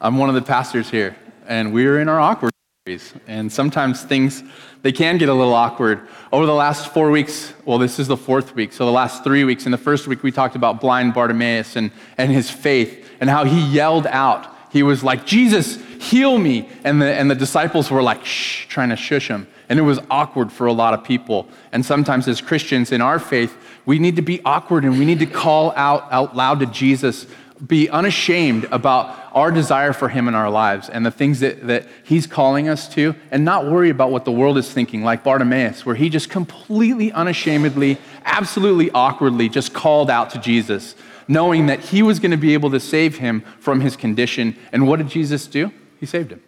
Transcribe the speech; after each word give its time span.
I'm 0.00 0.16
one 0.16 0.28
of 0.28 0.36
the 0.36 0.42
pastors 0.42 0.88
here, 0.88 1.16
and 1.48 1.72
we're 1.72 2.00
in 2.00 2.08
our 2.08 2.20
awkward 2.20 2.52
series. 2.86 3.12
And 3.26 3.50
sometimes 3.50 4.04
things, 4.04 4.44
they 4.82 4.92
can 4.92 5.18
get 5.18 5.28
a 5.28 5.34
little 5.34 5.54
awkward. 5.54 6.06
Over 6.32 6.46
the 6.46 6.54
last 6.54 6.94
four 6.94 7.10
weeks, 7.10 7.52
well, 7.64 7.78
this 7.78 7.98
is 7.98 8.06
the 8.06 8.16
fourth 8.16 8.54
week, 8.54 8.72
so 8.72 8.86
the 8.86 8.92
last 8.92 9.24
three 9.24 9.42
weeks, 9.42 9.66
in 9.66 9.72
the 9.72 9.78
first 9.78 10.06
week, 10.06 10.22
we 10.22 10.30
talked 10.30 10.54
about 10.54 10.80
blind 10.80 11.14
Bartimaeus 11.14 11.74
and, 11.74 11.90
and 12.16 12.30
his 12.30 12.48
faith 12.48 13.10
and 13.20 13.28
how 13.28 13.42
he 13.42 13.60
yelled 13.60 14.06
out. 14.06 14.46
He 14.70 14.84
was 14.84 15.02
like, 15.02 15.26
Jesus, 15.26 15.82
heal 16.00 16.38
me. 16.38 16.68
And 16.84 17.02
the, 17.02 17.12
and 17.12 17.28
the 17.28 17.34
disciples 17.34 17.90
were 17.90 18.02
like, 18.02 18.24
shh, 18.24 18.66
trying 18.66 18.90
to 18.90 18.96
shush 18.96 19.26
him. 19.26 19.48
And 19.68 19.80
it 19.80 19.82
was 19.82 19.98
awkward 20.10 20.52
for 20.52 20.68
a 20.68 20.72
lot 20.72 20.94
of 20.94 21.02
people. 21.02 21.48
And 21.72 21.84
sometimes, 21.84 22.28
as 22.28 22.40
Christians 22.40 22.92
in 22.92 23.00
our 23.00 23.18
faith, 23.18 23.56
we 23.84 23.98
need 23.98 24.14
to 24.14 24.22
be 24.22 24.40
awkward 24.44 24.84
and 24.84 24.96
we 24.96 25.04
need 25.04 25.18
to 25.18 25.26
call 25.26 25.72
out 25.74 26.06
out 26.12 26.36
loud 26.36 26.60
to 26.60 26.66
Jesus 26.66 27.26
be 27.66 27.88
unashamed 27.88 28.64
about 28.70 29.27
our 29.38 29.50
desire 29.50 29.92
for 29.92 30.08
Him 30.08 30.28
in 30.28 30.34
our 30.34 30.50
lives 30.50 30.88
and 30.88 31.06
the 31.06 31.10
things 31.10 31.40
that, 31.40 31.66
that 31.66 31.86
He's 32.04 32.26
calling 32.26 32.68
us 32.68 32.88
to, 32.94 33.14
and 33.30 33.44
not 33.44 33.66
worry 33.66 33.90
about 33.90 34.10
what 34.10 34.24
the 34.24 34.32
world 34.32 34.58
is 34.58 34.70
thinking, 34.70 35.02
like 35.02 35.24
Bartimaeus, 35.24 35.86
where 35.86 35.94
he 35.94 36.08
just 36.08 36.28
completely 36.28 37.10
unashamedly, 37.12 37.98
absolutely 38.24 38.90
awkwardly 38.90 39.48
just 39.48 39.72
called 39.72 40.10
out 40.10 40.30
to 40.30 40.38
Jesus, 40.38 40.94
knowing 41.26 41.66
that 41.66 41.80
He 41.80 42.02
was 42.02 42.18
going 42.18 42.30
to 42.30 42.36
be 42.36 42.54
able 42.54 42.70
to 42.70 42.80
save 42.80 43.18
him 43.18 43.42
from 43.58 43.80
his 43.80 43.96
condition. 43.96 44.56
And 44.72 44.86
what 44.86 44.96
did 44.96 45.08
Jesus 45.08 45.46
do? 45.46 45.72
He 46.00 46.06
saved 46.06 46.32
him. 46.32 46.42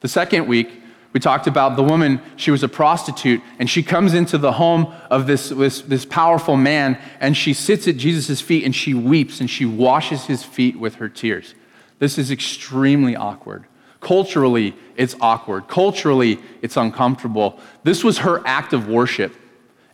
The 0.00 0.08
second 0.08 0.46
week, 0.46 0.70
we 1.14 1.20
talked 1.20 1.46
about 1.46 1.76
the 1.76 1.82
woman, 1.82 2.20
she 2.34 2.50
was 2.50 2.64
a 2.64 2.68
prostitute, 2.68 3.40
and 3.60 3.70
she 3.70 3.84
comes 3.84 4.14
into 4.14 4.36
the 4.36 4.52
home 4.52 4.92
of 5.10 5.28
this, 5.28 5.50
this, 5.50 5.80
this 5.80 6.04
powerful 6.04 6.56
man, 6.56 6.98
and 7.20 7.36
she 7.36 7.54
sits 7.54 7.86
at 7.86 7.96
Jesus' 7.96 8.40
feet 8.40 8.64
and 8.64 8.74
she 8.74 8.94
weeps 8.94 9.40
and 9.40 9.48
she 9.48 9.64
washes 9.64 10.26
his 10.26 10.42
feet 10.42 10.76
with 10.76 10.96
her 10.96 11.08
tears. 11.08 11.54
This 11.98 12.18
is 12.18 12.30
extremely 12.30 13.16
awkward. 13.16 13.64
Culturally, 14.00 14.74
it's 14.96 15.16
awkward. 15.20 15.68
Culturally, 15.68 16.38
it's 16.60 16.76
uncomfortable. 16.76 17.58
This 17.84 18.04
was 18.04 18.18
her 18.18 18.42
act 18.46 18.72
of 18.72 18.88
worship. 18.88 19.34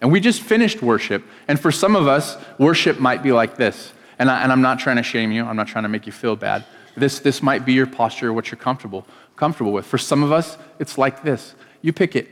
And 0.01 0.11
we 0.11 0.19
just 0.19 0.41
finished 0.41 0.83
worship. 0.83 1.25
And 1.47 1.61
for 1.61 1.71
some 1.71 1.95
of 1.95 2.09
us, 2.09 2.37
worship 2.59 2.99
might 2.99 3.23
be 3.23 3.33
like 3.33 3.57
this. 3.57 3.93
And, 4.19 4.31
I, 4.31 4.51
am 4.51 4.63
not 4.63 4.79
trying 4.79 4.97
to 4.97 5.03
shame 5.03 5.31
you, 5.31 5.45
I'm 5.45 5.57
not 5.57 5.69
trying 5.69 5.85
to 5.85 5.89
make 5.89 6.07
you 6.07 6.13
feel 6.13 6.37
bad. 6.37 6.65
This, 6.97 7.21
this 7.21 7.43
might 7.43 7.65
be 7.65 7.73
your 7.73 7.87
posture, 7.87 8.33
what 8.33 8.51
you're 8.51 8.59
comfortable 8.59 9.07
comfortable 9.41 9.73
with. 9.73 9.87
For 9.87 9.99
some 9.99 10.23
of 10.23 10.31
us, 10.31 10.59
it's 10.79 10.99
like 10.99 11.23
this. 11.23 11.55
You 11.81 11.95
pick 11.95 12.15
it. 12.15 12.29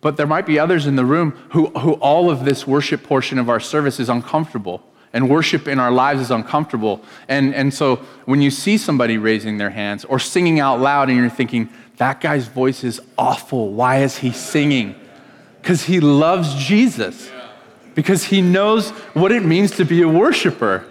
But 0.00 0.16
there 0.18 0.26
might 0.26 0.44
be 0.44 0.58
others 0.58 0.86
in 0.86 0.96
the 0.96 1.04
room 1.04 1.30
who, 1.52 1.66
who 1.68 1.92
all 1.94 2.28
of 2.28 2.44
this 2.44 2.66
worship 2.66 3.04
portion 3.04 3.38
of 3.38 3.48
our 3.48 3.60
service 3.60 4.00
is 4.00 4.08
uncomfortable. 4.10 4.82
And 5.14 5.30
worship 5.30 5.66
in 5.68 5.78
our 5.78 5.92
lives 5.92 6.20
is 6.20 6.30
uncomfortable. 6.30 7.00
And, 7.28 7.54
and 7.54 7.72
so 7.72 7.96
when 8.26 8.42
you 8.42 8.50
see 8.50 8.76
somebody 8.76 9.16
raising 9.16 9.56
their 9.58 9.70
hands 9.70 10.04
or 10.04 10.18
singing 10.18 10.60
out 10.60 10.80
loud 10.80 11.08
and 11.08 11.16
you're 11.16 11.30
thinking, 11.30 11.70
that 11.98 12.20
guy's 12.20 12.48
voice 12.48 12.82
is 12.84 13.00
awful. 13.16 13.72
Why 13.72 14.02
is 14.02 14.18
he 14.18 14.32
singing? 14.32 14.96
Because 15.62 15.84
he 15.84 16.00
loves 16.00 16.54
Jesus. 16.56 17.30
Because 17.94 18.24
he 18.24 18.42
knows 18.42 18.90
what 19.14 19.30
it 19.30 19.44
means 19.44 19.70
to 19.76 19.84
be 19.84 20.02
a 20.02 20.08
worshiper. 20.08 20.84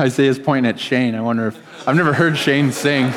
Isaiah's 0.00 0.38
pointing 0.38 0.68
at 0.68 0.80
Shane. 0.80 1.14
I 1.14 1.20
wonder 1.20 1.48
if 1.48 1.88
I've 1.88 1.96
never 1.96 2.12
heard 2.12 2.36
Shane 2.36 2.72
sing. 2.72 3.04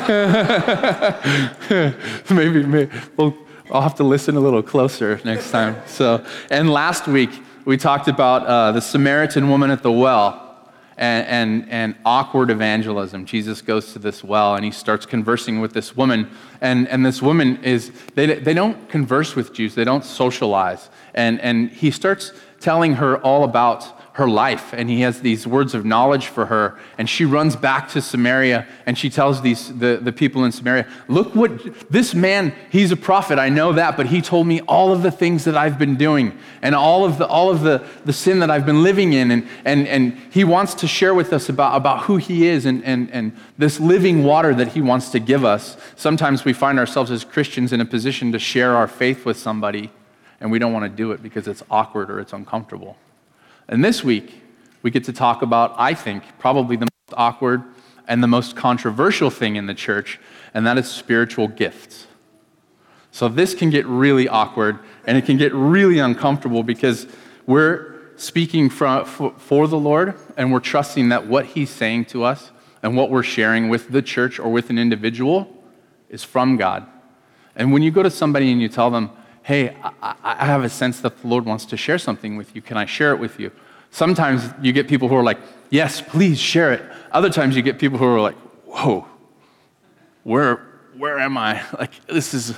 maybe, 2.30 2.62
maybe 2.64 2.90
well, 3.16 3.36
I'll 3.72 3.82
have 3.82 3.94
to 3.96 4.04
listen 4.04 4.36
a 4.36 4.40
little 4.40 4.62
closer 4.62 5.20
next 5.24 5.50
time. 5.50 5.76
So, 5.86 6.24
and 6.50 6.70
last 6.70 7.08
week 7.08 7.30
we 7.64 7.76
talked 7.76 8.08
about 8.08 8.46
uh, 8.46 8.72
the 8.72 8.80
Samaritan 8.80 9.48
woman 9.48 9.70
at 9.70 9.82
the 9.82 9.92
well. 9.92 10.49
And, 11.00 11.26
and, 11.26 11.70
and, 11.70 11.94
awkward 12.04 12.50
evangelism. 12.50 13.24
Jesus 13.24 13.62
goes 13.62 13.94
to 13.94 13.98
this 13.98 14.22
well 14.22 14.54
and 14.54 14.64
he 14.66 14.70
starts 14.70 15.06
conversing 15.06 15.62
with 15.62 15.72
this 15.72 15.96
woman. 15.96 16.28
And, 16.60 16.86
and 16.88 17.06
this 17.06 17.22
woman 17.22 17.64
is, 17.64 17.90
they, 18.14 18.26
they 18.38 18.52
don't 18.52 18.86
converse 18.90 19.34
with 19.34 19.54
Jews, 19.54 19.74
they 19.74 19.84
don't 19.84 20.04
socialize. 20.04 20.90
And, 21.14 21.40
and 21.40 21.70
he 21.70 21.90
starts 21.90 22.32
telling 22.60 22.96
her 22.96 23.16
all 23.22 23.44
about 23.44 23.99
her 24.14 24.28
life 24.28 24.72
and 24.72 24.90
he 24.90 25.02
has 25.02 25.20
these 25.20 25.46
words 25.46 25.72
of 25.72 25.84
knowledge 25.84 26.26
for 26.26 26.46
her 26.46 26.76
and 26.98 27.08
she 27.08 27.24
runs 27.24 27.54
back 27.54 27.88
to 27.88 28.02
samaria 28.02 28.66
and 28.84 28.98
she 28.98 29.08
tells 29.08 29.40
these 29.40 29.76
the, 29.78 30.00
the 30.02 30.10
people 30.10 30.44
in 30.44 30.50
samaria 30.50 30.86
look 31.06 31.32
what 31.34 31.88
this 31.90 32.12
man 32.12 32.52
he's 32.70 32.90
a 32.90 32.96
prophet 32.96 33.38
i 33.38 33.48
know 33.48 33.72
that 33.72 33.96
but 33.96 34.06
he 34.06 34.20
told 34.20 34.46
me 34.48 34.60
all 34.62 34.92
of 34.92 35.02
the 35.02 35.10
things 35.10 35.44
that 35.44 35.56
i've 35.56 35.78
been 35.78 35.96
doing 35.96 36.36
and 36.60 36.74
all 36.74 37.04
of 37.04 37.18
the 37.18 37.26
all 37.26 37.50
of 37.50 37.60
the, 37.60 37.84
the 38.04 38.12
sin 38.12 38.40
that 38.40 38.50
i've 38.50 38.66
been 38.66 38.82
living 38.82 39.12
in 39.12 39.30
and, 39.30 39.48
and, 39.64 39.86
and 39.86 40.12
he 40.30 40.42
wants 40.42 40.74
to 40.74 40.88
share 40.88 41.14
with 41.14 41.32
us 41.32 41.48
about, 41.48 41.76
about 41.76 42.04
who 42.04 42.16
he 42.16 42.46
is 42.46 42.66
and, 42.66 42.84
and, 42.84 43.10
and 43.12 43.36
this 43.58 43.78
living 43.78 44.24
water 44.24 44.54
that 44.54 44.68
he 44.68 44.80
wants 44.80 45.10
to 45.10 45.20
give 45.20 45.44
us. 45.44 45.76
Sometimes 45.96 46.44
we 46.44 46.52
find 46.52 46.78
ourselves 46.78 47.10
as 47.10 47.24
christians 47.24 47.72
in 47.72 47.80
a 47.80 47.84
position 47.84 48.32
to 48.32 48.38
share 48.38 48.76
our 48.76 48.88
faith 48.88 49.24
with 49.24 49.36
somebody 49.36 49.90
and 50.40 50.50
we 50.50 50.58
don't 50.58 50.72
want 50.72 50.84
to 50.84 50.96
do 50.96 51.12
it 51.12 51.22
because 51.22 51.46
it's 51.46 51.62
awkward 51.70 52.10
or 52.10 52.18
it's 52.18 52.32
uncomfortable 52.32 52.96
and 53.70 53.84
this 53.84 54.02
week, 54.02 54.42
we 54.82 54.90
get 54.90 55.04
to 55.04 55.12
talk 55.12 55.42
about, 55.42 55.74
I 55.78 55.94
think, 55.94 56.24
probably 56.40 56.74
the 56.74 56.86
most 56.86 57.16
awkward 57.16 57.62
and 58.08 58.20
the 58.20 58.26
most 58.26 58.56
controversial 58.56 59.30
thing 59.30 59.54
in 59.54 59.66
the 59.66 59.74
church, 59.74 60.18
and 60.52 60.66
that 60.66 60.76
is 60.76 60.90
spiritual 60.90 61.46
gifts. 61.46 62.08
So 63.12 63.28
this 63.28 63.54
can 63.54 63.70
get 63.70 63.86
really 63.86 64.28
awkward 64.28 64.80
and 65.06 65.16
it 65.16 65.24
can 65.24 65.36
get 65.36 65.54
really 65.54 66.00
uncomfortable 66.00 66.64
because 66.64 67.06
we're 67.46 67.94
speaking 68.16 68.70
for, 68.70 69.04
for, 69.04 69.68
the 69.68 69.78
Lord 69.78 70.14
and 70.36 70.52
we're 70.52 70.60
trusting 70.60 71.08
that 71.10 71.28
what 71.28 71.46
He's 71.46 71.70
saying 71.70 72.06
to 72.06 72.24
us 72.24 72.50
and 72.82 72.96
what 72.96 73.08
we're 73.08 73.22
sharing 73.22 73.68
with 73.68 73.90
the 73.90 74.02
church 74.02 74.40
or 74.40 74.50
with 74.50 74.70
an 74.70 74.78
individual 74.78 75.62
is 76.08 76.24
from 76.24 76.56
God. 76.56 76.86
And 77.54 77.72
when 77.72 77.82
you 77.82 77.92
go 77.92 78.02
to 78.02 78.10
somebody 78.10 78.50
and 78.50 78.60
you 78.60 78.68
tell 78.68 78.90
them, 78.90 79.10
hey, 79.42 79.76
I, 80.02 80.14
I 80.22 80.46
have 80.46 80.64
a 80.64 80.68
sense 80.68 81.00
that 81.00 81.20
the 81.20 81.26
Lord 81.26 81.44
wants 81.44 81.64
to 81.66 81.76
share 81.76 81.98
something 81.98 82.36
with 82.36 82.54
you. 82.54 82.62
Can 82.62 82.76
I 82.76 82.84
share 82.84 83.12
it 83.12 83.18
with 83.18 83.40
you? 83.40 83.50
Sometimes 83.90 84.48
you 84.62 84.72
get 84.72 84.88
people 84.88 85.08
who 85.08 85.16
are 85.16 85.22
like, 85.22 85.38
yes, 85.70 86.00
please 86.00 86.38
share 86.38 86.72
it. 86.72 86.82
Other 87.12 87.30
times 87.30 87.56
you 87.56 87.62
get 87.62 87.78
people 87.78 87.98
who 87.98 88.04
are 88.04 88.20
like, 88.20 88.36
whoa, 88.66 89.06
where, 90.22 90.56
where 90.96 91.18
am 91.18 91.36
I? 91.36 91.62
Like, 91.78 92.06
this 92.06 92.34
is, 92.34 92.56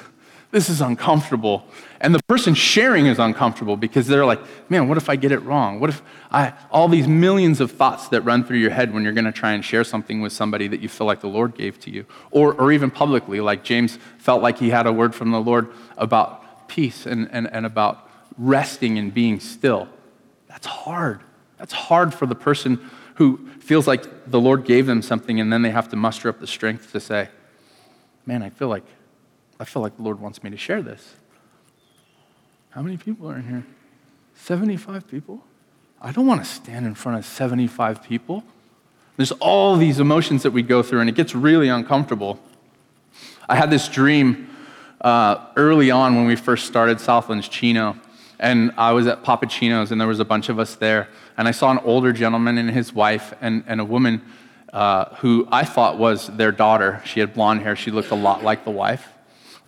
this 0.50 0.68
is 0.68 0.80
uncomfortable. 0.82 1.64
And 2.00 2.14
the 2.14 2.22
person 2.24 2.54
sharing 2.54 3.06
is 3.06 3.18
uncomfortable 3.18 3.76
because 3.76 4.06
they're 4.06 4.26
like, 4.26 4.40
man, 4.68 4.88
what 4.88 4.98
if 4.98 5.08
I 5.08 5.16
get 5.16 5.32
it 5.32 5.38
wrong? 5.38 5.80
What 5.80 5.88
if 5.88 6.02
I, 6.30 6.52
all 6.70 6.88
these 6.88 7.08
millions 7.08 7.60
of 7.60 7.70
thoughts 7.70 8.08
that 8.08 8.22
run 8.22 8.44
through 8.44 8.58
your 8.58 8.70
head 8.70 8.92
when 8.92 9.04
you're 9.04 9.14
going 9.14 9.24
to 9.24 9.32
try 9.32 9.52
and 9.52 9.64
share 9.64 9.84
something 9.84 10.20
with 10.20 10.32
somebody 10.32 10.68
that 10.68 10.80
you 10.80 10.88
feel 10.88 11.06
like 11.06 11.20
the 11.20 11.28
Lord 11.28 11.54
gave 11.54 11.78
to 11.80 11.90
you? 11.90 12.04
Or, 12.30 12.52
or 12.54 12.72
even 12.72 12.90
publicly, 12.90 13.40
like 13.40 13.64
James 13.64 13.98
felt 14.18 14.42
like 14.42 14.58
he 14.58 14.68
had 14.68 14.86
a 14.86 14.92
word 14.92 15.14
from 15.14 15.30
the 15.30 15.40
Lord 15.40 15.72
about 15.96 16.41
peace 16.72 17.04
and, 17.04 17.28
and, 17.30 17.52
and 17.52 17.66
about 17.66 18.08
resting 18.38 18.98
and 18.98 19.12
being 19.12 19.40
still. 19.40 19.88
That's 20.48 20.66
hard. 20.66 21.20
That's 21.58 21.74
hard 21.74 22.14
for 22.14 22.24
the 22.24 22.34
person 22.34 22.80
who 23.16 23.46
feels 23.60 23.86
like 23.86 24.30
the 24.30 24.40
Lord 24.40 24.64
gave 24.64 24.86
them 24.86 25.02
something 25.02 25.38
and 25.38 25.52
then 25.52 25.60
they 25.60 25.70
have 25.70 25.90
to 25.90 25.96
muster 25.96 26.30
up 26.30 26.40
the 26.40 26.46
strength 26.46 26.92
to 26.92 27.00
say, 27.00 27.28
Man, 28.24 28.42
I 28.42 28.50
feel 28.50 28.68
like 28.68 28.84
I 29.60 29.64
feel 29.64 29.82
like 29.82 29.96
the 29.96 30.02
Lord 30.02 30.18
wants 30.18 30.42
me 30.42 30.50
to 30.50 30.56
share 30.56 30.80
this. 30.80 31.14
How 32.70 32.80
many 32.80 32.96
people 32.96 33.30
are 33.30 33.36
in 33.36 33.46
here? 33.46 33.66
75 34.34 35.06
people? 35.06 35.44
I 36.00 36.10
don't 36.10 36.26
want 36.26 36.42
to 36.42 36.50
stand 36.50 36.86
in 36.86 36.94
front 36.94 37.18
of 37.18 37.26
75 37.26 38.02
people. 38.02 38.44
There's 39.16 39.32
all 39.32 39.76
these 39.76 40.00
emotions 40.00 40.42
that 40.42 40.52
we 40.52 40.62
go 40.62 40.82
through, 40.82 41.00
and 41.00 41.08
it 41.08 41.14
gets 41.14 41.34
really 41.34 41.68
uncomfortable. 41.68 42.40
I 43.48 43.56
had 43.56 43.70
this 43.70 43.88
dream 43.88 44.48
uh, 45.02 45.46
early 45.56 45.90
on 45.90 46.16
when 46.16 46.26
we 46.26 46.36
first 46.36 46.66
started 46.66 47.00
Southlands 47.00 47.48
Chino. 47.48 47.96
And 48.38 48.72
I 48.76 48.92
was 48.92 49.06
at 49.06 49.22
Papachino's, 49.22 49.92
and 49.92 50.00
there 50.00 50.08
was 50.08 50.20
a 50.20 50.24
bunch 50.24 50.48
of 50.48 50.58
us 50.58 50.74
there. 50.76 51.08
And 51.36 51.46
I 51.46 51.50
saw 51.50 51.70
an 51.70 51.78
older 51.78 52.12
gentleman 52.12 52.58
and 52.58 52.70
his 52.70 52.92
wife, 52.92 53.34
and, 53.40 53.62
and 53.66 53.80
a 53.80 53.84
woman 53.84 54.22
uh, 54.72 55.14
who 55.16 55.46
I 55.52 55.64
thought 55.64 55.98
was 55.98 56.28
their 56.28 56.50
daughter. 56.50 57.02
She 57.04 57.20
had 57.20 57.34
blonde 57.34 57.60
hair, 57.62 57.76
she 57.76 57.90
looked 57.90 58.10
a 58.10 58.16
lot 58.16 58.42
like 58.42 58.64
the 58.64 58.70
wife. 58.70 59.08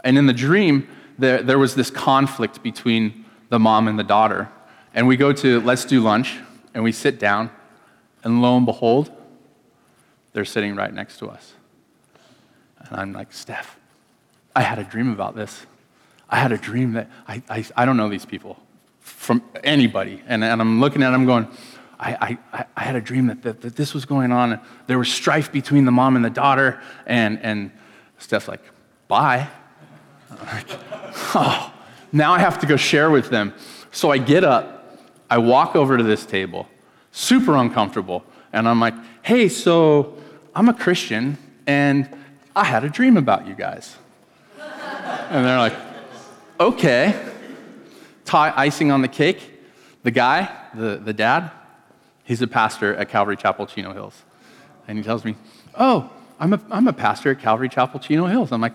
And 0.02 0.18
in 0.18 0.26
the 0.26 0.32
dream, 0.32 0.88
there, 1.18 1.42
there 1.42 1.58
was 1.58 1.74
this 1.74 1.90
conflict 1.90 2.62
between 2.62 3.24
the 3.48 3.58
mom 3.58 3.86
and 3.86 3.98
the 3.98 4.04
daughter. 4.04 4.48
And 4.94 5.06
we 5.06 5.16
go 5.16 5.32
to 5.32 5.60
Let's 5.60 5.84
Do 5.84 6.00
Lunch, 6.00 6.38
and 6.72 6.82
we 6.82 6.92
sit 6.92 7.18
down, 7.18 7.50
and 8.22 8.42
lo 8.42 8.56
and 8.56 8.66
behold, 8.66 9.10
they're 10.32 10.44
sitting 10.44 10.74
right 10.74 10.92
next 10.92 11.18
to 11.18 11.28
us. 11.28 11.52
And 12.80 12.96
I'm 12.96 13.12
like, 13.12 13.32
Steph, 13.32 13.78
I 14.54 14.62
had 14.62 14.78
a 14.78 14.84
dream 14.84 15.12
about 15.12 15.34
this. 15.34 15.66
I 16.28 16.36
had 16.36 16.52
a 16.52 16.58
dream 16.58 16.92
that 16.92 17.10
I, 17.28 17.42
I, 17.48 17.64
I 17.76 17.84
don't 17.84 17.96
know 17.96 18.08
these 18.08 18.24
people 18.24 18.58
from 19.00 19.42
anybody. 19.62 20.22
And, 20.26 20.42
and 20.42 20.60
I'm 20.60 20.80
looking 20.80 21.02
at 21.02 21.10
them 21.10 21.26
going, 21.26 21.48
I, 21.98 22.38
I, 22.52 22.66
I 22.76 22.82
had 22.82 22.96
a 22.96 23.00
dream 23.00 23.26
that, 23.28 23.42
that, 23.42 23.60
that 23.60 23.76
this 23.76 23.94
was 23.94 24.04
going 24.04 24.32
on. 24.32 24.60
There 24.86 24.98
was 24.98 25.12
strife 25.12 25.52
between 25.52 25.84
the 25.84 25.92
mom 25.92 26.16
and 26.16 26.24
the 26.24 26.30
daughter. 26.30 26.80
And, 27.06 27.38
and 27.40 27.70
Steph's 28.18 28.48
like, 28.48 28.62
bye. 29.08 29.48
Like, 30.30 30.66
oh, 31.34 31.72
now 32.12 32.32
I 32.32 32.38
have 32.38 32.58
to 32.60 32.66
go 32.66 32.76
share 32.76 33.10
with 33.10 33.30
them. 33.30 33.54
So 33.92 34.10
I 34.10 34.18
get 34.18 34.44
up, 34.44 34.98
I 35.30 35.38
walk 35.38 35.76
over 35.76 35.96
to 35.96 36.02
this 36.02 36.26
table, 36.26 36.68
super 37.12 37.56
uncomfortable. 37.56 38.24
And 38.52 38.68
I'm 38.68 38.80
like, 38.80 38.94
hey, 39.22 39.48
so 39.48 40.16
I'm 40.54 40.68
a 40.68 40.74
Christian, 40.74 41.38
and 41.66 42.08
I 42.54 42.64
had 42.64 42.84
a 42.84 42.88
dream 42.88 43.16
about 43.16 43.46
you 43.46 43.54
guys. 43.54 43.96
And 45.30 45.44
they're 45.44 45.58
like, 45.58 45.74
Okay. 46.60 47.30
Tie 48.24 48.52
icing 48.56 48.90
on 48.90 49.02
the 49.02 49.08
cake. 49.08 49.50
The 50.02 50.10
guy, 50.10 50.54
the, 50.74 50.96
the 50.96 51.12
dad, 51.12 51.50
he's 52.24 52.42
a 52.42 52.46
pastor 52.46 52.94
at 52.94 53.08
Calvary 53.08 53.36
Chapel, 53.36 53.66
Chino 53.66 53.92
Hills. 53.92 54.22
And 54.86 54.98
he 54.98 55.04
tells 55.04 55.24
me, 55.24 55.36
Oh, 55.76 56.10
I'm 56.38 56.52
a, 56.52 56.60
I'm 56.70 56.88
a 56.88 56.92
pastor 56.92 57.30
at 57.30 57.40
Calvary 57.40 57.68
Chapel, 57.68 58.00
Chino 58.00 58.26
Hills. 58.26 58.52
I'm 58.52 58.60
like, 58.60 58.74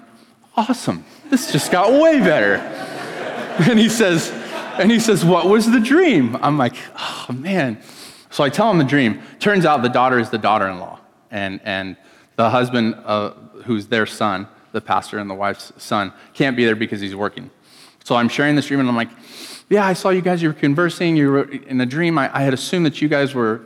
Awesome. 0.55 1.05
This 1.29 1.51
just 1.51 1.71
got 1.71 1.91
way 2.01 2.19
better. 2.19 2.55
and 3.69 3.79
he 3.79 3.89
says, 3.89 4.31
and 4.77 4.91
he 4.91 4.99
says, 4.99 5.23
What 5.23 5.47
was 5.47 5.69
the 5.69 5.79
dream? 5.79 6.35
I'm 6.41 6.57
like, 6.57 6.75
Oh, 6.97 7.27
man. 7.33 7.81
So 8.29 8.43
I 8.43 8.49
tell 8.49 8.69
him 8.69 8.77
the 8.77 8.83
dream. 8.83 9.21
Turns 9.39 9.65
out 9.65 9.81
the 9.81 9.89
daughter 9.89 10.19
is 10.19 10.29
the 10.29 10.37
daughter 10.37 10.67
in 10.67 10.79
law. 10.79 10.99
And, 11.31 11.59
and 11.63 11.97
the 12.35 12.49
husband, 12.49 12.95
uh, 13.05 13.31
who's 13.65 13.87
their 13.87 14.05
son, 14.05 14.47
the 14.71 14.81
pastor 14.81 15.19
and 15.19 15.29
the 15.29 15.35
wife's 15.35 15.71
son, 15.77 16.13
can't 16.33 16.55
be 16.55 16.65
there 16.65 16.75
because 16.75 17.01
he's 17.01 17.15
working. 17.15 17.49
So 18.03 18.15
I'm 18.15 18.29
sharing 18.29 18.55
this 18.55 18.67
dream, 18.67 18.79
and 18.79 18.89
I'm 18.89 18.95
like, 18.95 19.09
yeah, 19.69 19.85
I 19.85 19.93
saw 19.93 20.09
you 20.09 20.21
guys, 20.21 20.41
you 20.41 20.49
were 20.49 20.55
conversing, 20.55 21.15
you 21.15 21.29
were 21.29 21.43
in 21.43 21.79
a 21.79 21.85
dream. 21.85 22.17
I, 22.17 22.35
I, 22.35 22.41
had 22.41 22.55
assumed 22.55 22.87
that 22.87 23.03
you 23.03 23.07
guys 23.07 23.35
were 23.35 23.61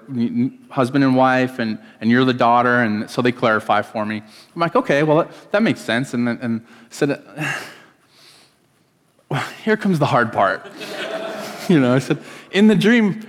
husband 0.69 1.03
and 1.03 1.15
wife, 1.15 1.59
and, 1.59 1.79
and 2.01 2.11
you're 2.11 2.25
the 2.25 2.33
daughter, 2.33 2.81
and 2.81 3.09
so 3.09 3.21
they 3.21 3.31
clarify 3.31 3.81
for 3.81 4.05
me. 4.05 4.17
I'm 4.17 4.59
like, 4.59 4.75
okay, 4.75 5.03
well, 5.03 5.17
that, 5.19 5.51
that 5.51 5.63
makes 5.63 5.79
sense. 5.79 6.13
And, 6.13 6.27
then, 6.27 6.39
and 6.41 6.65
said, 6.89 7.23
well, 9.29 9.41
here 9.63 9.77
comes 9.77 9.97
the 10.00 10.07
hard 10.07 10.33
part. 10.33 10.69
you 11.69 11.79
know, 11.79 11.95
I 11.95 12.00
said, 12.00 12.21
in 12.51 12.67
the 12.67 12.75
dream, 12.75 13.25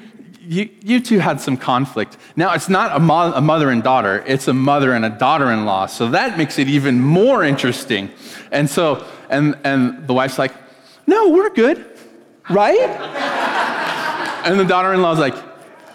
you, 0.46 0.68
you 0.82 1.00
two 1.00 1.18
had 1.18 1.40
some 1.40 1.56
conflict. 1.56 2.16
Now, 2.36 2.52
it's 2.54 2.68
not 2.68 2.96
a, 2.96 3.00
mo- 3.00 3.32
a 3.34 3.40
mother 3.40 3.70
and 3.70 3.82
daughter, 3.82 4.22
it's 4.26 4.48
a 4.48 4.54
mother 4.54 4.92
and 4.92 5.04
a 5.04 5.10
daughter 5.10 5.50
in 5.50 5.64
law. 5.64 5.86
So 5.86 6.10
that 6.10 6.38
makes 6.38 6.58
it 6.58 6.68
even 6.68 7.00
more 7.00 7.44
interesting. 7.44 8.10
And 8.50 8.68
so, 8.68 9.06
and, 9.28 9.56
and 9.64 10.06
the 10.06 10.14
wife's 10.14 10.38
like, 10.38 10.52
no, 11.06 11.30
we're 11.30 11.50
good, 11.50 11.84
right? 12.48 12.78
and 14.44 14.58
the 14.58 14.64
daughter 14.64 14.92
in 14.92 15.02
law's 15.02 15.18
like, 15.18 15.34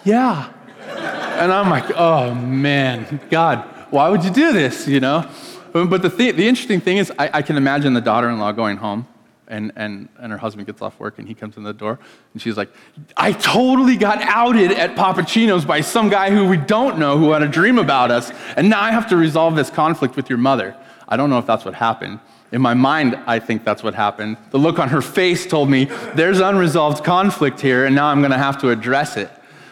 Yeah. 0.04 0.52
And 0.86 1.52
I'm 1.52 1.70
like, 1.70 1.90
Oh 1.96 2.34
man, 2.34 3.20
God, 3.30 3.64
why 3.90 4.08
would 4.08 4.24
you 4.24 4.30
do 4.30 4.52
this, 4.52 4.86
you 4.86 5.00
know? 5.00 5.28
But 5.72 6.02
the, 6.02 6.10
th- 6.10 6.34
the 6.34 6.46
interesting 6.46 6.80
thing 6.80 6.98
is, 6.98 7.12
I, 7.18 7.30
I 7.34 7.42
can 7.42 7.56
imagine 7.56 7.94
the 7.94 8.00
daughter 8.00 8.28
in 8.28 8.38
law 8.38 8.52
going 8.52 8.76
home. 8.76 9.06
And, 9.50 9.72
and, 9.74 10.08
and 10.18 10.30
her 10.30 10.38
husband 10.38 10.66
gets 10.66 10.80
off 10.80 10.98
work 11.00 11.18
and 11.18 11.26
he 11.26 11.34
comes 11.34 11.56
in 11.56 11.64
the 11.64 11.72
door 11.72 11.98
and 12.32 12.40
she's 12.40 12.56
like, 12.56 12.70
I 13.16 13.32
totally 13.32 13.96
got 13.96 14.22
outed 14.22 14.70
at 14.70 14.94
Papachino's 14.94 15.64
by 15.64 15.80
some 15.80 16.08
guy 16.08 16.30
who 16.30 16.48
we 16.48 16.56
don't 16.56 16.98
know 16.98 17.18
who 17.18 17.32
had 17.32 17.42
a 17.42 17.48
dream 17.48 17.76
about 17.76 18.12
us. 18.12 18.30
And 18.56 18.70
now 18.70 18.80
I 18.80 18.92
have 18.92 19.08
to 19.08 19.16
resolve 19.16 19.56
this 19.56 19.68
conflict 19.68 20.14
with 20.14 20.30
your 20.30 20.38
mother. 20.38 20.76
I 21.08 21.16
don't 21.16 21.30
know 21.30 21.38
if 21.38 21.46
that's 21.46 21.64
what 21.64 21.74
happened. 21.74 22.20
In 22.52 22.62
my 22.62 22.74
mind, 22.74 23.18
I 23.26 23.40
think 23.40 23.64
that's 23.64 23.82
what 23.82 23.94
happened. 23.94 24.36
The 24.50 24.58
look 24.58 24.78
on 24.78 24.88
her 24.88 25.02
face 25.02 25.46
told 25.46 25.68
me 25.68 25.86
there's 26.14 26.40
unresolved 26.40 27.04
conflict 27.04 27.60
here, 27.60 27.86
and 27.86 27.94
now 27.94 28.06
I'm 28.06 28.20
going 28.20 28.32
to 28.32 28.38
have 28.38 28.60
to 28.62 28.70
address 28.70 29.16
it. 29.16 29.30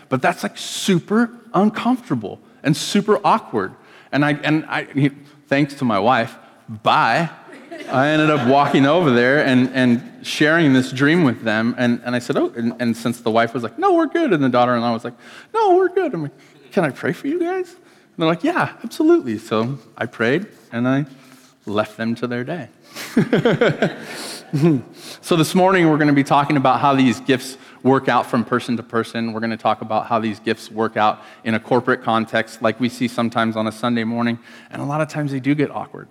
But 0.09 0.23
that's 0.23 0.43
like 0.43 0.57
super 0.57 1.31
uncomfortable 1.55 2.41
and 2.63 2.77
super 2.77 3.21
awkward. 3.25 3.75
And 4.13 4.25
I, 4.25 4.33
and 4.33 4.65
I, 4.67 5.11
thanks 5.47 5.75
to 5.75 5.85
my 5.85 5.99
wife, 5.99 6.37
bye. 6.69 7.31
I 7.87 8.09
ended 8.09 8.31
up 8.31 8.49
walking 8.49 8.87
over 8.87 9.11
there 9.11 9.45
and, 9.45 9.71
and 9.75 10.27
sharing 10.27 10.73
this 10.73 10.93
dream 10.93 11.25
with 11.25 11.43
them. 11.43 11.75
And, 11.79 12.01
and 12.05 12.15
I 12.15 12.19
said, 12.19 12.37
Oh, 12.37 12.53
and, 12.57 12.75
and 12.81 12.97
since 12.97 13.21
the 13.21 13.31
wife 13.31 13.55
was 13.55 13.63
like, 13.63 13.79
No, 13.79 13.95
we're 13.95 14.07
good. 14.07 14.33
And 14.33 14.43
the 14.43 14.49
daughter 14.49 14.75
in 14.75 14.81
law 14.81 14.93
was 14.93 15.05
like, 15.05 15.15
No, 15.55 15.77
we're 15.77 15.89
good. 15.89 16.13
I'm 16.15 16.23
like, 16.23 16.73
Can 16.73 16.85
I 16.85 16.91
pray 16.91 17.13
for 17.13 17.29
you 17.29 17.41
guys? 17.41 17.73
And 17.73 17.79
they're 18.19 18.29
like, 18.29 18.45
Yeah, 18.45 18.77
absolutely. 18.83 19.39
So 19.39 19.79
I 19.97 20.07
prayed 20.07 20.47
and 20.73 20.89
I 20.89 21.07
left 21.67 21.97
them 21.97 22.15
to 22.17 22.27
their 22.27 22.45
day. 22.45 22.69
so, 25.21 25.37
this 25.37 25.55
morning 25.55 25.89
we're 25.89 25.99
going 25.99 26.09
to 26.09 26.15
be 26.15 26.25
talking 26.25 26.57
about 26.57 26.81
how 26.81 26.95
these 26.95 27.21
gifts 27.21 27.59
work 27.83 28.09
out 28.09 28.27
from 28.27 28.45
person 28.45 28.77
to 28.77 28.83
person. 28.83 29.33
We're 29.33 29.41
going 29.41 29.51
to 29.51 29.57
talk 29.57 29.83
about 29.83 30.07
how 30.07 30.19
these 30.19 30.41
gifts 30.41 30.71
work 30.71 30.97
out 30.97 31.23
in 31.45 31.55
a 31.55 31.61
corporate 31.61 32.03
context, 32.03 32.63
like 32.63 32.81
we 32.81 32.89
see 32.89 33.09
sometimes 33.09 33.57
on 33.57 33.67
a 33.67 33.73
Sunday 33.73 34.05
morning. 34.05 34.39
And 34.71 34.83
a 34.83 34.85
lot 34.85 35.01
of 35.01 35.09
times 35.09 35.33
they 35.33 35.41
do 35.41 35.55
get 35.55 35.71
awkward, 35.71 36.09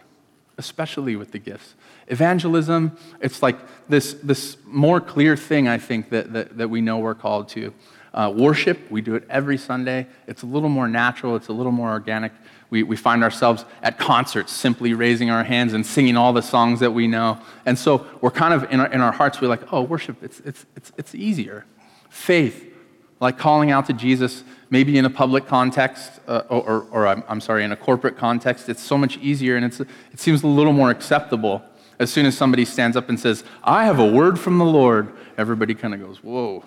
especially 0.58 1.16
with 1.16 1.32
the 1.32 1.40
gifts. 1.40 1.76
Evangelism, 2.08 2.98
it's 3.22 3.44
like 3.44 3.58
this, 3.90 4.14
this 4.24 4.58
more 4.66 5.00
clear 5.00 5.36
thing, 5.36 5.68
I 5.68 5.78
think, 5.78 6.10
that, 6.10 6.34
that, 6.34 6.58
that 6.58 6.70
we 6.70 6.82
know 6.82 7.00
we're 7.00 7.16
called 7.16 7.50
to. 7.50 7.74
Uh, 8.14 8.34
worship, 8.36 8.80
we 8.90 9.02
do 9.02 9.16
it 9.16 9.24
every 9.30 9.58
Sunday. 9.58 10.08
It's 10.26 10.42
a 10.42 10.46
little 10.46 10.70
more 10.70 10.88
natural, 10.88 11.36
it's 11.36 11.50
a 11.50 11.54
little 11.54 11.72
more 11.72 11.92
organic. 11.92 12.32
We, 12.70 12.84
we 12.84 12.98
find 12.98 13.24
ourselves 13.24 13.64
at 13.84 13.98
concerts 13.98 14.52
simply 14.52 14.94
raising 14.94 15.30
our 15.30 15.44
hands 15.44 15.74
and 15.74 15.86
singing 15.86 16.18
all 16.18 16.34
the 16.34 16.42
songs 16.42 16.80
that 16.80 16.92
we 16.92 17.08
know. 17.08 17.40
And 17.66 17.78
so 17.78 18.08
we're 18.20 18.32
kind 18.32 18.54
of 18.54 18.72
in 18.72 18.80
our, 18.80 18.92
in 18.92 19.02
our 19.02 19.12
hearts, 19.12 19.40
we're 19.40 19.48
like, 19.48 19.72
oh, 19.72 19.84
worship, 19.84 20.22
it's, 20.24 20.40
it's, 20.42 20.66
it's, 20.76 20.92
it's 20.98 21.16
easier. 21.16 21.66
Faith, 22.10 22.74
like 23.20 23.38
calling 23.38 23.72
out 23.72 23.86
to 23.88 23.94
Jesus, 23.94 24.44
maybe 24.70 24.98
in 24.98 25.06
a 25.06 25.10
public 25.10 25.48
context, 25.48 26.20
uh, 26.28 26.44
or, 26.50 26.62
or, 26.62 26.82
or 26.92 27.08
I'm, 27.08 27.24
I'm, 27.28 27.42
sorry, 27.42 27.64
in 27.64 27.72
a 27.72 27.76
corporate 27.76 28.18
context, 28.18 28.70
it's 28.70 28.82
so 28.82 28.98
much 28.98 29.18
easier 29.18 29.56
and 29.56 29.66
it's, 29.66 29.80
it 29.80 29.90
seems 30.20 30.44
a 30.44 30.48
little 30.48 30.74
more 30.74 30.92
acceptable. 30.92 31.64
As 32.00 32.12
soon 32.12 32.28
as 32.28 32.38
somebody 32.38 32.64
stands 32.64 32.96
up 32.96 33.10
and 33.10 33.20
says, 33.20 33.44
I 33.64 33.86
have 33.86 34.00
a 34.00 34.06
word 34.06 34.40
from 34.40 34.60
the 34.60 34.66
Lord, 34.66 35.12
everybody 35.38 35.74
kind 35.74 35.94
of 35.94 36.00
goes, 36.00 36.24
whoa, 36.24 36.64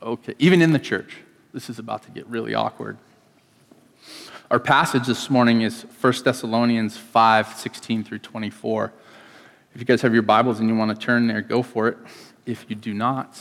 okay. 0.00 0.34
Even 0.38 0.62
in 0.62 0.72
the 0.72 0.78
church, 0.78 1.18
this 1.52 1.68
is 1.68 1.78
about 1.78 2.02
to 2.04 2.10
get 2.10 2.26
really 2.28 2.54
awkward. 2.54 2.96
Our 4.50 4.58
passage 4.58 5.06
this 5.06 5.28
morning 5.28 5.60
is 5.60 5.82
1 5.82 6.12
Thessalonians 6.24 6.96
5 6.96 7.58
16 7.58 8.04
through 8.04 8.20
24. 8.20 8.92
If 9.74 9.80
you 9.80 9.84
guys 9.84 10.00
have 10.00 10.14
your 10.14 10.22
Bibles 10.22 10.60
and 10.60 10.68
you 10.68 10.74
want 10.74 10.98
to 10.98 11.06
turn 11.06 11.26
there, 11.26 11.42
go 11.42 11.62
for 11.62 11.88
it. 11.88 11.98
If 12.46 12.64
you 12.70 12.74
do 12.74 12.94
not, 12.94 13.38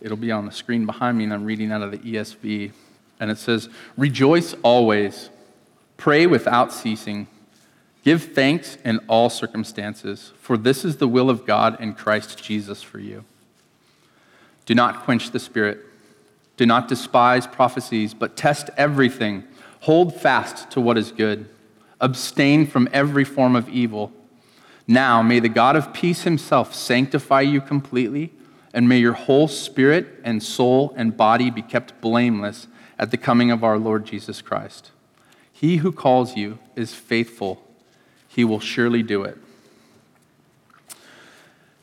it'll 0.00 0.16
be 0.16 0.32
on 0.32 0.46
the 0.46 0.52
screen 0.52 0.86
behind 0.86 1.18
me, 1.18 1.24
and 1.24 1.32
I'm 1.32 1.44
reading 1.44 1.72
out 1.72 1.82
of 1.82 1.90
the 1.90 1.98
ESV. 1.98 2.72
And 3.18 3.30
it 3.30 3.38
says, 3.38 3.68
Rejoice 3.96 4.54
always, 4.62 5.30
pray 5.96 6.26
without 6.26 6.72
ceasing, 6.72 7.26
give 8.04 8.34
thanks 8.34 8.76
in 8.84 8.98
all 9.08 9.30
circumstances, 9.30 10.32
for 10.38 10.56
this 10.56 10.84
is 10.84 10.96
the 10.96 11.08
will 11.08 11.30
of 11.30 11.46
God 11.46 11.80
in 11.80 11.94
Christ 11.94 12.42
Jesus 12.42 12.82
for 12.82 12.98
you. 12.98 13.24
Do 14.66 14.74
not 14.74 15.04
quench 15.04 15.30
the 15.30 15.38
Spirit, 15.38 15.80
do 16.56 16.66
not 16.66 16.88
despise 16.88 17.46
prophecies, 17.46 18.14
but 18.14 18.36
test 18.36 18.70
everything 18.76 19.44
Hold 19.86 20.14
fast 20.14 20.70
to 20.72 20.80
what 20.80 20.98
is 20.98 21.12
good. 21.12 21.48
Abstain 22.00 22.66
from 22.66 22.88
every 22.92 23.22
form 23.22 23.54
of 23.54 23.68
evil. 23.68 24.12
Now, 24.88 25.22
may 25.22 25.38
the 25.38 25.48
God 25.48 25.76
of 25.76 25.92
peace 25.92 26.22
himself 26.22 26.74
sanctify 26.74 27.42
you 27.42 27.60
completely, 27.60 28.32
and 28.76 28.86
may 28.86 28.98
your 28.98 29.14
whole 29.14 29.48
spirit 29.48 30.20
and 30.22 30.42
soul 30.42 30.92
and 30.98 31.16
body 31.16 31.48
be 31.48 31.62
kept 31.62 31.98
blameless 32.02 32.66
at 32.98 33.10
the 33.10 33.16
coming 33.16 33.50
of 33.50 33.64
our 33.64 33.78
Lord 33.78 34.04
Jesus 34.04 34.42
Christ. 34.42 34.90
He 35.50 35.78
who 35.78 35.90
calls 35.90 36.36
you 36.36 36.58
is 36.76 36.92
faithful, 36.92 37.66
he 38.28 38.44
will 38.44 38.60
surely 38.60 39.02
do 39.02 39.24
it. 39.24 39.38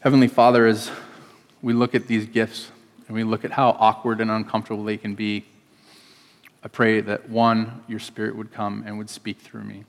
Heavenly 0.02 0.28
Father, 0.28 0.68
as 0.68 0.92
we 1.64 1.74
look 1.74 1.96
at 1.96 2.06
these 2.06 2.28
gifts 2.28 2.70
and 3.08 3.16
we 3.16 3.24
look 3.24 3.44
at 3.44 3.52
how 3.52 3.72
awkward 3.80 4.22
and 4.22 4.30
uncomfortable 4.30 4.84
they 4.84 4.98
can 4.98 5.16
be, 5.16 5.46
I 6.64 6.68
pray 6.68 7.02
that 7.02 7.28
one, 7.28 7.84
your 7.88 8.00
spirit 8.00 8.36
would 8.36 8.54
come 8.54 8.84
and 8.86 9.00
would 9.00 9.10
speak 9.10 9.40
through 9.40 9.64
me, 9.64 9.86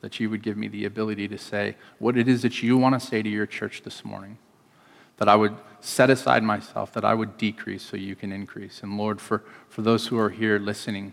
that 0.00 0.18
you 0.18 0.28
would 0.30 0.42
give 0.42 0.56
me 0.56 0.66
the 0.66 0.86
ability 0.86 1.28
to 1.28 1.38
say 1.38 1.76
what 2.00 2.16
it 2.16 2.26
is 2.26 2.42
that 2.42 2.64
you 2.64 2.76
want 2.76 3.00
to 3.00 3.06
say 3.06 3.22
to 3.22 3.28
your 3.28 3.46
church 3.46 3.82
this 3.84 4.04
morning, 4.04 4.38
that 5.18 5.28
I 5.28 5.36
would 5.36 5.56
set 5.80 6.10
aside 6.10 6.42
myself, 6.42 6.92
that 6.92 7.04
I 7.04 7.14
would 7.14 7.36
decrease 7.36 7.82
so 7.82 7.96
you 7.96 8.16
can 8.16 8.32
increase. 8.32 8.82
And 8.82 8.98
Lord, 8.98 9.20
for, 9.20 9.44
for 9.68 9.82
those 9.82 10.06
who 10.06 10.18
are 10.18 10.30
here 10.30 10.58
listening, 10.58 11.12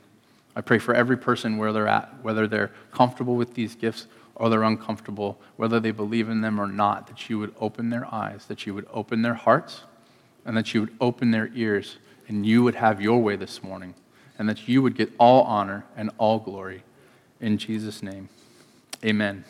I 0.56 0.62
pray 0.62 0.80
for 0.80 0.94
every 0.94 1.18
person 1.18 1.58
where 1.58 1.72
they're 1.72 1.88
at, 1.88 2.14
whether 2.22 2.48
they're 2.48 2.72
comfortable 2.92 3.36
with 3.36 3.54
these 3.54 3.76
gifts 3.76 4.08
or 4.36 4.50
they're 4.50 4.64
uncomfortable, 4.64 5.40
whether 5.58 5.80
they 5.80 5.92
believe 5.92 6.30
in 6.30 6.42
them 6.42 6.60
or 6.60 6.68
not, 6.68 7.08
that 7.08 7.30
you 7.30 7.40
would 7.40 7.54
open 7.60 7.90
their 7.90 8.12
eyes, 8.14 8.46
that 8.48 8.66
you 8.66 8.74
would 8.74 8.88
open 8.92 9.22
their 9.22 9.36
hearts, 9.36 9.82
and 10.46 10.58
that 10.58 10.74
you 10.74 10.82
would 10.82 10.96
open 11.00 11.32
their 11.32 11.50
ears, 11.54 11.98
and 12.28 12.46
you 12.46 12.64
would 12.64 12.76
have 12.76 13.02
your 13.02 13.22
way 13.22 13.36
this 13.36 13.64
morning 13.64 13.94
and 14.38 14.50
that 14.50 14.68
you 14.68 14.82
would 14.82 14.96
get 14.96 15.12
all 15.18 15.44
honor 15.44 15.86
and 15.96 16.10
all 16.18 16.40
glory. 16.40 16.84
In 17.40 17.58
Jesus' 17.58 18.02
name, 18.02 18.30
amen. 19.04 19.46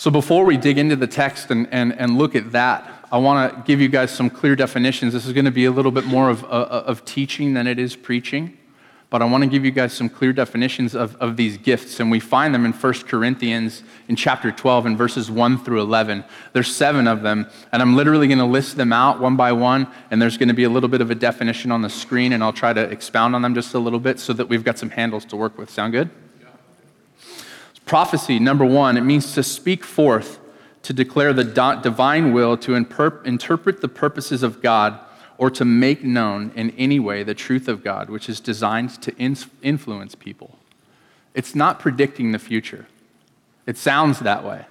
So, 0.00 0.10
before 0.10 0.46
we 0.46 0.56
dig 0.56 0.78
into 0.78 0.96
the 0.96 1.06
text 1.06 1.50
and, 1.50 1.68
and, 1.70 1.92
and 1.92 2.16
look 2.16 2.34
at 2.34 2.52
that, 2.52 2.90
I 3.12 3.18
want 3.18 3.52
to 3.54 3.62
give 3.64 3.82
you 3.82 3.90
guys 3.90 4.10
some 4.10 4.30
clear 4.30 4.56
definitions. 4.56 5.12
This 5.12 5.26
is 5.26 5.34
going 5.34 5.44
to 5.44 5.50
be 5.50 5.66
a 5.66 5.70
little 5.70 5.92
bit 5.92 6.06
more 6.06 6.30
of, 6.30 6.42
uh, 6.44 6.46
of 6.86 7.04
teaching 7.04 7.52
than 7.52 7.66
it 7.66 7.78
is 7.78 7.96
preaching 7.96 8.56
but 9.10 9.20
I 9.20 9.24
want 9.24 9.42
to 9.42 9.50
give 9.50 9.64
you 9.64 9.72
guys 9.72 9.92
some 9.92 10.08
clear 10.08 10.32
definitions 10.32 10.94
of, 10.94 11.16
of 11.16 11.36
these 11.36 11.58
gifts. 11.58 11.98
And 11.98 12.12
we 12.12 12.20
find 12.20 12.54
them 12.54 12.64
in 12.64 12.72
1 12.72 12.92
Corinthians 13.08 13.82
in 14.06 14.14
chapter 14.14 14.52
12 14.52 14.86
in 14.86 14.96
verses 14.96 15.28
1 15.28 15.64
through 15.64 15.80
11. 15.80 16.22
There's 16.52 16.72
seven 16.72 17.08
of 17.08 17.22
them, 17.22 17.48
and 17.72 17.82
I'm 17.82 17.96
literally 17.96 18.28
going 18.28 18.38
to 18.38 18.44
list 18.44 18.76
them 18.76 18.92
out 18.92 19.20
one 19.20 19.34
by 19.34 19.50
one, 19.50 19.88
and 20.12 20.22
there's 20.22 20.38
going 20.38 20.48
to 20.48 20.54
be 20.54 20.62
a 20.62 20.70
little 20.70 20.88
bit 20.88 21.00
of 21.00 21.10
a 21.10 21.16
definition 21.16 21.72
on 21.72 21.82
the 21.82 21.90
screen, 21.90 22.32
and 22.32 22.44
I'll 22.44 22.52
try 22.52 22.72
to 22.72 22.82
expound 22.82 23.34
on 23.34 23.42
them 23.42 23.52
just 23.52 23.74
a 23.74 23.80
little 23.80 23.98
bit 23.98 24.20
so 24.20 24.32
that 24.32 24.48
we've 24.48 24.62
got 24.62 24.78
some 24.78 24.90
handles 24.90 25.24
to 25.24 25.36
work 25.36 25.58
with. 25.58 25.70
Sound 25.70 25.92
good? 25.92 26.08
Prophecy, 27.90 28.38
number 28.38 28.64
one, 28.64 28.96
it 28.96 29.00
means 29.00 29.34
to 29.34 29.42
speak 29.42 29.84
forth, 29.84 30.38
to 30.84 30.92
declare 30.92 31.32
the 31.32 31.42
divine 31.42 32.32
will, 32.32 32.56
to 32.58 32.76
interpret 32.76 33.80
the 33.80 33.88
purposes 33.88 34.44
of 34.44 34.62
God, 34.62 35.00
or 35.38 35.50
to 35.50 35.64
make 35.64 36.04
known 36.04 36.52
in 36.54 36.70
any 36.78 37.00
way 37.00 37.24
the 37.24 37.34
truth 37.34 37.66
of 37.66 37.82
God, 37.82 38.08
which 38.08 38.28
is 38.28 38.38
designed 38.38 39.02
to 39.02 39.12
influence 39.16 40.14
people. 40.14 40.56
It's 41.34 41.56
not 41.56 41.80
predicting 41.80 42.30
the 42.30 42.38
future. 42.38 42.86
It 43.66 43.76
sounds 43.76 44.20
that 44.20 44.44
way. 44.44 44.66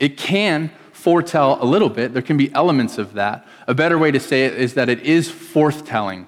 It 0.00 0.16
can 0.16 0.70
foretell 0.90 1.58
a 1.62 1.66
little 1.66 1.90
bit, 1.90 2.14
there 2.14 2.22
can 2.22 2.38
be 2.38 2.50
elements 2.54 2.96
of 2.96 3.12
that. 3.12 3.46
A 3.66 3.74
better 3.74 3.98
way 3.98 4.10
to 4.10 4.18
say 4.18 4.46
it 4.46 4.54
is 4.54 4.72
that 4.72 4.88
it 4.88 5.00
is 5.00 5.28
forthtelling. 5.28 6.24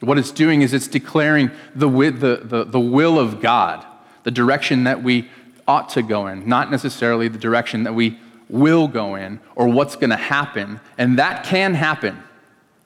What 0.00 0.18
it's 0.18 0.30
doing 0.30 0.60
is 0.60 0.74
it's 0.74 0.88
declaring 0.88 1.50
the, 1.74 1.88
the, 1.88 2.42
the, 2.44 2.64
the 2.64 2.80
will 2.80 3.18
of 3.18 3.40
God, 3.40 3.86
the 4.24 4.30
direction 4.30 4.84
that 4.84 5.02
we 5.02 5.30
ought 5.68 5.90
to 5.90 6.02
go 6.02 6.26
in, 6.26 6.48
not 6.48 6.70
necessarily 6.70 7.28
the 7.28 7.38
direction 7.38 7.84
that 7.84 7.94
we 7.94 8.18
will 8.48 8.88
go 8.88 9.14
in 9.14 9.38
or 9.54 9.68
what's 9.68 9.94
going 9.94 10.10
to 10.10 10.16
happen. 10.16 10.80
And 10.96 11.18
that 11.18 11.44
can 11.44 11.74
happen 11.74 12.22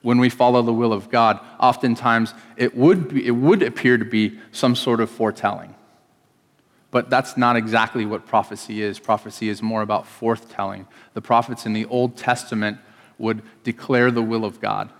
when 0.01 0.19
we 0.19 0.29
follow 0.29 0.61
the 0.61 0.73
will 0.73 0.93
of 0.93 1.09
God. 1.09 1.39
Oftentimes, 1.59 2.33
it 2.57 2.75
would, 2.75 3.13
be, 3.13 3.25
it 3.25 3.31
would 3.31 3.63
appear 3.63 3.97
to 3.97 4.05
be 4.05 4.37
some 4.51 4.75
sort 4.75 4.99
of 4.99 5.09
foretelling. 5.09 5.73
But 6.91 7.09
that's 7.09 7.37
not 7.37 7.55
exactly 7.55 8.05
what 8.05 8.27
prophecy 8.27 8.83
is. 8.83 8.99
Prophecy 8.99 9.49
is 9.49 9.63
more 9.63 9.81
about 9.81 10.05
forthtelling. 10.05 10.85
The 11.13 11.21
prophets 11.21 11.65
in 11.65 11.73
the 11.73 11.85
Old 11.85 12.17
Testament 12.17 12.77
would 13.17 13.41
declare 13.63 14.11
the 14.11 14.21
will 14.21 14.45
of 14.45 14.59
God, 14.59 14.91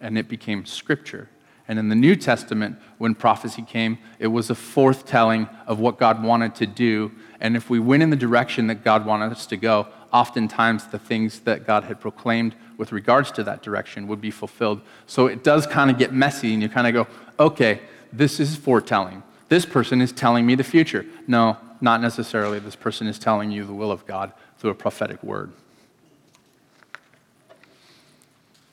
and 0.00 0.16
it 0.16 0.28
became 0.28 0.64
scripture. 0.66 1.28
And 1.66 1.78
in 1.78 1.88
the 1.88 1.94
New 1.94 2.14
Testament, 2.14 2.78
when 2.98 3.14
prophecy 3.14 3.62
came, 3.62 3.98
it 4.18 4.26
was 4.26 4.50
a 4.50 4.54
forthtelling 4.54 5.48
of 5.66 5.80
what 5.80 5.98
God 5.98 6.22
wanted 6.22 6.54
to 6.56 6.66
do. 6.66 7.12
And 7.40 7.56
if 7.56 7.70
we 7.70 7.78
went 7.78 8.02
in 8.02 8.10
the 8.10 8.16
direction 8.16 8.66
that 8.66 8.84
God 8.84 9.06
wanted 9.06 9.32
us 9.32 9.46
to 9.46 9.56
go, 9.56 9.88
oftentimes 10.12 10.86
the 10.88 10.98
things 10.98 11.40
that 11.40 11.66
God 11.66 11.84
had 11.84 12.00
proclaimed 12.00 12.54
with 12.76 12.92
regards 12.92 13.30
to 13.32 13.44
that 13.44 13.62
direction 13.62 14.06
would 14.08 14.20
be 14.20 14.30
fulfilled. 14.30 14.80
So 15.06 15.26
it 15.26 15.42
does 15.42 15.66
kind 15.66 15.90
of 15.90 15.98
get 15.98 16.12
messy, 16.12 16.52
and 16.52 16.62
you 16.62 16.68
kind 16.68 16.86
of 16.86 16.92
go, 16.92 17.12
okay, 17.42 17.80
this 18.12 18.40
is 18.40 18.56
foretelling. 18.56 19.22
This 19.48 19.64
person 19.64 20.00
is 20.00 20.12
telling 20.12 20.46
me 20.46 20.54
the 20.54 20.64
future. 20.64 21.06
No, 21.26 21.56
not 21.80 22.00
necessarily. 22.00 22.58
This 22.58 22.76
person 22.76 23.06
is 23.06 23.18
telling 23.18 23.50
you 23.50 23.64
the 23.64 23.74
will 23.74 23.90
of 23.90 24.06
God 24.06 24.32
through 24.58 24.70
a 24.70 24.74
prophetic 24.74 25.22
word. 25.22 25.52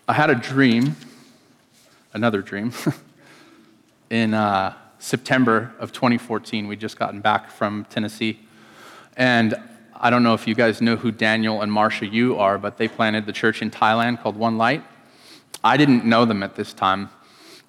I 0.08 0.14
had 0.14 0.30
a 0.30 0.36
dream 0.36 0.96
another 2.18 2.42
dream. 2.42 2.74
in 4.10 4.34
uh, 4.34 4.74
September 5.00 5.72
of 5.80 5.92
2014, 5.92 6.68
we'd 6.68 6.80
just 6.80 6.98
gotten 6.98 7.22
back 7.22 7.52
from 7.52 7.86
Tennessee. 7.90 8.40
And 9.18 9.56
I 9.96 10.12
don't 10.12 10.22
know 10.22 10.36
if 10.36 10.48
you 10.48 10.54
guys 10.54 10.80
know 10.80 10.96
who 10.96 11.12
Daniel 11.12 11.64
and 11.64 11.72
Marsha 11.72 12.10
Yu 12.10 12.38
are, 12.38 12.60
but 12.60 12.78
they 12.78 12.88
planted 12.88 13.26
the 13.26 13.34
church 13.34 13.64
in 13.64 13.72
Thailand 13.72 14.22
called 14.22 14.38
One 14.38 14.58
Light. 14.58 14.84
I 15.64 15.76
didn't 15.76 16.06
know 16.06 16.24
them 16.24 16.44
at 16.44 16.56
this 16.56 16.72
time. 16.72 17.10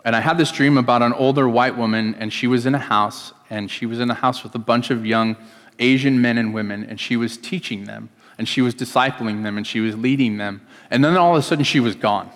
And 0.05 0.15
I 0.15 0.21
had 0.21 0.37
this 0.37 0.53
dream 0.53 0.77
about 0.77 1.03
an 1.03 1.15
older 1.15 1.49
white 1.49 1.77
woman, 1.77 2.15
and 2.17 2.33
she 2.33 2.47
was 2.47 2.67
in 2.67 2.75
a 2.75 2.79
house, 2.79 3.33
and 3.49 3.71
she 3.71 3.87
was 3.87 3.99
in 3.99 4.11
a 4.11 4.15
house 4.15 4.43
with 4.43 4.55
a 4.55 4.59
bunch 4.59 4.91
of 4.91 5.07
young 5.07 5.37
Asian 5.79 6.21
men 6.21 6.37
and 6.37 6.53
women, 6.53 6.85
and 6.85 7.01
she 7.01 7.17
was 7.17 7.39
teaching 7.39 7.85
them, 7.85 8.11
and 8.37 8.47
she 8.47 8.61
was 8.61 8.75
discipling 8.75 9.43
them, 9.43 9.57
and 9.57 9.67
she 9.67 9.81
was 9.81 9.97
leading 9.97 10.37
them. 10.37 10.61
And 10.91 11.03
then 11.03 11.17
all 11.17 11.35
of 11.35 11.39
a 11.39 11.43
sudden, 11.43 11.65
she 11.65 11.81
was 11.81 11.95
gone. 11.95 12.31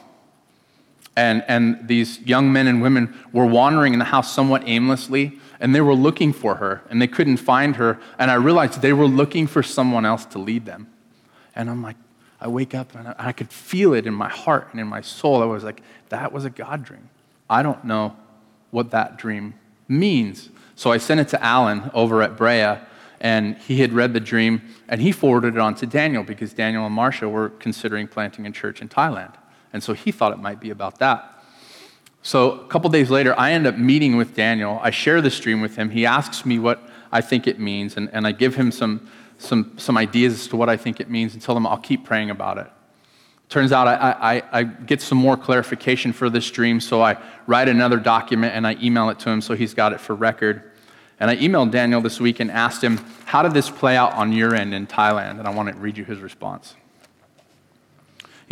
And, 1.17 1.45
and 1.47 1.87
these 1.87 2.19
young 2.21 2.51
men 2.51 2.67
and 2.67 2.81
women 2.81 3.15
were 3.33 3.45
wandering 3.45 3.93
in 3.93 3.99
the 3.99 4.07
house 4.07 4.33
somewhat 4.33 4.63
aimlessly, 4.67 5.39
and 5.63 5.73
they 5.73 5.81
were 5.81 5.95
looking 5.95 6.33
for 6.33 6.57
her, 6.57 6.83
and 6.91 7.01
they 7.01 7.07
couldn't 7.07 7.37
find 7.37 7.77
her. 7.77 8.01
And 8.19 8.33
I 8.33 8.35
realized 8.35 8.83
they 8.83 8.93
were 8.93 9.07
looking 9.07 9.47
for 9.47 9.63
someone 9.63 10.05
else 10.05 10.25
to 10.27 10.39
lead 10.41 10.67
them. 10.67 10.89
And 11.55 11.71
I'm 11.71 11.85
like, 11.85 11.97
I 12.41 12.49
wake 12.49 12.75
up 12.75 12.97
and 12.97 13.15
I, 13.17 13.31
could 13.31 13.49
feel 13.49 13.95
it 13.95 14.05
in 14.05 14.13
my 14.13 14.29
heart 14.29 14.67
and 14.73 14.81
in 14.81 14.89
my 14.89 15.01
soul. 15.03 15.41
I 15.41 15.47
was 15.47 15.63
like, 15.63 15.81
that 16.09 16.33
was 16.33 16.45
a 16.45 16.51
God 16.51 16.83
dream. 16.83 17.09
I 17.49 17.63
don't 17.63 17.85
know 17.85 18.17
what 18.73 18.91
that 18.91 19.17
dream 19.19 19.55
means. 19.87 20.49
So 20.75 20.91
I 20.91 20.99
sent 20.99 21.21
it 21.21 21.29
to 21.29 21.41
Alan 21.41 21.93
over 21.95 22.23
at 22.23 22.37
Brea, 22.37 22.79
and 23.21 23.57
he 23.59 23.83
had 23.83 23.93
read 23.93 24.15
the 24.15 24.21
dream, 24.21 24.63
and 24.89 25.01
he 25.01 25.13
forwarded 25.13 25.55
it 25.55 25.61
on 25.61 25.77
to 25.77 25.87
Daniel 25.87 26.25
because 26.25 26.53
Daniel 26.53 26.85
and 26.85 26.99
Marsha 26.99 27.31
were 27.31 27.51
considering 27.51 28.09
planting 28.09 28.49
a 28.49 28.51
church 28.51 28.83
in 28.83 28.89
Thailand. 28.89 29.35
And 29.73 29.81
so 29.81 29.93
he 29.93 30.11
thought 30.11 30.33
it 30.33 30.41
might 30.41 30.59
be 30.59 30.71
about 30.71 30.99
that. 30.99 31.42
So 32.23 32.61
a 32.61 32.67
couple 32.69 32.89
days 32.89 33.11
later, 33.11 33.39
I 33.39 33.53
end 33.53 33.67
up 33.67 33.77
meeting 33.77 34.17
with 34.17 34.35
Daniel. 34.35 34.79
I 34.81 34.91
share 34.91 35.21
the 35.21 35.31
stream 35.31 35.61
with 35.61 35.77
him. 35.77 35.91
He 35.91 36.07
asks 36.07 36.47
me 36.47 36.59
what 36.61 36.81
I 37.11 37.21
think 37.21 37.47
it 37.49 37.59
means, 37.59 37.97
and, 37.97 38.09
and 38.13 38.27
I 38.27 38.33
give 38.33 38.55
him 38.55 38.71
some, 38.71 39.11
some, 39.39 39.73
some 39.77 39.99
ideas 39.99 40.35
as 40.35 40.47
to 40.49 40.57
what 40.57 40.69
I 40.69 40.77
think 40.77 41.01
it 41.01 41.11
means 41.11 41.35
and 41.35 41.43
tell 41.43 41.57
him 41.57 41.67
I'll 41.67 41.79
keep 41.79 42.05
praying 42.05 42.31
about 42.31 42.59
it. 42.59 42.69
Turns 43.49 43.71
out 43.71 43.87
I, 43.87 43.97
I, 44.39 44.61
I 44.61 44.63
get 44.63 45.03
some 45.03 45.19
more 45.19 45.37
clarification 45.37 46.15
for 46.15 46.31
this 46.31 46.51
dream, 46.51 46.81
so 46.81 47.03
I 47.03 47.19
write 47.47 47.69
another 47.69 47.99
document 47.99 48.55
and 48.55 48.67
I 48.67 48.79
email 48.81 49.11
it 49.11 49.19
to 49.21 49.31
him 49.31 49.43
so 49.43 49.55
he's 49.55 49.75
got 49.75 49.93
it 49.93 50.01
for 50.01 50.15
record. 50.15 50.71
And 51.21 51.29
I 51.29 51.37
emailed 51.37 51.71
Daniel 51.71 52.01
this 52.01 52.19
week 52.19 52.41
and 52.41 52.51
asked 52.51 52.83
him, 52.83 52.99
How 53.27 53.43
did 53.43 53.53
this 53.53 53.69
play 53.69 53.97
out 53.97 54.15
on 54.15 54.33
your 54.33 54.55
end 54.55 54.73
in 54.73 54.87
Thailand? 54.87 55.39
And 55.39 55.47
I 55.47 55.51
want 55.51 55.69
to 55.69 55.75
read 55.75 55.99
you 55.99 56.05
his 56.05 56.21
response. 56.21 56.75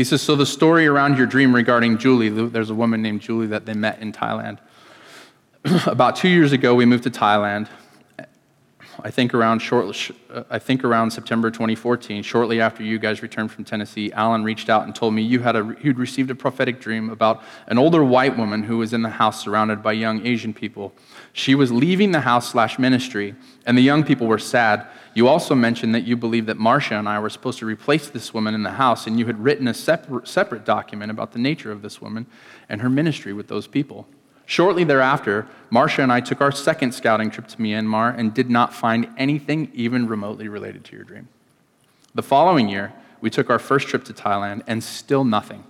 He 0.01 0.05
says, 0.05 0.23
So 0.23 0.35
the 0.35 0.47
story 0.47 0.87
around 0.87 1.19
your 1.19 1.27
dream 1.27 1.55
regarding 1.55 1.99
Julie, 1.99 2.31
there's 2.31 2.71
a 2.71 2.75
woman 2.75 3.03
named 3.03 3.21
Julie 3.21 3.49
that 3.49 3.67
they 3.67 3.75
met 3.75 3.99
in 3.99 4.13
Thailand. 4.13 4.57
About 5.87 6.17
two 6.17 6.31
years 6.31 6.53
ago, 6.53 6.75
we 6.75 6.87
moved 6.87 7.03
to 7.03 7.11
Thailand. 7.11 7.69
I 9.05 9.11
think 9.11 9.35
around 9.35 9.59
short, 9.59 10.11
I 10.49 10.59
think 10.59 10.85
around 10.85 11.11
September 11.11 11.51
2014, 11.51 12.23
shortly 12.23 12.63
after 12.63 12.83
you 12.83 12.99
guys 12.99 13.21
returned 13.21 13.53
from 13.53 13.65
Tennessee, 13.65 14.11
Alan 14.13 14.43
reached 14.43 14.71
out 14.71 14.85
and 14.85 14.95
told 14.95 15.13
me 15.13 15.21
you 15.21 15.41
had 15.41 15.55
a, 15.55 15.77
you'd 15.83 15.99
received 15.99 16.31
a 16.31 16.35
prophetic 16.35 16.81
dream 16.81 17.11
about 17.11 17.43
an 17.67 17.77
older 17.77 18.03
white 18.03 18.39
woman 18.39 18.63
who 18.63 18.79
was 18.79 18.95
in 18.95 19.03
the 19.03 19.11
house 19.11 19.45
surrounded 19.45 19.83
by 19.83 19.93
young 19.93 20.27
Asian 20.27 20.55
people. 20.55 20.95
She 21.35 21.55
was 21.55 21.71
leaving 21.71 22.13
the 22.13 22.21
house 22.21 22.51
slash 22.51 22.79
ministry, 22.79 23.35
and 23.67 23.77
the 23.77 23.83
young 23.83 24.03
people 24.03 24.27
were 24.27 24.39
sad 24.39 24.87
you 25.15 25.27
also 25.27 25.55
mentioned 25.55 25.95
that 25.95 26.05
you 26.05 26.17
believed 26.17 26.47
that 26.47 26.57
Marcia 26.57 26.95
and 26.95 27.09
I 27.09 27.19
were 27.19 27.31
supposed 27.31 27.59
to 27.59 27.67
replace 27.67 28.09
this 28.09 28.33
woman 28.33 28.55
in 28.55 28.63
the 28.63 28.71
house, 28.73 29.07
and 29.07 29.19
you 29.19 29.27
had 29.27 29.43
written 29.43 29.67
a 29.67 29.75
separate, 29.75 30.29
separate 30.29 30.65
document 30.65 31.11
about 31.11 31.33
the 31.33 31.39
nature 31.39 31.73
of 31.73 31.83
this 31.83 32.01
woman 32.01 32.27
and 32.69 32.81
her 32.81 32.89
ministry 32.89 33.33
with 33.33 33.49
those 33.49 33.67
people. 33.67 34.07
Shortly 34.47 34.85
thereafter, 34.85 35.49
Marcia 35.71 36.03
and 36.03 36.13
I 36.13 36.21
took 36.21 36.41
our 36.41 36.53
second 36.53 36.93
scouting 36.93 37.31
trip 37.31 37.49
to 37.49 37.57
Myanmar 37.57 38.17
and 38.17 38.33
did 38.33 38.51
not 38.51 38.73
find 38.73 39.09
anything 39.17 39.71
even 39.75 40.07
remotely 40.07 40.49
related 40.49 40.85
to 40.87 40.97
your 40.97 41.05
dream. 41.05 41.29
The 42.15 42.23
following 42.23 42.69
year, 42.69 42.93
we 43.21 43.31
took 43.31 43.51
our 43.51 43.59
first 43.59 43.89
trip 43.89 44.05
to 44.05 44.13
Thailand 44.13 44.63
and 44.67 44.83
still 44.83 45.25
nothing. 45.25 45.65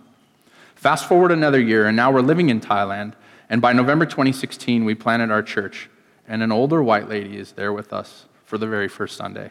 Fast 0.74 1.08
forward 1.08 1.32
another 1.32 1.60
year, 1.60 1.86
and 1.86 1.96
now 1.96 2.10
we're 2.10 2.20
living 2.20 2.48
in 2.48 2.60
Thailand, 2.60 3.14
and 3.50 3.60
by 3.60 3.72
November 3.72 4.06
2016, 4.06 4.84
we 4.84 4.94
planted 4.94 5.30
our 5.30 5.42
church, 5.42 5.90
and 6.26 6.42
an 6.42 6.52
older 6.52 6.82
white 6.82 7.08
lady 7.08 7.36
is 7.36 7.52
there 7.52 7.72
with 7.72 7.92
us 7.92 8.26
for 8.50 8.58
the 8.58 8.66
very 8.66 8.88
first 8.88 9.16
Sunday, 9.16 9.48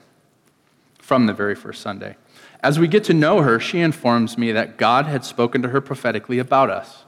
from 0.98 1.26
the 1.26 1.32
very 1.32 1.56
first 1.56 1.82
Sunday. 1.82 2.18
As 2.62 2.78
we 2.78 2.86
get 2.86 3.06
to 3.06 3.14
know 3.14 3.44
her, 3.44 3.58
she 3.58 3.80
informs 3.80 4.38
me 4.38 4.52
that 4.52 4.76
God 4.76 5.06
had 5.06 5.24
spoken 5.24 5.62
to 5.62 5.70
her 5.70 5.80
prophetically 5.80 6.38
about 6.38 6.70
us. 6.70 7.06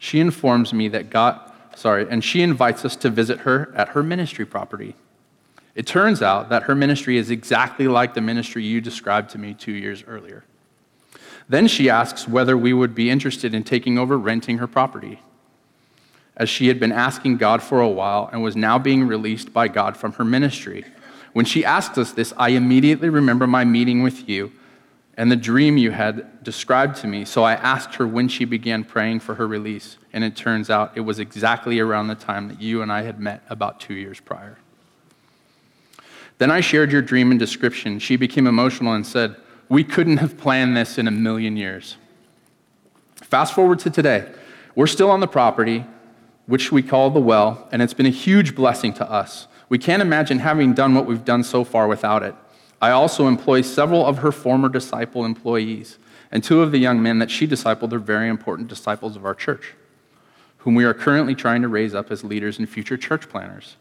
She 0.00 0.18
informs 0.18 0.72
me 0.72 0.88
that 0.88 1.08
God, 1.08 1.40
sorry, 1.76 2.04
and 2.10 2.24
she 2.24 2.42
invites 2.42 2.84
us 2.84 2.96
to 2.96 3.10
visit 3.10 3.42
her 3.42 3.72
at 3.76 3.90
her 3.90 4.02
ministry 4.02 4.44
property. 4.44 4.96
It 5.76 5.86
turns 5.86 6.20
out 6.20 6.48
that 6.48 6.64
her 6.64 6.74
ministry 6.74 7.16
is 7.16 7.30
exactly 7.30 7.86
like 7.86 8.14
the 8.14 8.20
ministry 8.20 8.64
you 8.64 8.80
described 8.80 9.30
to 9.30 9.38
me 9.38 9.54
two 9.54 9.74
years 9.74 10.02
earlier. 10.04 10.42
Then 11.48 11.68
she 11.68 11.88
asks 11.88 12.26
whether 12.26 12.58
we 12.58 12.72
would 12.72 12.96
be 12.96 13.08
interested 13.08 13.54
in 13.54 13.62
taking 13.62 14.00
over 14.00 14.18
renting 14.18 14.58
her 14.58 14.66
property 14.66 15.20
as 16.38 16.48
she 16.48 16.68
had 16.68 16.78
been 16.78 16.92
asking 16.92 17.36
God 17.36 17.62
for 17.62 17.80
a 17.80 17.88
while 17.88 18.30
and 18.32 18.42
was 18.42 18.56
now 18.56 18.78
being 18.78 19.06
released 19.06 19.52
by 19.52 19.68
God 19.68 19.96
from 19.96 20.12
her 20.14 20.24
ministry. 20.24 20.84
When 21.32 21.44
she 21.44 21.64
asked 21.64 21.98
us 21.98 22.12
this, 22.12 22.32
I 22.36 22.50
immediately 22.50 23.08
remember 23.08 23.46
my 23.46 23.64
meeting 23.64 24.02
with 24.02 24.28
you 24.28 24.52
and 25.16 25.32
the 25.32 25.36
dream 25.36 25.76
you 25.76 25.90
had 25.90 26.44
described 26.44 26.96
to 26.98 27.08
me. 27.08 27.24
So 27.24 27.42
I 27.42 27.54
asked 27.54 27.96
her 27.96 28.06
when 28.06 28.28
she 28.28 28.44
began 28.44 28.84
praying 28.84 29.18
for 29.18 29.34
her 29.34 29.48
release, 29.48 29.98
and 30.12 30.22
it 30.22 30.36
turns 30.36 30.70
out 30.70 30.92
it 30.96 31.00
was 31.00 31.18
exactly 31.18 31.80
around 31.80 32.06
the 32.06 32.14
time 32.14 32.46
that 32.48 32.62
you 32.62 32.82
and 32.82 32.92
I 32.92 33.02
had 33.02 33.18
met 33.18 33.42
about 33.50 33.80
two 33.80 33.94
years 33.94 34.20
prior. 34.20 34.58
Then 36.38 36.52
I 36.52 36.60
shared 36.60 36.92
your 36.92 37.02
dream 37.02 37.32
and 37.32 37.40
description. 37.40 37.98
She 37.98 38.14
became 38.14 38.46
emotional 38.46 38.92
and 38.92 39.04
said, 39.04 39.34
We 39.68 39.82
couldn't 39.82 40.18
have 40.18 40.38
planned 40.38 40.76
this 40.76 40.98
in 40.98 41.08
a 41.08 41.10
million 41.10 41.56
years. 41.56 41.96
Fast 43.16 43.54
forward 43.54 43.80
to 43.80 43.90
today. 43.90 44.30
We're 44.76 44.86
still 44.86 45.10
on 45.10 45.18
the 45.18 45.26
property 45.26 45.84
which 46.48 46.72
we 46.72 46.82
call 46.82 47.10
the 47.10 47.20
well, 47.20 47.68
and 47.70 47.82
it's 47.82 47.92
been 47.92 48.06
a 48.06 48.10
huge 48.10 48.54
blessing 48.54 48.94
to 48.94 49.08
us. 49.08 49.46
We 49.68 49.78
can't 49.78 50.00
imagine 50.00 50.38
having 50.38 50.72
done 50.72 50.94
what 50.94 51.04
we've 51.04 51.24
done 51.24 51.44
so 51.44 51.62
far 51.62 51.86
without 51.86 52.22
it. 52.22 52.34
I 52.80 52.90
also 52.90 53.28
employ 53.28 53.60
several 53.60 54.06
of 54.06 54.18
her 54.18 54.32
former 54.32 54.70
disciple 54.70 55.26
employees, 55.26 55.98
and 56.32 56.42
two 56.42 56.62
of 56.62 56.72
the 56.72 56.78
young 56.78 57.02
men 57.02 57.18
that 57.18 57.30
she 57.30 57.46
discipled 57.46 57.92
are 57.92 57.98
very 57.98 58.30
important 58.30 58.68
disciples 58.68 59.14
of 59.14 59.26
our 59.26 59.34
church, 59.34 59.74
whom 60.58 60.74
we 60.74 60.84
are 60.84 60.94
currently 60.94 61.34
trying 61.34 61.60
to 61.60 61.68
raise 61.68 61.94
up 61.94 62.10
as 62.10 62.24
leaders 62.24 62.58
and 62.58 62.66
future 62.66 62.96
church 62.96 63.28
planners. 63.28 63.76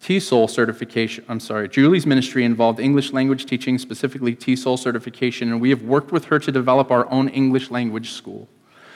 TESOL 0.00 0.48
certification, 0.48 1.26
I'm 1.28 1.40
sorry, 1.40 1.68
Julie's 1.68 2.06
ministry 2.06 2.44
involved 2.44 2.80
English 2.80 3.12
language 3.12 3.44
teaching, 3.44 3.76
specifically 3.76 4.34
TESOL 4.34 4.78
certification, 4.78 5.52
and 5.52 5.60
we 5.60 5.68
have 5.68 5.82
worked 5.82 6.10
with 6.10 6.26
her 6.26 6.38
to 6.38 6.50
develop 6.50 6.90
our 6.90 7.06
own 7.10 7.28
English 7.28 7.70
language 7.70 8.12
school. 8.12 8.48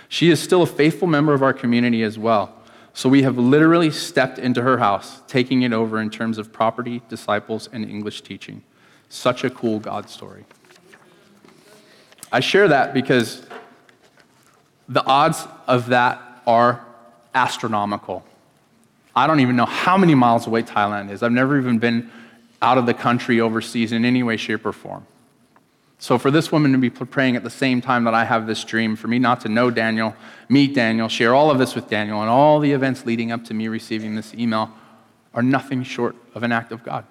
She 0.09 0.31
is 0.31 0.41
still 0.41 0.63
a 0.63 0.67
faithful 0.67 1.09
member 1.09 1.35
of 1.35 1.43
our 1.43 1.53
community 1.53 2.03
as 2.03 2.19
well. 2.19 2.55
So 2.93 3.09
we 3.09 3.23
have 3.23 3.39
literally 3.39 3.91
stepped 3.91 4.39
into 4.39 4.63
her 4.63 4.79
house, 4.79 5.23
taking 5.27 5.63
it 5.63 5.73
over 5.73 6.01
in 6.01 6.11
terms 6.11 6.39
of 6.39 6.53
property, 6.53 7.03
disciples, 7.09 7.69
and 7.73 7.85
English 7.89 8.23
teaching. 8.23 8.63
Such 9.09 9.45
a 9.45 9.51
cool 9.51 9.79
God 9.79 10.11
story. 10.11 10.45
I 12.33 12.41
share 12.41 12.69
that 12.69 12.95
because 12.95 13.43
the 14.89 15.05
odds 15.05 15.47
of 15.67 15.87
that 15.89 16.43
are 16.47 16.85
astronomical. 17.35 18.25
I 19.15 19.27
don't 19.27 19.41
even 19.41 19.57
know 19.57 19.67
how 19.67 19.97
many 19.97 20.15
miles 20.15 20.47
away 20.47 20.63
Thailand 20.63 21.11
is. 21.11 21.23
I've 21.23 21.33
never 21.33 21.59
even 21.59 21.79
been 21.79 22.11
out 22.63 22.79
of 22.79 22.87
the 22.87 22.95
country 22.95 23.41
overseas 23.41 23.93
in 23.93 24.05
any 24.05 24.23
way, 24.23 24.37
shape, 24.37 24.67
or 24.67 24.73
form. 24.73 25.07
So, 26.01 26.17
for 26.17 26.31
this 26.31 26.51
woman 26.51 26.73
to 26.73 26.79
be 26.79 26.89
praying 26.89 27.37
at 27.37 27.45
the 27.45 27.51
same 27.51 27.83
time 27.83 28.05
that 28.05 28.15
I 28.15 28.25
have 28.25 28.47
this 28.47 28.65
dream, 28.65 28.97
for 28.97 29.07
me 29.07 29.19
not 29.19 29.43
to 29.43 29.51
know 29.51 29.71
Daniel, 29.71 30.17
meet 30.49 30.75
Daniel, 30.75 31.09
share 31.09 31.35
all 31.35 31.51
of 31.51 31.59
this 31.59 31.75
with 31.75 31.91
Daniel, 31.91 32.23
and 32.23 32.31
all 32.31 32.59
the 32.59 32.73
events 32.73 33.05
leading 33.05 33.31
up 33.31 33.45
to 33.45 33.55
me 33.55 33.69
receiving 33.69 34.15
this 34.15 34.33
email 34.33 34.71
are 35.35 35.43
nothing 35.43 35.83
short 35.83 36.17
of 36.35 36.43
an 36.43 36.53
act 36.53 36.73
of 36.73 36.83
God. 36.83 37.05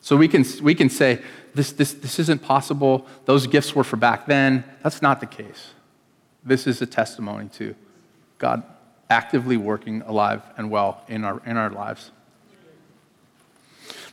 So, 0.00 0.16
we 0.16 0.28
can, 0.28 0.46
we 0.62 0.74
can 0.74 0.88
say, 0.88 1.20
this, 1.54 1.72
this, 1.72 1.92
this 1.92 2.18
isn't 2.18 2.40
possible. 2.40 3.06
Those 3.26 3.46
gifts 3.46 3.74
were 3.74 3.84
for 3.84 3.96
back 3.96 4.24
then. 4.24 4.64
That's 4.82 5.02
not 5.02 5.20
the 5.20 5.26
case. 5.26 5.72
This 6.42 6.66
is 6.66 6.80
a 6.80 6.86
testimony 6.86 7.50
to 7.54 7.74
God 8.38 8.62
actively 9.10 9.58
working 9.58 10.00
alive 10.02 10.42
and 10.56 10.70
well 10.70 11.02
in 11.06 11.22
our, 11.22 11.42
in 11.44 11.58
our 11.58 11.70
lives. 11.70 12.10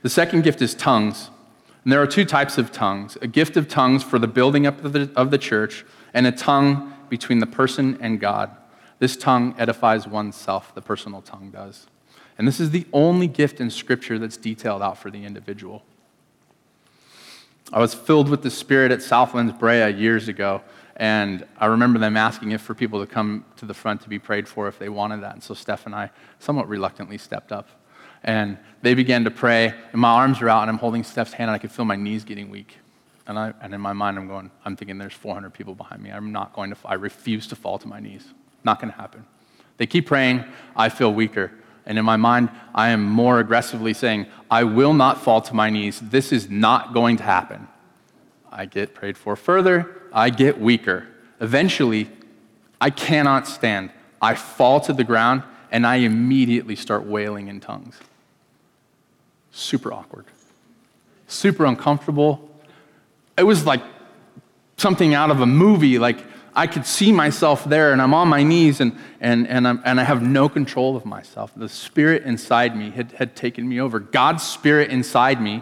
The 0.01 0.09
second 0.09 0.43
gift 0.43 0.61
is 0.61 0.75
tongues. 0.75 1.29
And 1.83 1.91
there 1.91 2.01
are 2.01 2.07
two 2.07 2.25
types 2.25 2.57
of 2.57 2.71
tongues 2.71 3.17
a 3.21 3.27
gift 3.27 3.57
of 3.57 3.67
tongues 3.67 4.03
for 4.03 4.19
the 4.19 4.27
building 4.27 4.65
up 4.65 4.83
of 4.83 4.93
the, 4.93 5.11
of 5.15 5.31
the 5.31 5.37
church, 5.37 5.85
and 6.13 6.25
a 6.25 6.31
tongue 6.31 6.93
between 7.09 7.39
the 7.39 7.47
person 7.47 7.97
and 8.01 8.19
God. 8.19 8.55
This 8.99 9.17
tongue 9.17 9.53
edifies 9.57 10.07
oneself, 10.07 10.73
the 10.75 10.81
personal 10.81 11.21
tongue 11.21 11.51
does. 11.51 11.87
And 12.37 12.47
this 12.47 12.59
is 12.59 12.71
the 12.71 12.85
only 12.93 13.27
gift 13.27 13.59
in 13.59 13.69
Scripture 13.69 14.17
that's 14.17 14.37
detailed 14.37 14.81
out 14.81 14.97
for 14.97 15.11
the 15.11 15.25
individual. 15.25 15.83
I 17.71 17.79
was 17.79 17.93
filled 17.93 18.29
with 18.29 18.43
the 18.43 18.49
Spirit 18.49 18.91
at 18.91 19.01
Southlands 19.01 19.53
Brea 19.53 19.89
years 19.89 20.27
ago, 20.27 20.61
and 20.95 21.45
I 21.57 21.65
remember 21.67 21.99
them 21.99 22.15
asking 22.15 22.51
if 22.51 22.61
for 22.61 22.73
people 22.73 22.99
to 23.05 23.11
come 23.11 23.45
to 23.57 23.65
the 23.65 23.73
front 23.73 24.01
to 24.01 24.09
be 24.09 24.19
prayed 24.19 24.47
for 24.47 24.67
if 24.67 24.77
they 24.77 24.89
wanted 24.89 25.21
that. 25.21 25.33
And 25.33 25.43
so 25.43 25.53
Steph 25.53 25.85
and 25.85 25.95
I 25.95 26.11
somewhat 26.39 26.67
reluctantly 26.67 27.17
stepped 27.17 27.51
up. 27.51 27.67
And 28.23 28.57
they 28.81 28.93
began 28.93 29.23
to 29.25 29.31
pray, 29.31 29.73
and 29.91 30.01
my 30.01 30.09
arms 30.09 30.41
are 30.41 30.49
out, 30.49 30.61
and 30.61 30.69
I'm 30.69 30.77
holding 30.77 31.03
Steph's 31.03 31.33
hand, 31.33 31.49
and 31.49 31.55
I 31.55 31.57
could 31.57 31.71
feel 31.71 31.85
my 31.85 31.95
knees 31.95 32.23
getting 32.23 32.49
weak. 32.49 32.77
And, 33.25 33.39
I, 33.39 33.53
and 33.61 33.73
in 33.73 33.81
my 33.81 33.93
mind, 33.93 34.17
I'm 34.17 34.27
going, 34.27 34.51
I'm 34.65 34.75
thinking 34.75 34.97
there's 34.97 35.13
400 35.13 35.53
people 35.53 35.75
behind 35.75 36.01
me. 36.01 36.11
I'm 36.11 36.31
not 36.31 36.53
going 36.53 36.71
to, 36.71 36.77
I 36.85 36.95
refuse 36.95 37.47
to 37.47 37.55
fall 37.55 37.77
to 37.79 37.87
my 37.87 37.99
knees. 37.99 38.25
Not 38.63 38.79
going 38.79 38.91
to 38.91 38.97
happen. 38.97 39.25
They 39.77 39.87
keep 39.87 40.05
praying, 40.05 40.43
I 40.75 40.89
feel 40.89 41.13
weaker. 41.13 41.51
And 41.85 41.97
in 41.97 42.05
my 42.05 42.17
mind, 42.17 42.49
I 42.73 42.89
am 42.89 43.03
more 43.03 43.39
aggressively 43.39 43.93
saying, 43.93 44.27
I 44.49 44.63
will 44.63 44.93
not 44.93 45.21
fall 45.21 45.41
to 45.41 45.53
my 45.53 45.69
knees. 45.69 45.99
This 45.99 46.31
is 46.31 46.49
not 46.49 46.93
going 46.93 47.17
to 47.17 47.23
happen. 47.23 47.67
I 48.51 48.65
get 48.65 48.93
prayed 48.93 49.17
for 49.17 49.35
further. 49.35 49.93
I 50.13 50.29
get 50.29 50.59
weaker. 50.59 51.07
Eventually, 51.41 52.09
I 52.79 52.89
cannot 52.89 53.47
stand. 53.47 53.91
I 54.21 54.35
fall 54.35 54.79
to 54.81 54.93
the 54.93 55.03
ground 55.03 55.43
and 55.71 55.87
I 55.87 55.95
immediately 55.95 56.75
start 56.75 57.03
wailing 57.05 57.47
in 57.47 57.59
tongues. 57.59 57.99
Super 59.55 59.93
awkward, 59.93 60.25
super 61.27 61.65
uncomfortable. 61.65 62.49
It 63.37 63.43
was 63.43 63.67
like 63.67 63.83
something 64.77 65.13
out 65.13 65.29
of 65.29 65.41
a 65.41 65.45
movie. 65.45 65.99
Like 65.99 66.17
I 66.55 66.65
could 66.65 66.87
see 66.87 67.11
myself 67.11 67.63
there 67.63 67.93
and 67.93 68.01
I'm 68.01 68.15
on 68.15 68.27
my 68.27 68.41
knees 68.41 68.81
and, 68.81 68.97
and, 69.21 69.47
and, 69.47 69.67
I'm, 69.67 69.79
and 69.85 69.99
I 70.01 70.03
have 70.05 70.23
no 70.23 70.49
control 70.49 70.95
of 70.95 71.05
myself. 71.05 71.51
The 71.55 71.69
spirit 71.69 72.23
inside 72.23 72.75
me 72.75 72.89
had, 72.89 73.11
had 73.11 73.35
taken 73.35 73.69
me 73.69 73.79
over. 73.79 73.99
God's 73.99 74.41
spirit 74.41 74.89
inside 74.89 75.39
me 75.39 75.61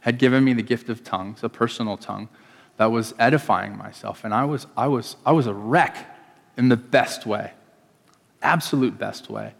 had 0.00 0.18
given 0.18 0.44
me 0.44 0.52
the 0.52 0.62
gift 0.62 0.90
of 0.90 1.02
tongues, 1.02 1.42
a 1.42 1.48
personal 1.48 1.96
tongue 1.96 2.28
that 2.76 2.90
was 2.90 3.14
edifying 3.18 3.74
myself. 3.74 4.22
And 4.22 4.34
I 4.34 4.44
was, 4.44 4.66
I 4.76 4.86
was, 4.86 5.16
I 5.24 5.32
was 5.32 5.46
a 5.46 5.54
wreck 5.54 5.96
in 6.58 6.68
the 6.68 6.76
best 6.76 7.24
way, 7.24 7.52
absolute 8.42 8.98
best 8.98 9.30
way. 9.30 9.54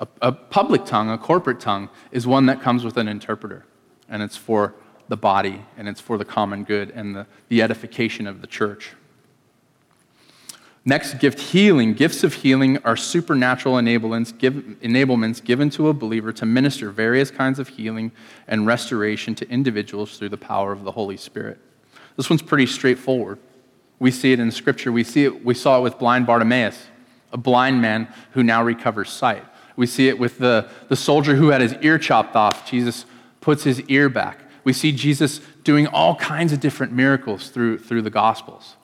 A, 0.00 0.08
a 0.22 0.32
public 0.32 0.84
tongue, 0.84 1.10
a 1.10 1.18
corporate 1.18 1.60
tongue, 1.60 1.88
is 2.10 2.26
one 2.26 2.46
that 2.46 2.60
comes 2.60 2.84
with 2.84 2.96
an 2.96 3.06
interpreter, 3.06 3.64
and 4.08 4.22
it's 4.22 4.36
for 4.36 4.74
the 5.08 5.16
body, 5.16 5.64
and 5.76 5.88
it's 5.88 6.00
for 6.00 6.18
the 6.18 6.24
common 6.24 6.64
good 6.64 6.90
and 6.90 7.14
the, 7.14 7.26
the 7.48 7.62
edification 7.62 8.26
of 8.26 8.40
the 8.40 8.46
church. 8.46 8.94
Next 10.84 11.18
gift, 11.18 11.38
healing. 11.38 11.92
Gifts 11.92 12.24
of 12.24 12.32
healing 12.32 12.78
are 12.78 12.96
supernatural 12.96 13.74
enablements, 13.74 14.36
give, 14.36 14.54
enablements 14.54 15.44
given 15.44 15.68
to 15.70 15.88
a 15.88 15.92
believer 15.92 16.32
to 16.32 16.46
minister 16.46 16.90
various 16.90 17.30
kinds 17.30 17.58
of 17.58 17.68
healing 17.68 18.12
and 18.48 18.66
restoration 18.66 19.34
to 19.34 19.48
individuals 19.50 20.16
through 20.16 20.30
the 20.30 20.38
power 20.38 20.72
of 20.72 20.84
the 20.84 20.92
Holy 20.92 21.18
Spirit. 21.18 21.58
This 22.16 22.30
one's 22.30 22.42
pretty 22.42 22.66
straightforward. 22.66 23.38
We 23.98 24.10
see 24.10 24.32
it 24.32 24.40
in 24.40 24.50
Scripture. 24.50 24.90
We, 24.90 25.04
see 25.04 25.24
it, 25.24 25.44
we 25.44 25.52
saw 25.52 25.78
it 25.78 25.82
with 25.82 25.98
blind 25.98 26.26
Bartimaeus, 26.26 26.86
a 27.32 27.36
blind 27.36 27.82
man 27.82 28.08
who 28.32 28.42
now 28.42 28.64
recovers 28.64 29.10
sight. 29.10 29.44
We 29.80 29.86
see 29.86 30.08
it 30.08 30.18
with 30.18 30.36
the, 30.36 30.68
the 30.90 30.94
soldier 30.94 31.36
who 31.36 31.48
had 31.48 31.62
his 31.62 31.74
ear 31.80 31.96
chopped 31.96 32.36
off. 32.36 32.70
Jesus 32.70 33.06
puts 33.40 33.64
his 33.64 33.80
ear 33.88 34.10
back. 34.10 34.38
We 34.62 34.74
see 34.74 34.92
Jesus 34.92 35.40
doing 35.64 35.86
all 35.86 36.16
kinds 36.16 36.52
of 36.52 36.60
different 36.60 36.92
miracles 36.92 37.48
through, 37.48 37.78
through 37.78 38.02
the 38.02 38.10
Gospels. 38.10 38.76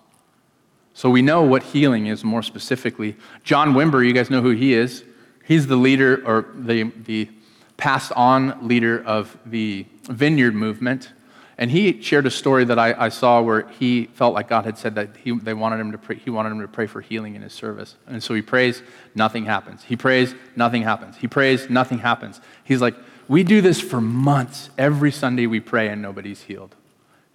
So 0.94 1.10
we 1.10 1.20
know 1.20 1.42
what 1.42 1.64
healing 1.64 2.06
is 2.06 2.24
more 2.24 2.42
specifically. 2.42 3.14
John 3.44 3.74
Wimber, 3.74 4.06
you 4.06 4.14
guys 4.14 4.30
know 4.30 4.40
who 4.40 4.52
he 4.52 4.72
is. 4.72 5.04
He's 5.44 5.66
the 5.66 5.76
leader 5.76 6.22
or 6.26 6.46
the, 6.54 6.84
the 6.84 7.28
passed 7.76 8.12
on 8.12 8.66
leader 8.66 9.04
of 9.04 9.36
the 9.44 9.84
vineyard 10.04 10.54
movement. 10.54 11.12
And 11.58 11.70
he 11.70 12.02
shared 12.02 12.26
a 12.26 12.30
story 12.30 12.64
that 12.66 12.78
I, 12.78 12.92
I, 13.06 13.08
saw 13.08 13.40
where 13.40 13.66
he 13.68 14.06
felt 14.12 14.34
like 14.34 14.48
God 14.48 14.66
had 14.66 14.76
said 14.76 14.94
that 14.96 15.16
he, 15.16 15.32
they 15.32 15.54
wanted 15.54 15.80
him 15.80 15.92
to 15.92 15.98
pray, 15.98 16.16
he 16.16 16.28
wanted 16.28 16.50
him 16.50 16.60
to 16.60 16.68
pray 16.68 16.86
for 16.86 17.00
healing 17.00 17.34
in 17.34 17.40
his 17.40 17.54
service. 17.54 17.96
And 18.06 18.22
so 18.22 18.34
he 18.34 18.42
prays, 18.42 18.82
nothing 19.14 19.46
happens. 19.46 19.82
He 19.82 19.96
prays, 19.96 20.34
nothing 20.54 20.82
happens. 20.82 21.16
He 21.16 21.28
prays, 21.28 21.70
nothing 21.70 21.98
happens. 21.98 22.42
He's 22.62 22.82
like, 22.82 22.94
we 23.26 23.42
do 23.42 23.62
this 23.62 23.80
for 23.80 24.02
months. 24.02 24.68
Every 24.76 25.10
Sunday 25.10 25.46
we 25.46 25.60
pray 25.60 25.88
and 25.88 26.02
nobody's 26.02 26.42
healed. 26.42 26.74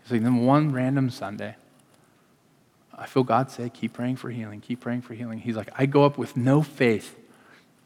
He's 0.03 0.11
like, 0.11 0.21
then 0.21 0.45
one 0.45 0.71
random 0.71 1.09
Sunday, 1.09 1.55
I 2.95 3.07
feel 3.07 3.23
God 3.23 3.49
say, 3.49 3.69
keep 3.69 3.93
praying 3.93 4.17
for 4.17 4.29
healing, 4.29 4.61
keep 4.61 4.81
praying 4.81 5.01
for 5.01 5.15
healing. 5.15 5.39
He's 5.39 5.55
like, 5.55 5.69
I 5.75 5.87
go 5.87 6.05
up 6.05 6.19
with 6.19 6.37
no 6.37 6.61
faith, 6.61 7.17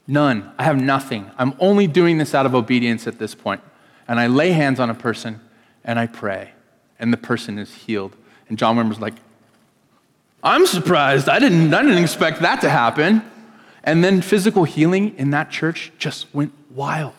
none. 0.06 0.54
I 0.60 0.66
have 0.66 0.82
nothing. 0.82 1.32
I'm 1.38 1.54
only 1.60 1.88
doing 1.88 2.18
this 2.18 2.36
out 2.36 2.46
of 2.46 2.54
obedience 2.54 3.08
at 3.08 3.20
this 3.20 3.34
point. 3.34 3.62
And 4.06 4.20
I 4.20 4.28
lay 4.28 4.52
hands 4.52 4.82
on 4.82 4.90
a 4.90 4.94
person 4.94 5.40
and 5.86 5.98
I 5.98 6.08
pray, 6.08 6.52
and 7.00 7.14
the 7.14 7.18
person 7.18 7.58
is 7.58 7.74
healed. 7.74 8.16
And 8.50 8.58
John 8.58 8.76
Wimber's 8.76 9.00
like, 9.00 9.14
I'm 10.44 10.66
surprised. 10.66 11.30
I 11.30 11.40
didn't, 11.40 11.74
I 11.74 11.82
didn't 11.82 12.04
expect 12.04 12.42
that 12.42 12.62
to 12.62 12.70
happen. 12.70 13.24
And 13.84 14.04
then 14.04 14.22
physical 14.22 14.64
healing 14.64 15.16
in 15.18 15.30
that 15.30 15.50
church 15.50 15.92
just 15.98 16.34
went 16.34 16.52
wild. 16.72 17.14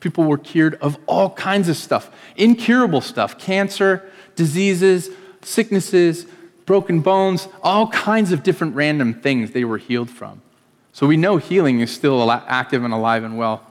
People 0.00 0.24
were 0.24 0.38
cured 0.38 0.76
of 0.76 0.98
all 1.06 1.30
kinds 1.30 1.68
of 1.68 1.76
stuff 1.76 2.10
incurable 2.36 3.00
stuff, 3.00 3.38
cancer, 3.38 4.08
diseases, 4.36 5.10
sicknesses, 5.42 6.26
broken 6.64 7.00
bones, 7.00 7.48
all 7.62 7.88
kinds 7.88 8.32
of 8.32 8.42
different 8.42 8.74
random 8.74 9.14
things 9.14 9.52
they 9.52 9.64
were 9.64 9.78
healed 9.78 10.10
from. 10.10 10.42
So 10.92 11.06
we 11.06 11.16
know 11.16 11.36
healing 11.38 11.80
is 11.80 11.92
still 11.92 12.30
active 12.30 12.84
and 12.84 12.92
alive 12.92 13.24
and 13.24 13.36
well. 13.36 13.66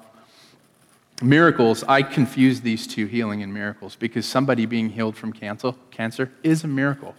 Miracles, 1.21 1.83
I 1.87 2.03
confuse 2.03 2.61
these 2.61 2.85
two, 2.85 3.05
healing 3.05 3.41
and 3.41 3.53
miracles, 3.53 3.95
because 3.95 4.25
somebody 4.25 4.65
being 4.65 4.89
healed 4.89 5.15
from 5.15 5.31
cancer 5.31 6.31
is 6.43 6.63
a 6.63 6.67
miracle. 6.67 7.15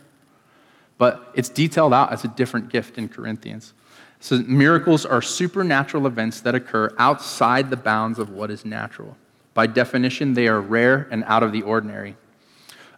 But 0.98 1.30
it's 1.34 1.48
detailed 1.48 1.92
out 1.92 2.12
as 2.12 2.24
a 2.24 2.28
different 2.28 2.68
gift 2.68 2.98
in 2.98 3.08
Corinthians. 3.08 3.72
So 4.20 4.38
miracles 4.46 5.06
are 5.06 5.22
supernatural 5.22 6.06
events 6.06 6.40
that 6.42 6.54
occur 6.54 6.94
outside 6.98 7.70
the 7.70 7.76
bounds 7.76 8.18
of 8.18 8.30
what 8.30 8.50
is 8.50 8.64
natural. 8.64 9.16
By 9.54 9.66
definition, 9.66 10.34
they 10.34 10.48
are 10.48 10.60
rare 10.60 11.08
and 11.10 11.24
out 11.24 11.42
of 11.42 11.52
the 11.52 11.62
ordinary. 11.62 12.16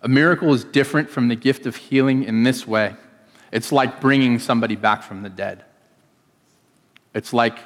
A 0.02 0.08
miracle 0.08 0.52
is 0.54 0.64
different 0.64 1.10
from 1.10 1.28
the 1.28 1.36
gift 1.36 1.66
of 1.66 1.76
healing 1.76 2.24
in 2.24 2.42
this 2.42 2.66
way 2.66 2.94
it's 3.52 3.72
like 3.72 4.00
bringing 4.00 4.38
somebody 4.38 4.76
back 4.76 5.02
from 5.02 5.22
the 5.22 5.30
dead. 5.30 5.64
It's 7.14 7.32
like 7.32 7.58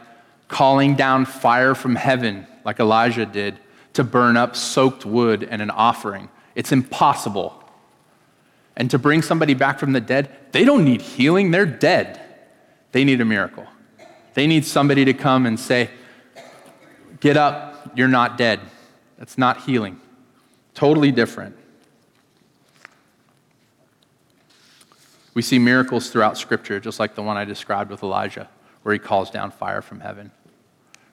calling 0.52 0.94
down 0.94 1.24
fire 1.24 1.74
from 1.74 1.96
heaven 1.96 2.46
like 2.64 2.78
Elijah 2.78 3.26
did, 3.26 3.58
to 3.94 4.04
burn 4.04 4.36
up 4.36 4.54
soaked 4.54 5.04
wood 5.04 5.48
and 5.50 5.60
an 5.60 5.70
offering. 5.70 6.28
It's 6.54 6.70
impossible. 6.70 7.58
And 8.76 8.90
to 8.90 8.98
bring 8.98 9.22
somebody 9.22 9.54
back 9.54 9.78
from 9.78 9.92
the 9.92 10.00
dead, 10.00 10.30
they 10.52 10.64
don't 10.64 10.84
need 10.84 11.02
healing, 11.02 11.50
they're 11.50 11.66
dead. 11.66 12.20
They 12.92 13.04
need 13.04 13.20
a 13.20 13.24
miracle. 13.24 13.66
They 14.34 14.46
need 14.46 14.64
somebody 14.64 15.04
to 15.06 15.14
come 15.14 15.46
and 15.46 15.58
say, 15.58 15.90
Get 17.20 17.36
up, 17.36 17.92
you're 17.96 18.08
not 18.08 18.36
dead. 18.36 18.60
That's 19.16 19.38
not 19.38 19.62
healing. 19.62 20.00
Totally 20.74 21.12
different. 21.12 21.56
We 25.34 25.40
see 25.40 25.58
miracles 25.58 26.10
throughout 26.10 26.36
Scripture, 26.36 26.80
just 26.80 27.00
like 27.00 27.14
the 27.14 27.22
one 27.22 27.36
I 27.36 27.44
described 27.44 27.90
with 27.90 28.02
Elijah, 28.02 28.48
where 28.82 28.92
he 28.92 28.98
calls 28.98 29.30
down 29.30 29.50
fire 29.50 29.80
from 29.80 30.00
heaven, 30.00 30.30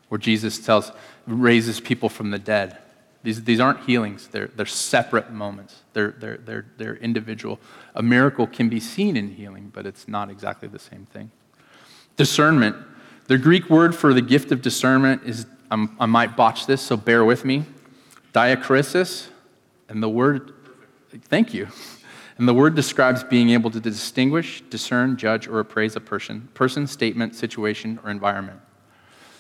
where 0.10 0.20
Jesus 0.20 0.60
tells, 0.60 0.92
raises 1.26 1.80
people 1.80 2.10
from 2.10 2.32
the 2.32 2.40
dead. 2.40 2.78
These, 3.24 3.44
these 3.44 3.60
aren't 3.60 3.82
healings, 3.82 4.28
they're, 4.28 4.48
they're 4.48 4.66
separate 4.66 5.32
moments, 5.32 5.84
they're, 5.94 6.16
they're, 6.20 6.38
they're, 6.38 6.66
they're 6.78 6.96
individual. 6.96 7.60
A 7.96 8.02
miracle 8.02 8.48
can 8.48 8.70
be 8.70 8.80
seen 8.80 9.18
in 9.18 9.36
healing, 9.36 9.72
but 9.74 9.86
it's 9.86 10.08
not 10.08 10.30
exactly 10.30 10.68
the 10.70 10.80
same 10.80 11.06
thing. 11.06 11.32
Discernment. 12.16 12.76
The 13.28 13.38
Greek 13.38 13.70
word 13.70 13.94
for 13.94 14.14
the 14.14 14.22
gift 14.22 14.52
of 14.52 14.62
discernment 14.62 15.24
is, 15.26 15.46
I'm, 15.70 15.96
i 16.00 16.06
might 16.06 16.36
botch 16.36 16.66
this, 16.66 16.82
so 16.82 16.98
bear 16.98 17.26
with 17.26 17.46
me, 17.46 17.66
diakrisis. 18.34 19.28
And 19.90 20.02
the 20.02 20.10
word, 20.10 20.54
thank 21.26 21.54
you. 21.54 21.68
And 22.38 22.48
the 22.48 22.54
word 22.54 22.74
describes 22.74 23.24
being 23.24 23.50
able 23.50 23.70
to 23.72 23.82
distinguish, 23.82 24.62
discern, 24.70 25.18
judge, 25.18 25.48
or 25.48 25.60
appraise 25.60 25.98
a 25.98 26.00
person, 26.00 26.48
person, 26.54 26.88
statement, 26.88 27.36
situation, 27.36 28.00
or 28.04 28.10
environment. 28.10 28.62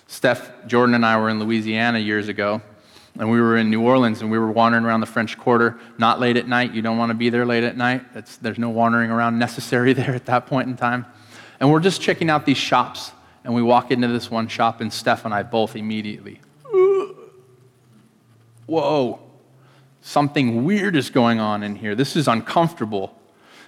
Steph, 0.10 0.52
Jordan, 0.66 0.96
and 0.96 1.06
I 1.06 1.18
were 1.18 1.30
in 1.30 1.40
Louisiana 1.40 2.00
years 2.00 2.30
ago, 2.30 2.64
and 3.20 3.30
we 3.30 3.40
were 3.40 3.58
in 3.58 3.70
New 3.70 3.84
Orleans, 3.84 4.22
and 4.22 4.32
we 4.32 4.40
were 4.40 4.52
wandering 4.52 4.84
around 4.84 5.02
the 5.02 5.06
French 5.06 5.38
Quarter, 5.38 5.80
not 6.00 6.20
late 6.20 6.36
at 6.36 6.48
night. 6.48 6.74
You 6.74 6.82
don't 6.82 6.98
want 6.98 7.12
to 7.12 7.14
be 7.14 7.30
there 7.30 7.46
late 7.46 7.64
at 7.64 7.78
night. 7.78 8.04
It's, 8.16 8.38
there's 8.38 8.58
no 8.58 8.72
wandering 8.72 9.12
around 9.12 9.38
necessary 9.38 9.94
there 10.00 10.16
at 10.16 10.26
that 10.26 10.48
point 10.48 10.68
in 10.68 10.76
time. 10.76 11.06
And 11.60 11.72
we're 11.72 11.80
just 11.80 12.02
checking 12.02 12.28
out 12.28 12.48
these 12.48 12.58
shops, 12.58 13.12
and 13.44 13.54
we 13.54 13.62
walk 13.62 13.92
into 13.92 14.08
this 14.08 14.32
one 14.32 14.48
shop, 14.48 14.82
and 14.82 14.92
Steph 14.92 15.26
and 15.26 15.34
I 15.34 15.44
both 15.44 15.76
immediately, 15.76 16.42
whoa, 18.66 19.20
something 20.02 20.66
weird 20.66 20.96
is 20.96 21.12
going 21.12 21.40
on 21.40 21.62
in 21.62 21.76
here. 21.76 21.94
This 21.94 22.16
is 22.16 22.28
uncomfortable. 22.28 23.16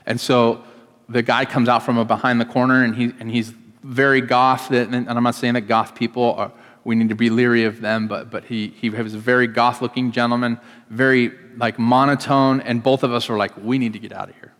And 0.08 0.20
so 0.20 0.64
the 1.08 1.22
guy 1.22 1.46
comes 1.46 1.70
out 1.70 1.84
from 1.84 2.04
behind 2.08 2.42
the 2.42 2.46
corner 2.46 2.84
and, 2.84 2.96
he, 2.96 3.14
and 3.20 3.30
he's 3.30 3.54
very 3.84 4.22
goth. 4.22 4.72
And 4.72 5.10
I'm 5.10 5.24
not 5.24 5.36
saying 5.36 5.56
that 5.56 5.62
goth 5.62 5.96
people 5.96 6.34
are, 6.36 6.52
we 6.84 6.96
need 6.96 7.10
to 7.10 7.16
be 7.16 7.30
leery 7.30 7.66
of 7.66 7.82
them, 7.82 8.08
but, 8.08 8.30
but 8.30 8.46
he, 8.46 8.70
he 8.70 8.90
was 8.90 9.14
a 9.14 9.20
very 9.20 9.48
goth 9.48 9.82
looking 9.82 10.12
gentleman, 10.12 10.60
very 10.90 11.32
like 11.58 11.78
monotone. 11.78 12.62
And 12.62 12.82
both 12.82 13.04
of 13.04 13.12
us 13.12 13.30
were 13.30 13.38
like, 13.38 13.56
we 13.58 13.78
need 13.78 13.94
to 13.94 14.00
get 14.00 14.12
out 14.12 14.30
of 14.30 14.36
here. 14.36 14.54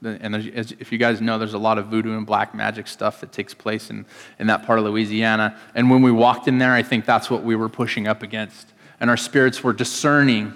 And 0.00 0.36
if 0.36 0.92
you 0.92 0.98
guys 0.98 1.20
know, 1.20 1.38
there's 1.38 1.54
a 1.54 1.58
lot 1.58 1.76
of 1.76 1.86
voodoo 1.86 2.16
and 2.16 2.24
black 2.24 2.54
magic 2.54 2.86
stuff 2.86 3.20
that 3.20 3.32
takes 3.32 3.52
place 3.52 3.90
in, 3.90 4.06
in 4.38 4.46
that 4.46 4.64
part 4.64 4.78
of 4.78 4.84
Louisiana. 4.84 5.58
And 5.74 5.90
when 5.90 6.02
we 6.02 6.12
walked 6.12 6.46
in 6.46 6.58
there, 6.58 6.72
I 6.72 6.84
think 6.84 7.04
that's 7.04 7.28
what 7.28 7.42
we 7.42 7.56
were 7.56 7.68
pushing 7.68 8.06
up 8.06 8.22
against. 8.22 8.72
And 9.00 9.10
our 9.10 9.16
spirits 9.16 9.64
were 9.64 9.72
discerning 9.72 10.54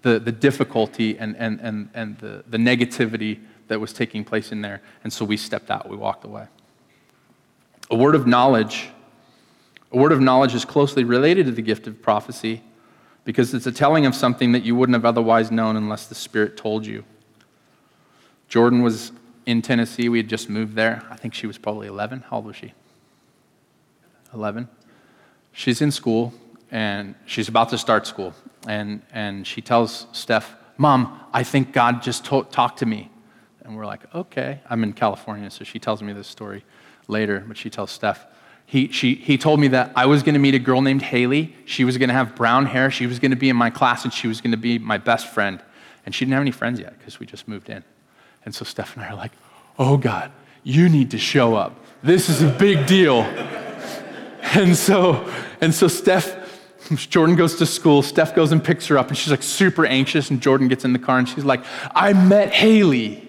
the, 0.00 0.18
the 0.18 0.32
difficulty 0.32 1.18
and, 1.18 1.36
and, 1.36 1.60
and, 1.60 1.90
and 1.92 2.18
the, 2.18 2.44
the 2.48 2.56
negativity 2.56 3.40
that 3.68 3.78
was 3.78 3.92
taking 3.92 4.24
place 4.24 4.52
in 4.52 4.62
there. 4.62 4.80
And 5.04 5.12
so 5.12 5.24
we 5.24 5.36
stepped 5.36 5.70
out, 5.70 5.88
we 5.88 5.96
walked 5.96 6.24
away. 6.24 6.46
A 7.92 7.94
word 7.94 8.14
of 8.14 8.26
knowledge. 8.26 8.88
A 9.92 9.98
word 9.98 10.12
of 10.12 10.20
knowledge 10.20 10.54
is 10.54 10.64
closely 10.64 11.04
related 11.04 11.44
to 11.44 11.52
the 11.52 11.60
gift 11.60 11.86
of 11.86 12.00
prophecy 12.00 12.62
because 13.26 13.52
it's 13.52 13.66
a 13.66 13.72
telling 13.72 14.06
of 14.06 14.14
something 14.14 14.52
that 14.52 14.62
you 14.62 14.74
wouldn't 14.74 14.94
have 14.94 15.04
otherwise 15.04 15.50
known 15.50 15.76
unless 15.76 16.06
the 16.06 16.14
Spirit 16.14 16.56
told 16.56 16.86
you. 16.86 17.04
Jordan 18.48 18.80
was 18.80 19.12
in 19.44 19.60
Tennessee. 19.60 20.08
We 20.08 20.18
had 20.18 20.28
just 20.28 20.48
moved 20.48 20.74
there. 20.74 21.02
I 21.10 21.16
think 21.16 21.34
she 21.34 21.46
was 21.46 21.58
probably 21.58 21.86
11. 21.86 22.24
How 22.30 22.36
old 22.36 22.46
was 22.46 22.56
she? 22.56 22.72
11. 24.32 24.70
She's 25.52 25.82
in 25.82 25.90
school 25.90 26.32
and 26.70 27.14
she's 27.26 27.48
about 27.48 27.68
to 27.68 27.78
start 27.78 28.06
school 28.06 28.34
and, 28.66 29.02
and 29.12 29.46
she 29.46 29.60
tells 29.60 30.06
Steph, 30.12 30.54
Mom, 30.78 31.20
I 31.34 31.42
think 31.42 31.74
God 31.74 32.00
just 32.00 32.24
to- 32.24 32.44
talked 32.44 32.78
to 32.78 32.86
me. 32.86 33.10
And 33.64 33.76
we're 33.76 33.84
like, 33.84 34.12
okay. 34.14 34.60
I'm 34.70 34.82
in 34.82 34.94
California, 34.94 35.50
so 35.50 35.62
she 35.62 35.78
tells 35.78 36.02
me 36.02 36.14
this 36.14 36.26
story 36.26 36.64
later, 37.12 37.44
but 37.46 37.56
she 37.56 37.70
tells 37.70 37.92
Steph, 37.92 38.26
he, 38.66 38.88
she, 38.88 39.14
he 39.14 39.38
told 39.38 39.60
me 39.60 39.68
that 39.68 39.92
I 39.94 40.06
was 40.06 40.22
going 40.22 40.32
to 40.32 40.40
meet 40.40 40.54
a 40.54 40.58
girl 40.58 40.82
named 40.82 41.02
Haley. 41.02 41.54
She 41.66 41.84
was 41.84 41.98
going 41.98 42.08
to 42.08 42.14
have 42.14 42.34
brown 42.34 42.66
hair. 42.66 42.90
She 42.90 43.06
was 43.06 43.18
going 43.18 43.30
to 43.30 43.36
be 43.36 43.48
in 43.48 43.56
my 43.56 43.70
class, 43.70 44.04
and 44.04 44.12
she 44.12 44.26
was 44.26 44.40
going 44.40 44.52
to 44.52 44.56
be 44.56 44.78
my 44.78 44.98
best 44.98 45.28
friend. 45.28 45.62
And 46.04 46.14
she 46.14 46.24
didn't 46.24 46.32
have 46.32 46.40
any 46.40 46.50
friends 46.50 46.80
yet 46.80 46.98
because 46.98 47.20
we 47.20 47.26
just 47.26 47.46
moved 47.46 47.68
in. 47.68 47.84
And 48.44 48.54
so 48.54 48.64
Steph 48.64 48.96
and 48.96 49.04
I 49.04 49.10
are 49.10 49.14
like, 49.14 49.32
oh, 49.78 49.96
God, 49.96 50.32
you 50.64 50.88
need 50.88 51.10
to 51.12 51.18
show 51.18 51.54
up. 51.54 51.78
This 52.02 52.28
is 52.28 52.42
a 52.42 52.48
big 52.48 52.86
deal. 52.86 53.20
and 54.54 54.74
so, 54.74 55.30
and 55.60 55.72
so 55.72 55.86
Steph 55.86 56.42
Jordan 56.96 57.36
goes 57.36 57.56
to 57.56 57.66
school. 57.66 58.02
Steph 58.02 58.34
goes 58.34 58.52
and 58.52 58.62
picks 58.62 58.86
her 58.88 58.98
up, 58.98 59.08
and 59.08 59.16
she's 59.16 59.30
like 59.30 59.42
super 59.42 59.86
anxious. 59.86 60.30
And 60.30 60.40
Jordan 60.40 60.68
gets 60.68 60.84
in 60.84 60.92
the 60.92 60.98
car, 60.98 61.18
and 61.18 61.28
she's 61.28 61.44
like, 61.44 61.64
I 61.94 62.12
met 62.12 62.52
Haley, 62.52 63.26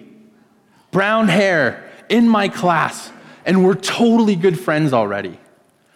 brown 0.90 1.28
hair, 1.28 1.90
in 2.08 2.28
my 2.28 2.48
class, 2.48 3.10
and 3.44 3.64
we're 3.64 3.74
totally 3.74 4.36
good 4.36 4.58
friends 4.58 4.92
already. 4.92 5.38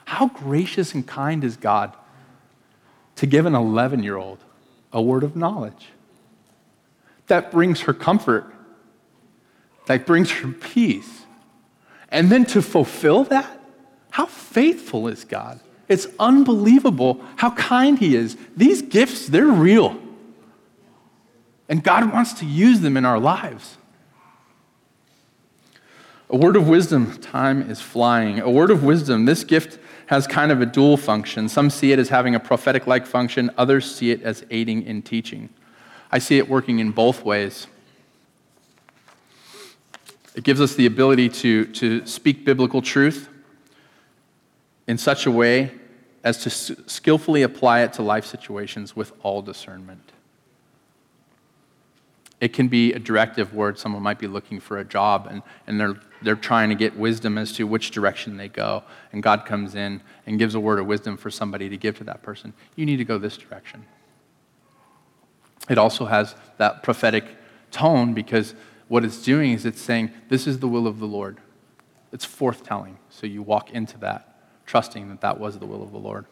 How 0.04 0.28
gracious 0.28 0.94
and 0.94 1.06
kind 1.06 1.44
is 1.44 1.56
God 1.56 1.94
to 3.16 3.26
give 3.26 3.46
an 3.46 3.54
11 3.54 4.02
year 4.02 4.16
old 4.16 4.38
a 4.92 5.02
word 5.02 5.22
of 5.22 5.36
knowledge 5.36 5.88
that 7.26 7.50
brings 7.50 7.82
her 7.82 7.92
comfort, 7.92 8.52
that 9.86 10.06
brings 10.06 10.30
her 10.30 10.48
peace? 10.52 11.26
And 12.10 12.30
then 12.30 12.46
to 12.46 12.62
fulfill 12.62 13.24
that, 13.24 13.60
how 14.10 14.26
faithful 14.26 15.08
is 15.08 15.24
God? 15.24 15.60
It's 15.88 16.06
unbelievable 16.18 17.20
how 17.36 17.50
kind 17.52 17.98
He 17.98 18.14
is. 18.14 18.36
These 18.56 18.82
gifts, 18.82 19.26
they're 19.26 19.46
real. 19.46 19.98
And 21.68 21.82
God 21.82 22.12
wants 22.12 22.34
to 22.34 22.46
use 22.46 22.80
them 22.80 22.96
in 22.96 23.04
our 23.04 23.18
lives. 23.18 23.76
A 26.30 26.36
word 26.36 26.56
of 26.56 26.68
wisdom, 26.68 27.16
time 27.18 27.70
is 27.70 27.80
flying. 27.80 28.38
A 28.40 28.50
word 28.50 28.70
of 28.70 28.84
wisdom, 28.84 29.24
this 29.24 29.44
gift 29.44 29.78
has 30.06 30.26
kind 30.26 30.52
of 30.52 30.60
a 30.60 30.66
dual 30.66 30.98
function. 30.98 31.48
Some 31.48 31.70
see 31.70 31.92
it 31.92 31.98
as 31.98 32.10
having 32.10 32.34
a 32.34 32.40
prophetic 32.40 32.86
like 32.86 33.06
function, 33.06 33.50
others 33.56 33.94
see 33.94 34.10
it 34.10 34.22
as 34.22 34.44
aiding 34.50 34.82
in 34.82 35.00
teaching. 35.00 35.48
I 36.12 36.18
see 36.18 36.36
it 36.36 36.48
working 36.48 36.80
in 36.80 36.90
both 36.90 37.24
ways. 37.24 37.66
It 40.34 40.44
gives 40.44 40.60
us 40.60 40.74
the 40.74 40.86
ability 40.86 41.30
to, 41.30 41.64
to 41.64 42.06
speak 42.06 42.44
biblical 42.44 42.82
truth 42.82 43.28
in 44.86 44.98
such 44.98 45.26
a 45.26 45.30
way 45.30 45.72
as 46.24 46.42
to 46.42 46.50
skillfully 46.50 47.42
apply 47.42 47.80
it 47.80 47.94
to 47.94 48.02
life 48.02 48.26
situations 48.26 48.94
with 48.94 49.12
all 49.22 49.40
discernment. 49.40 50.12
It 52.40 52.52
can 52.52 52.68
be 52.68 52.92
a 52.92 52.98
directive 52.98 53.52
word. 53.52 53.78
Someone 53.78 54.02
might 54.02 54.18
be 54.18 54.28
looking 54.28 54.60
for 54.60 54.78
a 54.78 54.84
job 54.84 55.26
and, 55.28 55.42
and 55.66 55.80
they're, 55.80 55.96
they're 56.22 56.36
trying 56.36 56.68
to 56.68 56.74
get 56.74 56.96
wisdom 56.96 57.36
as 57.36 57.52
to 57.54 57.66
which 57.66 57.90
direction 57.90 58.36
they 58.36 58.48
go. 58.48 58.84
And 59.12 59.22
God 59.22 59.44
comes 59.44 59.74
in 59.74 60.02
and 60.26 60.38
gives 60.38 60.54
a 60.54 60.60
word 60.60 60.78
of 60.78 60.86
wisdom 60.86 61.16
for 61.16 61.30
somebody 61.30 61.68
to 61.68 61.76
give 61.76 61.98
to 61.98 62.04
that 62.04 62.22
person. 62.22 62.52
You 62.76 62.86
need 62.86 62.98
to 62.98 63.04
go 63.04 63.18
this 63.18 63.36
direction. 63.36 63.84
It 65.68 65.78
also 65.78 66.06
has 66.06 66.34
that 66.58 66.82
prophetic 66.82 67.24
tone 67.70 68.14
because 68.14 68.54
what 68.86 69.04
it's 69.04 69.22
doing 69.22 69.52
is 69.52 69.66
it's 69.66 69.80
saying, 69.80 70.12
This 70.28 70.46
is 70.46 70.60
the 70.60 70.68
will 70.68 70.86
of 70.86 70.98
the 70.98 71.06
Lord. 71.06 71.38
It's 72.12 72.24
forthtelling. 72.24 72.96
So 73.10 73.26
you 73.26 73.42
walk 73.42 73.70
into 73.72 73.98
that 73.98 74.28
trusting 74.68 75.08
that 75.08 75.22
that 75.22 75.40
was 75.40 75.58
the 75.58 75.66
will 75.66 75.82
of 75.82 75.90
the 75.90 75.98
Lord. 75.98 76.26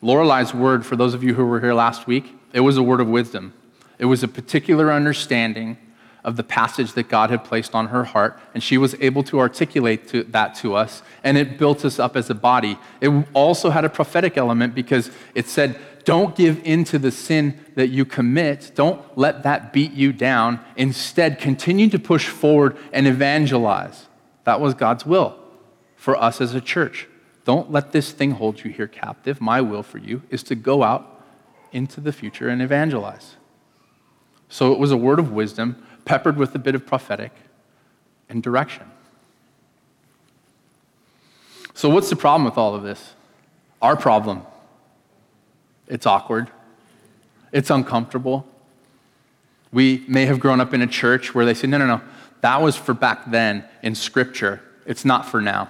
Lorelai's 0.00 0.54
word, 0.54 0.86
for 0.86 0.96
those 0.96 1.12
of 1.12 1.22
you 1.22 1.34
who 1.34 1.44
were 1.44 1.60
here 1.60 1.74
last 1.74 2.06
week, 2.06 2.34
it 2.52 2.60
was 2.60 2.76
a 2.76 2.82
word 2.82 3.00
of 3.00 3.08
wisdom. 3.08 3.52
It 3.98 4.06
was 4.06 4.22
a 4.22 4.28
particular 4.28 4.92
understanding 4.92 5.78
of 6.24 6.36
the 6.36 6.42
passage 6.42 6.94
that 6.94 7.08
God 7.08 7.28
had 7.28 7.44
placed 7.44 7.74
on 7.74 7.88
her 7.88 8.04
heart, 8.04 8.40
and 8.54 8.62
she 8.62 8.78
was 8.78 8.96
able 9.00 9.22
to 9.24 9.38
articulate 9.38 10.08
to, 10.08 10.24
that 10.24 10.54
to 10.56 10.74
us, 10.74 11.02
and 11.22 11.36
it 11.36 11.58
built 11.58 11.84
us 11.84 11.98
up 11.98 12.16
as 12.16 12.30
a 12.30 12.34
body. 12.34 12.78
It 13.00 13.10
also 13.34 13.70
had 13.70 13.84
a 13.84 13.90
prophetic 13.90 14.38
element 14.38 14.74
because 14.74 15.10
it 15.34 15.46
said, 15.46 15.78
Don't 16.04 16.34
give 16.34 16.64
in 16.64 16.84
to 16.84 16.98
the 16.98 17.10
sin 17.10 17.60
that 17.74 17.88
you 17.88 18.06
commit. 18.06 18.72
Don't 18.74 19.02
let 19.18 19.42
that 19.42 19.72
beat 19.72 19.92
you 19.92 20.14
down. 20.14 20.60
Instead, 20.76 21.38
continue 21.38 21.90
to 21.90 21.98
push 21.98 22.28
forward 22.28 22.76
and 22.90 23.06
evangelize. 23.06 24.06
That 24.44 24.60
was 24.60 24.72
God's 24.72 25.04
will 25.04 25.38
for 25.94 26.16
us 26.16 26.40
as 26.40 26.54
a 26.54 26.60
church. 26.60 27.06
Don't 27.44 27.70
let 27.70 27.92
this 27.92 28.12
thing 28.12 28.32
hold 28.32 28.64
you 28.64 28.70
here 28.70 28.88
captive. 28.88 29.42
My 29.42 29.60
will 29.60 29.82
for 29.82 29.98
you 29.98 30.22
is 30.30 30.42
to 30.44 30.54
go 30.54 30.82
out 30.82 31.22
into 31.70 32.00
the 32.00 32.12
future 32.12 32.48
and 32.48 32.62
evangelize. 32.62 33.36
So 34.48 34.72
it 34.72 34.78
was 34.78 34.90
a 34.90 34.96
word 34.96 35.18
of 35.18 35.32
wisdom, 35.32 35.84
peppered 36.04 36.36
with 36.36 36.54
a 36.54 36.58
bit 36.58 36.74
of 36.74 36.86
prophetic 36.86 37.32
and 38.28 38.42
direction. 38.42 38.90
So, 41.74 41.90
what's 41.90 42.08
the 42.08 42.16
problem 42.16 42.44
with 42.44 42.56
all 42.56 42.74
of 42.74 42.82
this? 42.82 43.14
Our 43.82 43.96
problem. 43.96 44.42
It's 45.88 46.06
awkward, 46.06 46.50
it's 47.52 47.70
uncomfortable. 47.70 48.46
We 49.72 50.04
may 50.06 50.24
have 50.26 50.38
grown 50.38 50.60
up 50.60 50.72
in 50.72 50.82
a 50.82 50.86
church 50.86 51.34
where 51.34 51.44
they 51.44 51.52
say, 51.52 51.66
no, 51.66 51.78
no, 51.78 51.86
no, 51.86 52.00
that 52.42 52.62
was 52.62 52.76
for 52.76 52.94
back 52.94 53.30
then 53.30 53.64
in 53.82 53.96
Scripture, 53.96 54.62
it's 54.86 55.04
not 55.04 55.26
for 55.28 55.40
now. 55.40 55.68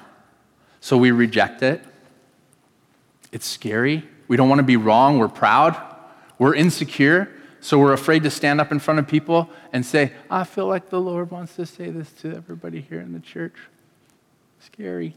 So 0.80 0.98
we 0.98 1.10
reject 1.10 1.62
it. 1.62 1.82
It's 3.32 3.46
scary. 3.46 4.06
We 4.28 4.36
don't 4.36 4.48
want 4.50 4.58
to 4.58 4.64
be 4.64 4.76
wrong. 4.76 5.18
We're 5.18 5.28
proud. 5.28 5.74
We're 6.38 6.54
insecure. 6.54 7.30
So 7.64 7.78
we're 7.78 7.94
afraid 7.94 8.24
to 8.24 8.30
stand 8.30 8.60
up 8.60 8.72
in 8.72 8.78
front 8.78 9.00
of 9.00 9.08
people 9.08 9.48
and 9.72 9.86
say, 9.86 10.12
I 10.30 10.44
feel 10.44 10.66
like 10.66 10.90
the 10.90 11.00
Lord 11.00 11.30
wants 11.30 11.56
to 11.56 11.64
say 11.64 11.88
this 11.88 12.12
to 12.20 12.36
everybody 12.36 12.82
here 12.82 13.00
in 13.00 13.14
the 13.14 13.20
church. 13.20 13.54
Scary. 14.60 15.14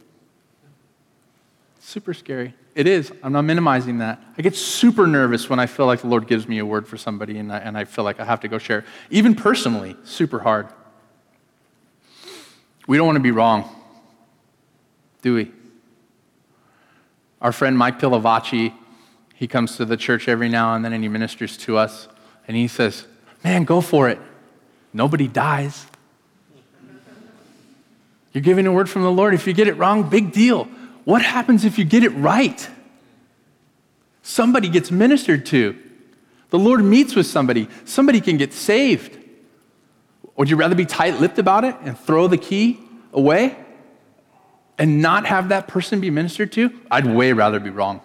Super 1.81 2.13
scary. 2.13 2.53
It 2.73 2.87
is. 2.87 3.11
I'm 3.21 3.33
not 3.33 3.41
minimizing 3.41 3.97
that. 3.97 4.23
I 4.37 4.43
get 4.43 4.55
super 4.55 5.05
nervous 5.05 5.49
when 5.49 5.59
I 5.59 5.65
feel 5.65 5.87
like 5.87 5.99
the 5.99 6.07
Lord 6.07 6.25
gives 6.25 6.47
me 6.47 6.59
a 6.59 6.65
word 6.65 6.87
for 6.87 6.95
somebody 6.95 7.37
and 7.37 7.51
I, 7.51 7.57
and 7.57 7.77
I 7.77 7.83
feel 7.83 8.05
like 8.05 8.17
I 8.17 8.23
have 8.23 8.39
to 8.39 8.47
go 8.47 8.57
share. 8.57 8.85
Even 9.09 9.35
personally, 9.35 9.97
super 10.05 10.39
hard. 10.39 10.69
We 12.87 12.95
don't 12.95 13.07
want 13.07 13.17
to 13.17 13.23
be 13.23 13.31
wrong, 13.31 13.69
do 15.21 15.35
we? 15.35 15.51
Our 17.41 17.51
friend 17.51 17.77
Mike 17.77 17.99
Pilavachi, 17.99 18.73
he 19.35 19.49
comes 19.49 19.75
to 19.75 19.83
the 19.83 19.97
church 19.97 20.29
every 20.29 20.47
now 20.47 20.75
and 20.75 20.85
then 20.85 20.93
and 20.93 21.03
he 21.03 21.09
ministers 21.09 21.57
to 21.57 21.75
us. 21.75 22.07
And 22.47 22.55
he 22.55 22.67
says, 22.67 23.05
Man, 23.43 23.63
go 23.63 23.81
for 23.81 24.09
it. 24.09 24.19
Nobody 24.93 25.27
dies. 25.27 25.85
You're 28.33 28.41
giving 28.41 28.67
a 28.67 28.71
word 28.71 28.89
from 28.89 29.03
the 29.03 29.11
Lord. 29.11 29.33
If 29.33 29.47
you 29.47 29.53
get 29.53 29.67
it 29.67 29.73
wrong, 29.77 30.09
big 30.09 30.31
deal. 30.31 30.65
What 31.05 31.21
happens 31.21 31.65
if 31.65 31.77
you 31.77 31.85
get 31.85 32.03
it 32.03 32.09
right? 32.09 32.69
Somebody 34.21 34.69
gets 34.69 34.91
ministered 34.91 35.45
to. 35.47 35.75
The 36.49 36.59
Lord 36.59 36.83
meets 36.83 37.15
with 37.15 37.25
somebody. 37.25 37.67
Somebody 37.85 38.21
can 38.21 38.37
get 38.37 38.53
saved. 38.53 39.17
Would 40.35 40.49
you 40.49 40.55
rather 40.55 40.75
be 40.75 40.85
tight 40.85 41.19
lipped 41.19 41.39
about 41.39 41.63
it 41.63 41.75
and 41.81 41.97
throw 41.97 42.27
the 42.27 42.37
key 42.37 42.79
away 43.11 43.57
and 44.77 45.01
not 45.01 45.25
have 45.25 45.49
that 45.49 45.67
person 45.67 45.99
be 45.99 46.09
ministered 46.09 46.51
to? 46.53 46.71
I'd 46.91 47.05
way 47.05 47.33
rather 47.33 47.59
be 47.59 47.69
wrong. 47.69 48.01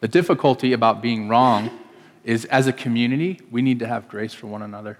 The 0.00 0.08
difficulty 0.08 0.72
about 0.72 1.02
being 1.02 1.28
wrong 1.28 1.70
is 2.28 2.44
as 2.44 2.66
a 2.66 2.72
community, 2.74 3.40
we 3.50 3.62
need 3.62 3.78
to 3.78 3.86
have 3.86 4.06
grace 4.06 4.34
for 4.34 4.48
one 4.48 4.60
another. 4.60 4.98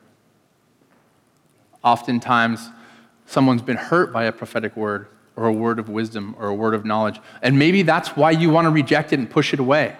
Oftentimes, 1.84 2.70
someone's 3.26 3.60
been 3.60 3.76
hurt 3.76 4.14
by 4.14 4.24
a 4.24 4.32
prophetic 4.32 4.74
word 4.74 5.08
or 5.36 5.44
a 5.44 5.52
word 5.52 5.78
of 5.78 5.90
wisdom 5.90 6.34
or 6.38 6.48
a 6.48 6.54
word 6.54 6.72
of 6.72 6.86
knowledge. 6.86 7.20
And 7.42 7.58
maybe 7.58 7.82
that's 7.82 8.16
why 8.16 8.30
you 8.30 8.48
want 8.48 8.64
to 8.64 8.70
reject 8.70 9.12
it 9.12 9.18
and 9.18 9.28
push 9.28 9.52
it 9.52 9.60
away. 9.60 9.94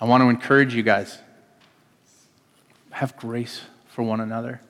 I 0.00 0.06
want 0.06 0.22
to 0.22 0.30
encourage 0.30 0.74
you 0.74 0.82
guys 0.82 1.18
have 2.92 3.14
grace 3.18 3.60
for 3.88 4.02
one 4.02 4.22
another. 4.22 4.62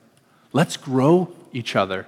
Let's 0.51 0.75
grow 0.75 1.33
each 1.53 1.73
other. 1.77 2.05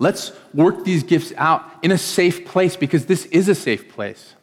Let's 0.00 0.32
work 0.52 0.84
these 0.84 1.04
gifts 1.04 1.32
out 1.36 1.64
in 1.82 1.92
a 1.92 1.98
safe 1.98 2.44
place 2.44 2.74
because 2.74 3.06
this 3.06 3.26
is 3.26 3.48
a 3.48 3.54
safe 3.54 3.88
place. 3.88 4.34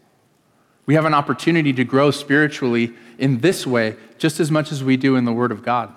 We 0.86 0.94
have 0.94 1.06
an 1.06 1.14
opportunity 1.14 1.74
to 1.74 1.84
grow 1.84 2.12
spiritually 2.12 2.94
in 3.18 3.40
this 3.40 3.66
way 3.66 3.96
just 4.18 4.40
as 4.40 4.52
much 4.52 4.72
as 4.72 4.84
we 4.84 4.98
do 4.98 5.16
in 5.16 5.26
the 5.26 5.34
Word 5.34 5.52
of 5.52 5.64
God. 5.64 5.94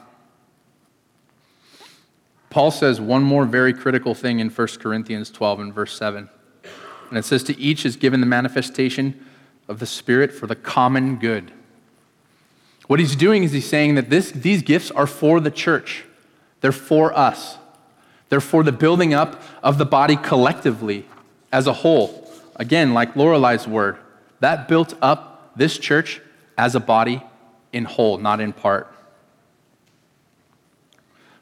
Paul 2.50 2.70
says 2.70 3.00
one 3.00 3.22
more 3.22 3.44
very 3.44 3.74
critical 3.74 4.14
thing 4.14 4.40
in 4.40 4.48
1 4.48 4.68
Corinthians 4.80 5.30
12 5.30 5.60
and 5.60 5.74
verse 5.74 5.96
7. 5.96 6.28
And 7.10 7.18
it 7.18 7.24
says, 7.24 7.42
To 7.44 7.58
each 7.58 7.84
is 7.84 7.96
given 7.96 8.20
the 8.20 8.26
manifestation 8.26 9.24
of 9.68 9.78
the 9.78 9.86
Spirit 9.86 10.32
for 10.32 10.46
the 10.46 10.56
common 10.56 11.16
good. 11.16 11.52
What 12.86 13.00
he's 13.00 13.16
doing 13.16 13.44
is 13.44 13.52
he's 13.52 13.68
saying 13.68 13.96
that 13.96 14.08
this, 14.08 14.30
these 14.30 14.62
gifts 14.62 14.90
are 14.90 15.06
for 15.06 15.40
the 15.40 15.50
church, 15.50 16.04
they're 16.62 16.72
for 16.72 17.16
us, 17.16 17.58
they're 18.30 18.40
for 18.40 18.62
the 18.62 18.72
building 18.72 19.12
up 19.12 19.42
of 19.62 19.76
the 19.76 19.84
body 19.84 20.16
collectively 20.16 21.06
as 21.52 21.66
a 21.66 21.72
whole. 21.72 22.30
Again, 22.56 22.94
like 22.94 23.14
Lorelai's 23.14 23.68
word, 23.68 23.98
that 24.40 24.68
built 24.68 24.94
up 25.02 25.52
this 25.56 25.78
church 25.78 26.20
as 26.56 26.74
a 26.74 26.80
body 26.80 27.22
in 27.72 27.84
whole, 27.84 28.18
not 28.18 28.40
in 28.40 28.52
part. 28.52 28.92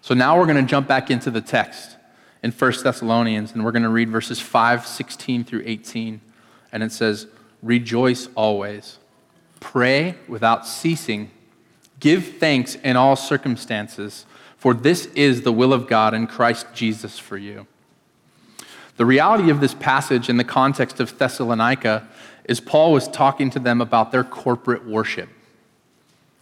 So 0.00 0.14
now 0.14 0.38
we're 0.38 0.46
going 0.46 0.64
to 0.64 0.70
jump 0.70 0.87
back 0.87 1.11
into 1.11 1.30
the 1.30 1.40
text 1.40 1.96
in 2.42 2.52
1 2.52 2.72
Thessalonians, 2.82 3.52
and 3.52 3.64
we're 3.64 3.72
going 3.72 3.82
to 3.82 3.88
read 3.88 4.09
verses 4.09 4.38
5, 4.38 4.87
16 4.87 5.44
through 5.44 5.62
18. 5.66 6.20
And 6.72 6.82
it 6.82 6.92
says, 6.92 7.26
Rejoice 7.62 8.28
always, 8.35 8.98
pray 9.59 10.14
without 10.28 10.66
ceasing, 10.66 11.30
give 11.98 12.37
thanks 12.38 12.76
in 12.76 12.96
all 12.96 13.16
circumstances, 13.16 14.26
for 14.56 14.74
this 14.74 15.06
is 15.06 15.42
the 15.42 15.52
will 15.52 15.72
of 15.72 15.88
God 15.88 16.14
in 16.14 16.26
Christ 16.26 16.66
Jesus 16.72 17.18
for 17.18 17.37
you. 17.37 17.66
The 18.96 19.06
reality 19.06 19.50
of 19.50 19.61
this 19.61 19.74
passage 19.74 20.28
in 20.28 20.37
the 20.37 20.44
context 20.44 21.00
of 21.00 21.18
Thessalonica 21.18 22.06
is 22.46 22.61
Paul 22.61 22.92
was 22.92 23.09
talking 23.09 23.50
to 23.50 23.59
them 23.59 23.80
about 23.80 24.12
their 24.12 24.24
corporate 24.24 24.87
worship. 24.87 25.28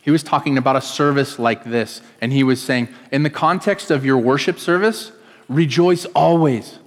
He 0.02 0.10
was 0.10 0.22
talking 0.22 0.58
about 0.58 0.76
a 0.76 0.82
service 0.82 1.38
like 1.38 1.64
this, 1.64 2.02
and 2.20 2.30
he 2.30 2.44
was 2.44 2.62
saying, 2.62 2.88
in 3.10 3.22
the 3.22 3.30
context 3.30 3.90
of 3.90 4.04
your 4.04 4.18
worship 4.18 4.58
service, 4.58 5.12
rejoice 5.48 6.04
always, 6.06 6.78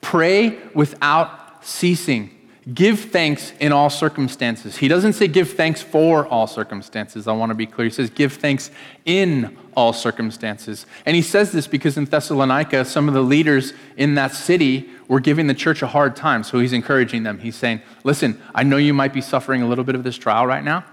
pray 0.00 0.58
without 0.74 1.64
ceasing. 1.64 2.33
Give 2.72 2.98
thanks 2.98 3.52
in 3.60 3.72
all 3.72 3.90
circumstances. 3.90 4.76
He 4.76 4.88
doesn't 4.88 5.12
say 5.12 5.28
give 5.28 5.52
thanks 5.52 5.82
for 5.82 6.26
all 6.26 6.46
circumstances. 6.46 7.28
I 7.28 7.32
want 7.32 7.50
to 7.50 7.54
be 7.54 7.66
clear. 7.66 7.88
He 7.88 7.90
says 7.92 8.08
give 8.08 8.32
thanks 8.32 8.70
in 9.04 9.54
all 9.76 9.92
circumstances. 9.92 10.86
And 11.04 11.14
he 11.14 11.20
says 11.20 11.52
this 11.52 11.66
because 11.66 11.98
in 11.98 12.06
Thessalonica, 12.06 12.86
some 12.86 13.06
of 13.06 13.12
the 13.12 13.20
leaders 13.22 13.74
in 13.98 14.14
that 14.14 14.32
city 14.32 14.88
were 15.08 15.20
giving 15.20 15.46
the 15.46 15.54
church 15.54 15.82
a 15.82 15.86
hard 15.86 16.16
time. 16.16 16.42
So 16.42 16.58
he's 16.58 16.72
encouraging 16.72 17.22
them. 17.22 17.38
He's 17.38 17.56
saying, 17.56 17.82
listen, 18.02 18.40
I 18.54 18.62
know 18.62 18.78
you 18.78 18.94
might 18.94 19.12
be 19.12 19.20
suffering 19.20 19.60
a 19.60 19.68
little 19.68 19.84
bit 19.84 19.94
of 19.94 20.02
this 20.02 20.16
trial 20.16 20.46
right 20.46 20.64
now, 20.64 20.86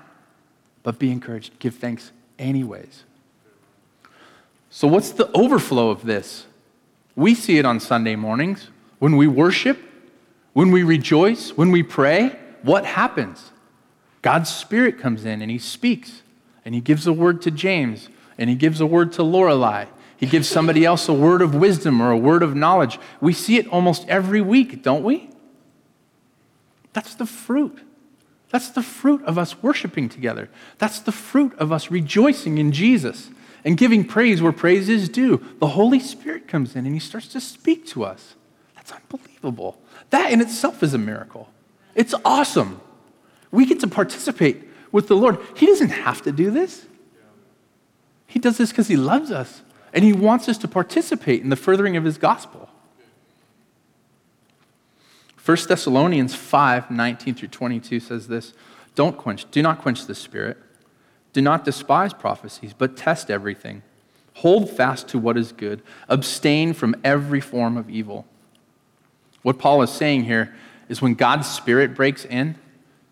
but 0.83 0.99
be 0.99 1.09
encouraged. 1.09 1.57
Give 1.59 1.73
thanks 1.73 2.11
anyways. 2.37 3.05
So, 4.69 4.87
what's 4.87 5.11
the 5.11 5.29
overflow 5.33 5.89
of 5.89 6.05
this? 6.05 6.45
We 7.15 7.35
see 7.35 7.57
it 7.57 7.65
on 7.65 7.79
Sunday 7.79 8.15
mornings. 8.15 8.69
When 8.99 9.17
we 9.17 9.27
worship, 9.27 9.77
when 10.53 10.71
we 10.71 10.83
rejoice, 10.83 11.51
when 11.51 11.71
we 11.71 11.83
pray, 11.83 12.37
what 12.61 12.85
happens? 12.85 13.51
God's 14.21 14.53
Spirit 14.53 14.99
comes 14.99 15.25
in 15.25 15.41
and 15.41 15.49
He 15.49 15.57
speaks, 15.57 16.21
and 16.65 16.75
He 16.75 16.81
gives 16.81 17.07
a 17.07 17.13
word 17.13 17.41
to 17.43 17.51
James, 17.51 18.09
and 18.37 18.49
He 18.49 18.55
gives 18.55 18.81
a 18.81 18.85
word 18.85 19.11
to 19.13 19.21
Lorelai. 19.21 19.87
He 20.17 20.27
gives 20.27 20.47
somebody 20.47 20.85
else 20.85 21.09
a 21.09 21.13
word 21.13 21.41
of 21.41 21.55
wisdom 21.55 21.99
or 21.99 22.11
a 22.11 22.17
word 22.17 22.43
of 22.43 22.55
knowledge. 22.55 22.99
We 23.19 23.33
see 23.33 23.57
it 23.57 23.67
almost 23.69 24.07
every 24.07 24.41
week, 24.41 24.83
don't 24.83 25.03
we? 25.03 25.31
That's 26.93 27.15
the 27.15 27.25
fruit. 27.25 27.79
That's 28.51 28.69
the 28.69 28.83
fruit 28.83 29.23
of 29.23 29.37
us 29.37 29.63
worshiping 29.63 30.09
together. 30.09 30.49
That's 30.77 30.99
the 30.99 31.11
fruit 31.11 31.53
of 31.57 31.71
us 31.71 31.89
rejoicing 31.89 32.57
in 32.57 32.71
Jesus 32.71 33.29
and 33.63 33.77
giving 33.77 34.05
praise 34.05 34.41
where 34.41 34.51
praise 34.51 34.89
is 34.89 35.09
due. 35.09 35.43
The 35.59 35.69
Holy 35.69 35.99
Spirit 35.99 36.47
comes 36.47 36.75
in 36.75 36.85
and 36.85 36.93
he 36.93 36.99
starts 36.99 37.27
to 37.29 37.41
speak 37.41 37.87
to 37.87 38.03
us. 38.03 38.35
That's 38.91 39.13
unbelievable. 39.13 39.79
That 40.09 40.31
in 40.31 40.41
itself 40.41 40.83
is 40.83 40.93
a 40.93 40.97
miracle. 40.97 41.49
It's 41.95 42.13
awesome. 42.25 42.81
We 43.51 43.65
get 43.65 43.79
to 43.81 43.87
participate 43.87 44.63
with 44.91 45.07
the 45.07 45.15
Lord. 45.15 45.37
He 45.55 45.65
doesn't 45.65 45.89
have 45.89 46.21
to 46.23 46.31
do 46.31 46.51
this. 46.51 46.85
He 48.27 48.39
does 48.39 48.57
this 48.57 48.69
because 48.69 48.87
he 48.87 48.95
loves 48.95 49.31
us 49.31 49.61
and 49.93 50.05
he 50.05 50.13
wants 50.13 50.47
us 50.47 50.57
to 50.59 50.67
participate 50.67 51.41
in 51.41 51.49
the 51.49 51.55
furthering 51.55 51.97
of 51.97 52.03
his 52.03 52.17
gospel. 52.17 52.69
1 55.43 55.57
Thessalonians 55.67 56.35
5 56.35 56.91
19 56.91 57.35
through 57.35 57.47
22 57.47 57.99
says 57.99 58.27
this 58.27 58.53
Don't 58.95 59.17
quench, 59.17 59.49
do 59.51 59.61
not 59.61 59.81
quench 59.81 60.05
the 60.05 60.15
spirit. 60.15 60.57
Do 61.33 61.41
not 61.41 61.63
despise 61.63 62.13
prophecies, 62.13 62.73
but 62.73 62.97
test 62.97 63.31
everything. 63.31 63.83
Hold 64.35 64.69
fast 64.69 65.07
to 65.09 65.19
what 65.19 65.37
is 65.37 65.53
good. 65.53 65.81
Abstain 66.09 66.73
from 66.73 66.95
every 67.03 67.39
form 67.39 67.77
of 67.77 67.89
evil. 67.89 68.25
What 69.41 69.59
Paul 69.59 69.81
is 69.81 69.89
saying 69.89 70.25
here 70.25 70.53
is 70.89 71.01
when 71.01 71.13
God's 71.13 71.49
spirit 71.49 71.95
breaks 71.95 72.25
in, 72.25 72.55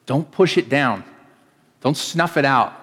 don't 0.06 0.32
push 0.32 0.58
it 0.58 0.70
down, 0.70 1.04
don't 1.82 1.98
snuff 1.98 2.38
it 2.38 2.46
out. 2.46 2.74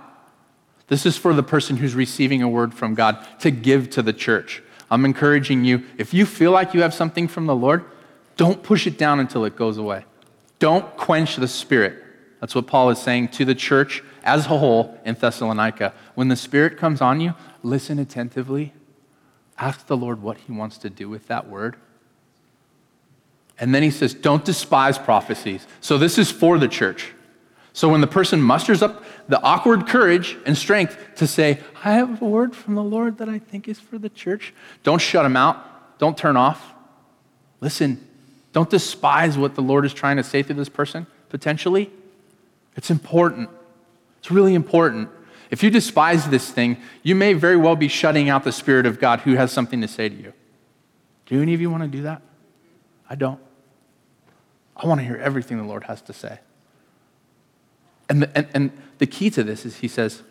This 0.89 1.05
is 1.05 1.17
for 1.17 1.35
the 1.35 1.43
person 1.43 1.77
who's 1.77 1.95
receiving 1.95 2.43
a 2.43 2.49
word 2.49 2.73
from 2.73 2.95
God 2.95 3.27
to 3.41 3.51
give 3.51 3.91
to 3.91 4.03
the 4.03 4.13
church. 4.13 4.63
I'm 4.91 5.05
encouraging 5.05 5.65
you, 5.65 5.85
if 5.99 6.15
you 6.15 6.25
feel 6.25 6.53
like 6.53 6.73
you 6.73 6.83
have 6.83 6.95
something 6.95 7.27
from 7.27 7.47
the 7.47 7.57
Lord, 7.57 7.85
don't 8.37 8.63
push 8.63 8.87
it 8.87 8.97
down 8.97 9.19
until 9.19 9.45
it 9.45 9.57
goes 9.57 9.79
away. 9.79 10.05
Don't 10.59 10.97
quench 10.97 11.37
the 11.37 11.49
Spirit. 11.49 12.03
That's 12.41 12.55
what 12.55 12.67
Paul 12.67 12.91
is 12.91 12.99
saying 12.99 13.29
to 13.29 13.45
the 13.45 13.55
church 13.55 14.03
as 14.23 14.47
a 14.47 14.51
whole 14.51 14.99
in 15.05 15.15
Thessalonica. 15.15 15.93
When 16.15 16.29
the 16.29 16.37
Spirit 16.37 16.77
comes 16.79 17.01
on 17.01 17.21
you, 17.21 17.35
listen 17.63 17.99
attentively. 17.99 18.73
Ask 19.59 19.87
the 19.87 19.97
Lord 19.97 20.23
what 20.23 20.39
He 20.39 20.53
wants 20.53 20.79
to 20.79 20.91
do 20.91 21.09
with 21.09 21.27
that 21.29 21.49
word. 21.49 21.77
And 23.59 23.75
then 23.75 23.83
He 23.83 23.91
says, 23.91 24.15
don't 24.15 24.45
despise 24.45 24.99
prophecies. 24.99 25.67
So 25.81 25.99
this 25.99 26.19
is 26.19 26.31
for 26.31 26.59
the 26.59 26.69
church. 26.69 27.13
So 27.73 27.91
when 27.91 28.01
the 28.01 28.07
person 28.07 28.41
musters 28.41 28.81
up 28.81 29.05
the 29.29 29.41
awkward 29.43 29.87
courage 29.87 30.37
and 30.47 30.57
strength 30.57 30.99
to 31.17 31.27
say, 31.27 31.61
I 31.85 31.93
have 31.93 32.23
a 32.23 32.25
word 32.25 32.57
from 32.57 32.75
the 32.75 32.83
Lord 32.83 33.19
that 33.19 33.29
I 33.29 33.39
think 33.39 33.69
is 33.69 33.79
for 33.79 33.99
the 33.99 34.09
church, 34.09 34.55
don't 34.83 35.01
shut 35.01 35.25
them 35.25 35.37
out. 35.37 35.99
Don't 35.99 36.17
turn 36.17 36.37
off. 36.39 36.73
Listen, 37.61 38.07
don't 38.53 38.71
despise 38.71 39.37
what 39.37 39.55
the 39.55 39.61
Lord 39.61 39.85
is 39.85 39.93
trying 39.93 40.17
to 40.17 40.23
say 40.23 40.43
through 40.43 40.57
this 40.57 40.71
person, 40.71 41.07
potentially. 41.29 41.91
It's 42.77 42.91
important. 42.91 43.51
It's 44.21 44.31
really 44.31 44.55
important. 44.55 45.11
If 45.51 45.63
you 45.63 45.71
despise 45.71 46.29
this 46.29 46.51
thing, 46.51 46.79
you 47.03 47.15
may 47.15 47.35
very 47.35 47.57
well 47.57 47.77
be 47.77 47.89
shutting 47.89 48.29
out 48.31 48.45
the 48.45 48.53
Spirit 48.53 48.87
of 48.87 48.99
God 48.99 49.21
who 49.21 49.35
has 49.35 49.53
something 49.53 49.81
to 49.83 49.89
say 49.89 50.09
to 50.09 50.15
you. 50.15 50.33
Do 51.27 51.43
any 51.43 51.53
of 51.53 51.61
you 51.61 51.71
want 51.71 51.83
to 51.83 51.89
do 51.89 52.03
that? 52.03 52.23
I 53.09 53.15
don't. 53.17 53.41
I 54.77 54.87
want 54.87 55.01
to 55.01 55.07
hear 55.07 55.17
everything 55.17 55.57
the 55.59 55.65
Lord 55.65 55.85
has 55.85 56.03
to 56.03 56.13
say. 56.13 56.39
And 58.09 58.23
the, 58.23 58.37
and, 58.37 58.49
and 58.55 58.83
the 58.99 59.07
key 59.07 59.31
to 59.31 59.43
this 59.43 59.65
is 59.65 59.77
he 59.77 59.89
says, 59.89 60.23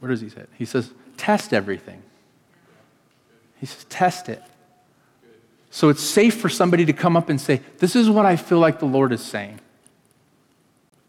where 0.00 0.10
does 0.10 0.20
he 0.20 0.28
say 0.28 0.42
it? 0.42 0.50
He 0.56 0.64
says, 0.64 0.92
test 1.16 1.52
everything. 1.52 2.02
He 3.58 3.66
says, 3.66 3.84
test 3.84 4.28
it. 4.28 4.42
So 5.70 5.88
it's 5.88 6.02
safe 6.02 6.40
for 6.40 6.48
somebody 6.48 6.84
to 6.86 6.92
come 6.92 7.16
up 7.16 7.28
and 7.28 7.40
say, 7.40 7.60
This 7.78 7.94
is 7.94 8.08
what 8.08 8.26
I 8.26 8.36
feel 8.36 8.58
like 8.58 8.78
the 8.78 8.86
Lord 8.86 9.12
is 9.12 9.22
saying. 9.22 9.60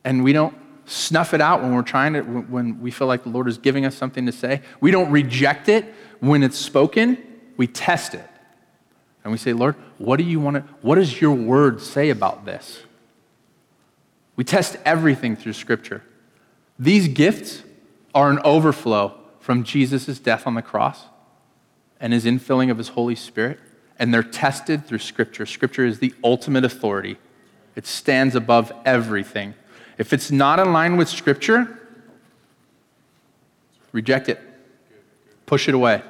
And 0.03 0.23
we 0.23 0.33
don't 0.33 0.55
snuff 0.85 1.33
it 1.33 1.41
out 1.41 1.61
when 1.61 1.73
we're 1.73 1.81
trying 1.81 2.13
to, 2.13 2.21
when 2.21 2.81
we 2.81 2.91
feel 2.91 3.07
like 3.07 3.23
the 3.23 3.29
Lord 3.29 3.47
is 3.47 3.57
giving 3.57 3.85
us 3.85 3.95
something 3.95 4.25
to 4.25 4.31
say. 4.31 4.61
We 4.81 4.91
don't 4.91 5.11
reject 5.11 5.69
it 5.69 5.93
when 6.19 6.43
it's 6.43 6.57
spoken, 6.57 7.17
we 7.57 7.67
test 7.67 8.13
it. 8.13 8.27
And 9.29 9.31
we 9.31 9.37
say, 9.37 9.53
Lord, 9.53 9.75
what 9.99 10.17
do 10.17 10.23
you 10.23 10.39
want 10.39 10.55
to, 10.55 10.61
what 10.81 10.95
does 10.95 11.21
your 11.21 11.35
word 11.35 11.81
say 11.81 12.09
about 12.09 12.45
this? 12.45 12.81
We 14.35 14.43
test 14.43 14.75
everything 14.85 15.35
through 15.35 15.53
Scripture. 15.53 16.01
These 16.79 17.09
gifts 17.09 17.61
are 18.15 18.31
an 18.31 18.39
overflow 18.43 19.13
from 19.39 19.63
Jesus' 19.63 20.17
death 20.17 20.47
on 20.47 20.55
the 20.55 20.63
cross 20.63 21.05
and 21.99 22.11
his 22.11 22.25
infilling 22.25 22.71
of 22.71 22.79
his 22.79 22.87
Holy 22.87 23.13
Spirit, 23.13 23.59
and 23.99 24.11
they're 24.11 24.23
tested 24.23 24.87
through 24.87 24.97
Scripture. 24.97 25.45
Scripture 25.45 25.85
is 25.85 25.99
the 25.99 26.15
ultimate 26.23 26.65
authority, 26.65 27.19
it 27.75 27.85
stands 27.85 28.33
above 28.33 28.71
everything. 28.83 29.53
If 29.99 30.11
it's 30.11 30.31
not 30.31 30.57
in 30.57 30.73
line 30.73 30.97
with 30.97 31.07
Scripture, 31.07 31.87
reject 33.91 34.27
it, 34.27 34.39
push 35.45 35.67
it 35.69 35.75
away. 35.75 36.01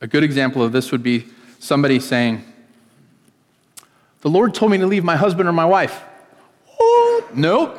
A 0.00 0.06
good 0.06 0.24
example 0.24 0.62
of 0.62 0.72
this 0.72 0.90
would 0.92 1.02
be 1.02 1.26
somebody 1.58 2.00
saying, 2.00 2.44
The 4.22 4.30
Lord 4.30 4.54
told 4.54 4.72
me 4.72 4.78
to 4.78 4.86
leave 4.86 5.04
my 5.04 5.16
husband 5.16 5.48
or 5.48 5.52
my 5.52 5.64
wife. 5.66 6.02
Oh, 6.80 7.28
nope, 7.34 7.78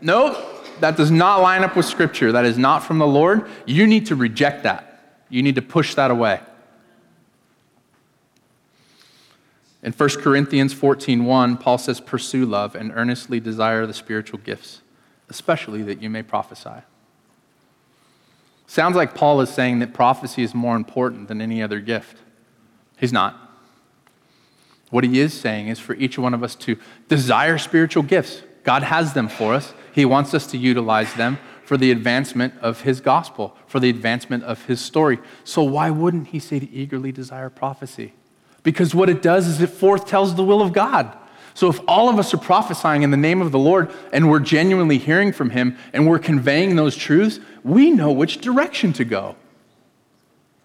nope. 0.00 0.36
That 0.80 0.96
does 0.96 1.10
not 1.10 1.42
line 1.42 1.64
up 1.64 1.76
with 1.76 1.86
Scripture. 1.86 2.32
That 2.32 2.44
is 2.44 2.56
not 2.56 2.84
from 2.84 2.98
the 2.98 3.06
Lord. 3.06 3.48
You 3.66 3.86
need 3.86 4.06
to 4.06 4.16
reject 4.16 4.62
that. 4.62 5.24
You 5.28 5.42
need 5.42 5.56
to 5.56 5.62
push 5.62 5.94
that 5.94 6.10
away. 6.10 6.40
In 9.82 9.92
1 9.92 10.20
Corinthians 10.20 10.74
14:1, 10.74 11.56
Paul 11.58 11.78
says, 11.78 12.00
"Pursue 12.00 12.46
love 12.46 12.74
and 12.74 12.92
earnestly 12.94 13.40
desire 13.40 13.86
the 13.86 13.94
spiritual 13.94 14.38
gifts, 14.38 14.80
especially 15.28 15.82
that 15.82 16.02
you 16.02 16.10
may 16.10 16.22
prophesy." 16.22 16.82
Sounds 18.68 18.96
like 18.96 19.14
Paul 19.14 19.40
is 19.40 19.48
saying 19.48 19.78
that 19.78 19.94
prophecy 19.94 20.42
is 20.42 20.54
more 20.54 20.76
important 20.76 21.28
than 21.28 21.40
any 21.40 21.62
other 21.62 21.80
gift. 21.80 22.18
He's 22.98 23.14
not. 23.14 23.34
What 24.90 25.04
he 25.04 25.20
is 25.20 25.32
saying 25.32 25.68
is 25.68 25.78
for 25.78 25.94
each 25.94 26.18
one 26.18 26.34
of 26.34 26.42
us 26.42 26.54
to 26.56 26.76
desire 27.08 27.56
spiritual 27.56 28.02
gifts. 28.02 28.42
God 28.64 28.82
has 28.82 29.14
them 29.14 29.26
for 29.26 29.54
us. 29.54 29.72
He 29.94 30.04
wants 30.04 30.34
us 30.34 30.46
to 30.48 30.58
utilize 30.58 31.14
them 31.14 31.38
for 31.64 31.78
the 31.78 31.90
advancement 31.90 32.52
of 32.60 32.82
his 32.82 33.00
gospel, 33.00 33.56
for 33.66 33.80
the 33.80 33.88
advancement 33.88 34.44
of 34.44 34.62
his 34.66 34.82
story. 34.82 35.18
So 35.44 35.62
why 35.62 35.88
wouldn't 35.88 36.28
he 36.28 36.38
say 36.38 36.60
to 36.60 36.70
eagerly 36.70 37.10
desire 37.10 37.48
prophecy? 37.48 38.12
Because 38.62 38.94
what 38.94 39.08
it 39.08 39.22
does 39.22 39.46
is 39.46 39.62
it 39.62 39.70
foretells 39.70 40.34
the 40.34 40.44
will 40.44 40.60
of 40.60 40.74
God. 40.74 41.16
So 41.58 41.68
if 41.68 41.80
all 41.88 42.08
of 42.08 42.20
us 42.20 42.32
are 42.32 42.38
prophesying 42.38 43.02
in 43.02 43.10
the 43.10 43.16
name 43.16 43.42
of 43.42 43.50
the 43.50 43.58
Lord 43.58 43.90
and 44.12 44.30
we're 44.30 44.38
genuinely 44.38 44.96
hearing 44.96 45.32
from 45.32 45.50
him 45.50 45.76
and 45.92 46.06
we're 46.06 46.20
conveying 46.20 46.76
those 46.76 46.94
truths, 46.94 47.40
we 47.64 47.90
know 47.90 48.12
which 48.12 48.40
direction 48.40 48.92
to 48.92 49.04
go. 49.04 49.34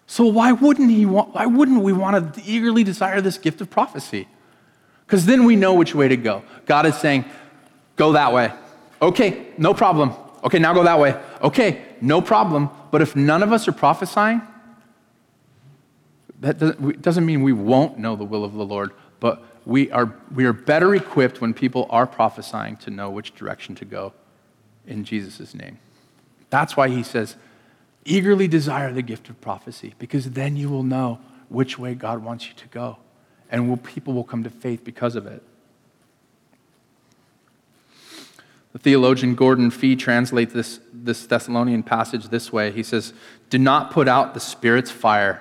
So 0.06 0.24
why 0.26 0.52
wouldn't 0.52 0.92
he 0.92 1.04
want, 1.04 1.34
why 1.34 1.46
wouldn't 1.46 1.82
we 1.82 1.92
want 1.92 2.34
to 2.34 2.42
eagerly 2.44 2.84
desire 2.84 3.20
this 3.20 3.38
gift 3.38 3.60
of 3.60 3.70
prophecy? 3.70 4.28
Because 5.04 5.26
then 5.26 5.44
we 5.44 5.56
know 5.56 5.74
which 5.74 5.96
way 5.96 6.06
to 6.06 6.16
go. 6.16 6.44
God 6.64 6.86
is 6.86 6.94
saying, 6.94 7.24
go 7.96 8.12
that 8.12 8.32
way. 8.32 8.52
Okay, 9.02 9.48
no 9.58 9.74
problem. 9.74 10.12
Okay, 10.44 10.60
now 10.60 10.72
go 10.74 10.84
that 10.84 11.00
way. 11.00 11.20
Okay, 11.42 11.82
no 12.02 12.22
problem. 12.22 12.70
But 12.92 13.02
if 13.02 13.16
none 13.16 13.42
of 13.42 13.52
us 13.52 13.66
are 13.66 13.72
prophesying, 13.72 14.42
that 16.38 16.60
doesn't, 17.02 17.26
mean 17.26 17.42
we 17.42 17.52
won't 17.52 17.98
know 17.98 18.14
the 18.14 18.22
will 18.22 18.44
of 18.44 18.52
the 18.52 18.64
Lord, 18.64 18.92
but 19.18 19.42
we 19.66 19.90
are, 19.90 20.14
we 20.34 20.44
are 20.44 20.52
better 20.52 20.94
equipped 20.94 21.40
when 21.40 21.54
people 21.54 21.86
are 21.90 22.06
prophesying 22.06 22.76
to 22.78 22.90
know 22.90 23.08
which 23.08 23.34
direction 23.34 23.74
to 23.76 23.84
go 23.84 24.12
in 24.86 25.04
Jesus' 25.04 25.54
name. 25.54 25.78
That's 26.50 26.76
why 26.76 26.88
he 26.88 27.02
says, 27.02 27.36
eagerly 28.04 28.46
desire 28.46 28.92
the 28.92 29.02
gift 29.02 29.28
of 29.28 29.40
prophecy, 29.40 29.94
because 29.98 30.30
then 30.32 30.56
you 30.56 30.68
will 30.68 30.82
know 30.82 31.18
which 31.48 31.78
way 31.78 31.94
God 31.94 32.22
wants 32.22 32.48
you 32.48 32.54
to 32.54 32.68
go. 32.68 32.98
And 33.50 33.68
will, 33.68 33.76
people 33.76 34.12
will 34.12 34.24
come 34.24 34.44
to 34.44 34.50
faith 34.50 34.84
because 34.84 35.16
of 35.16 35.26
it. 35.26 35.42
The 38.72 38.78
theologian 38.80 39.36
Gordon 39.36 39.70
Fee 39.70 39.94
translates 39.94 40.52
this, 40.52 40.80
this 40.92 41.26
Thessalonian 41.26 41.84
passage 41.84 42.28
this 42.28 42.52
way. 42.52 42.72
He 42.72 42.82
says, 42.82 43.14
Do 43.48 43.58
not 43.58 43.92
put 43.92 44.08
out 44.08 44.34
the 44.34 44.40
Spirit's 44.40 44.90
fire. 44.90 45.40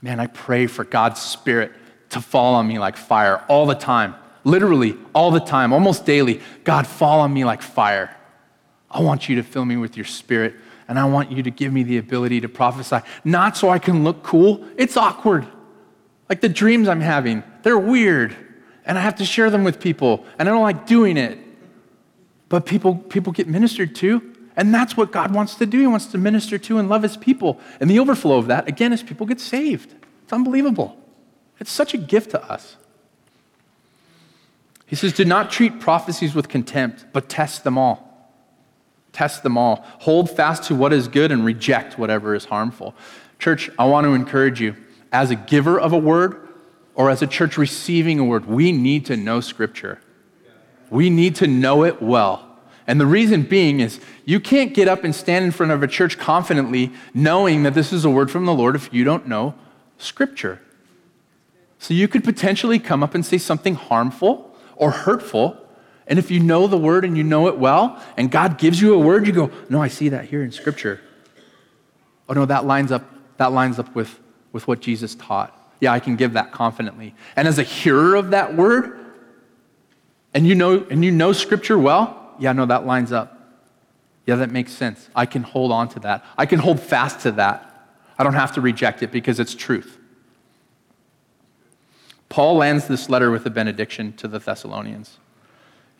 Man, 0.00 0.18
I 0.18 0.28
pray 0.28 0.66
for 0.66 0.82
God's 0.82 1.20
Spirit 1.20 1.72
to 2.12 2.20
fall 2.20 2.54
on 2.54 2.66
me 2.66 2.78
like 2.78 2.96
fire 2.96 3.44
all 3.48 3.66
the 3.66 3.74
time. 3.74 4.14
Literally, 4.44 4.96
all 5.14 5.30
the 5.30 5.40
time, 5.40 5.72
almost 5.72 6.04
daily. 6.04 6.40
God, 6.64 6.86
fall 6.86 7.20
on 7.20 7.32
me 7.32 7.44
like 7.44 7.62
fire. 7.62 8.16
I 8.90 9.00
want 9.00 9.28
you 9.28 9.36
to 9.36 9.42
fill 9.42 9.64
me 9.64 9.76
with 9.76 9.96
your 9.96 10.06
Spirit, 10.06 10.54
and 10.88 10.98
I 10.98 11.04
want 11.04 11.30
you 11.30 11.42
to 11.42 11.50
give 11.50 11.72
me 11.72 11.82
the 11.82 11.98
ability 11.98 12.40
to 12.40 12.48
prophesy. 12.48 12.98
Not 13.24 13.56
so 13.56 13.68
I 13.68 13.78
can 13.78 14.04
look 14.04 14.22
cool, 14.22 14.64
it's 14.76 14.96
awkward. 14.96 15.46
Like 16.28 16.40
the 16.40 16.48
dreams 16.48 16.88
I'm 16.88 17.00
having, 17.00 17.42
they're 17.62 17.78
weird 17.78 18.36
and 18.84 18.98
I 18.98 19.00
have 19.00 19.16
to 19.16 19.24
share 19.24 19.50
them 19.50 19.64
with 19.64 19.80
people, 19.80 20.24
and 20.38 20.48
I 20.48 20.52
don't 20.52 20.62
like 20.62 20.86
doing 20.86 21.16
it. 21.16 21.38
But 22.48 22.66
people, 22.66 22.96
people 22.96 23.32
get 23.32 23.48
ministered 23.48 23.94
to, 23.96 24.34
and 24.56 24.74
that's 24.74 24.96
what 24.96 25.12
God 25.12 25.34
wants 25.34 25.54
to 25.56 25.66
do. 25.66 25.80
He 25.80 25.86
wants 25.86 26.06
to 26.06 26.18
minister 26.18 26.58
to 26.58 26.78
and 26.78 26.88
love 26.88 27.02
his 27.02 27.16
people. 27.16 27.60
And 27.80 27.88
the 27.88 27.98
overflow 27.98 28.38
of 28.38 28.48
that, 28.48 28.68
again, 28.68 28.92
is 28.92 29.02
people 29.02 29.26
get 29.26 29.40
saved. 29.40 29.94
It's 30.24 30.32
unbelievable. 30.32 30.98
It's 31.58 31.70
such 31.70 31.94
a 31.94 31.98
gift 31.98 32.30
to 32.30 32.42
us. 32.44 32.76
He 34.86 34.96
says, 34.96 35.12
Do 35.12 35.24
not 35.24 35.50
treat 35.50 35.80
prophecies 35.80 36.34
with 36.34 36.48
contempt, 36.48 37.06
but 37.12 37.28
test 37.28 37.64
them 37.64 37.78
all. 37.78 38.08
Test 39.12 39.42
them 39.42 39.56
all. 39.56 39.84
Hold 40.00 40.30
fast 40.30 40.64
to 40.64 40.74
what 40.74 40.92
is 40.92 41.08
good 41.08 41.32
and 41.32 41.44
reject 41.44 41.98
whatever 41.98 42.34
is 42.34 42.46
harmful. 42.46 42.94
Church, 43.38 43.70
I 43.78 43.84
want 43.86 44.04
to 44.04 44.14
encourage 44.14 44.60
you 44.60 44.76
as 45.12 45.30
a 45.30 45.34
giver 45.34 45.78
of 45.78 45.92
a 45.92 45.98
word, 45.98 46.48
or 46.94 47.10
as 47.10 47.22
a 47.22 47.26
church 47.26 47.56
receiving 47.56 48.18
a 48.18 48.24
word, 48.24 48.46
we 48.46 48.72
need 48.72 49.06
to 49.06 49.16
know 49.16 49.40
Scripture. 49.40 50.00
We 50.90 51.10
need 51.10 51.36
to 51.36 51.46
know 51.46 51.84
it 51.84 52.02
well. 52.02 52.48
And 52.86 53.00
the 53.00 53.06
reason 53.06 53.42
being 53.42 53.80
is 53.80 54.00
you 54.24 54.40
can't 54.40 54.74
get 54.74 54.88
up 54.88 55.04
and 55.04 55.14
stand 55.14 55.44
in 55.44 55.50
front 55.52 55.72
of 55.72 55.82
a 55.82 55.86
church 55.86 56.18
confidently 56.18 56.92
knowing 57.14 57.62
that 57.62 57.74
this 57.74 57.92
is 57.92 58.04
a 58.04 58.10
word 58.10 58.30
from 58.30 58.44
the 58.44 58.52
Lord 58.52 58.76
if 58.76 58.92
you 58.92 59.04
don't 59.04 59.26
know 59.26 59.54
Scripture. 59.98 60.60
So 61.82 61.94
you 61.94 62.06
could 62.06 62.22
potentially 62.22 62.78
come 62.78 63.02
up 63.02 63.16
and 63.16 63.26
say 63.26 63.38
something 63.38 63.74
harmful 63.74 64.54
or 64.76 64.92
hurtful. 64.92 65.58
And 66.06 66.16
if 66.16 66.30
you 66.30 66.38
know 66.38 66.68
the 66.68 66.78
word 66.78 67.04
and 67.04 67.18
you 67.18 67.24
know 67.24 67.48
it 67.48 67.58
well, 67.58 68.00
and 68.16 68.30
God 68.30 68.56
gives 68.56 68.80
you 68.80 68.94
a 68.94 68.98
word, 68.98 69.26
you 69.26 69.32
go, 69.32 69.50
No, 69.68 69.82
I 69.82 69.88
see 69.88 70.08
that 70.10 70.26
here 70.26 70.44
in 70.44 70.52
Scripture. 70.52 71.00
Oh, 72.28 72.34
no, 72.34 72.46
that 72.46 72.66
lines 72.66 72.92
up, 72.92 73.12
that 73.38 73.50
lines 73.50 73.80
up 73.80 73.92
with, 73.96 74.20
with 74.52 74.68
what 74.68 74.78
Jesus 74.78 75.16
taught. 75.16 75.58
Yeah, 75.80 75.92
I 75.92 75.98
can 75.98 76.14
give 76.14 76.34
that 76.34 76.52
confidently. 76.52 77.16
And 77.34 77.48
as 77.48 77.58
a 77.58 77.64
hearer 77.64 78.14
of 78.14 78.30
that 78.30 78.54
word, 78.54 79.00
and 80.32 80.46
you 80.46 80.54
know, 80.54 80.86
and 80.88 81.04
you 81.04 81.10
know 81.10 81.32
scripture 81.32 81.80
well, 81.80 82.32
yeah, 82.38 82.52
no, 82.52 82.64
that 82.64 82.86
lines 82.86 83.10
up. 83.10 83.58
Yeah, 84.24 84.36
that 84.36 84.52
makes 84.52 84.70
sense. 84.70 85.10
I 85.16 85.26
can 85.26 85.42
hold 85.42 85.72
on 85.72 85.88
to 85.88 86.00
that. 86.00 86.24
I 86.38 86.46
can 86.46 86.60
hold 86.60 86.78
fast 86.78 87.22
to 87.22 87.32
that. 87.32 87.88
I 88.16 88.22
don't 88.22 88.34
have 88.34 88.52
to 88.52 88.60
reject 88.60 89.02
it 89.02 89.10
because 89.10 89.40
it's 89.40 89.56
truth. 89.56 89.98
Paul 92.32 92.56
lands 92.56 92.88
this 92.88 93.10
letter 93.10 93.30
with 93.30 93.44
a 93.44 93.50
benediction 93.50 94.14
to 94.14 94.26
the 94.26 94.38
Thessalonians. 94.38 95.18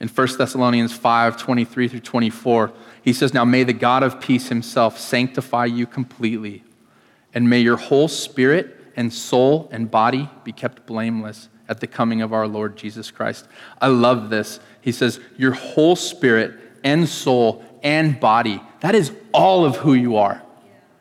In 0.01 0.09
1 0.09 0.39
Thessalonians 0.39 0.95
5 0.95 1.37
23 1.37 1.89
through 1.89 2.01
24, 2.01 2.72
he 3.03 3.12
says, 3.12 3.35
Now 3.35 3.45
may 3.45 3.64
the 3.64 3.74
God 3.74 4.03
of 4.03 4.18
peace 4.18 4.49
himself 4.49 4.99
sanctify 4.99 5.66
you 5.66 5.87
completely, 5.87 6.64
and 7.35 7.51
may 7.51 7.61
your 7.61 7.76
whole 7.76 8.09
spirit 8.09 8.78
and 8.97 9.12
soul 9.12 9.68
and 9.72 9.91
body 9.91 10.30
be 10.43 10.53
kept 10.53 10.87
blameless 10.87 11.51
at 11.68 11.80
the 11.80 11.87
coming 11.87 12.22
of 12.22 12.33
our 12.33 12.49
Lord 12.49 12.78
Jesus 12.78 13.11
Christ. 13.11 13.47
I 13.78 13.89
love 13.89 14.30
this. 14.30 14.59
He 14.80 14.91
says, 14.91 15.20
Your 15.37 15.53
whole 15.53 15.97
spirit 15.97 16.59
and 16.83 17.07
soul 17.07 17.62
and 17.83 18.18
body, 18.18 18.62
that 18.80 18.95
is 18.95 19.12
all 19.35 19.66
of 19.66 19.76
who 19.76 19.93
you 19.93 20.16
are. 20.16 20.43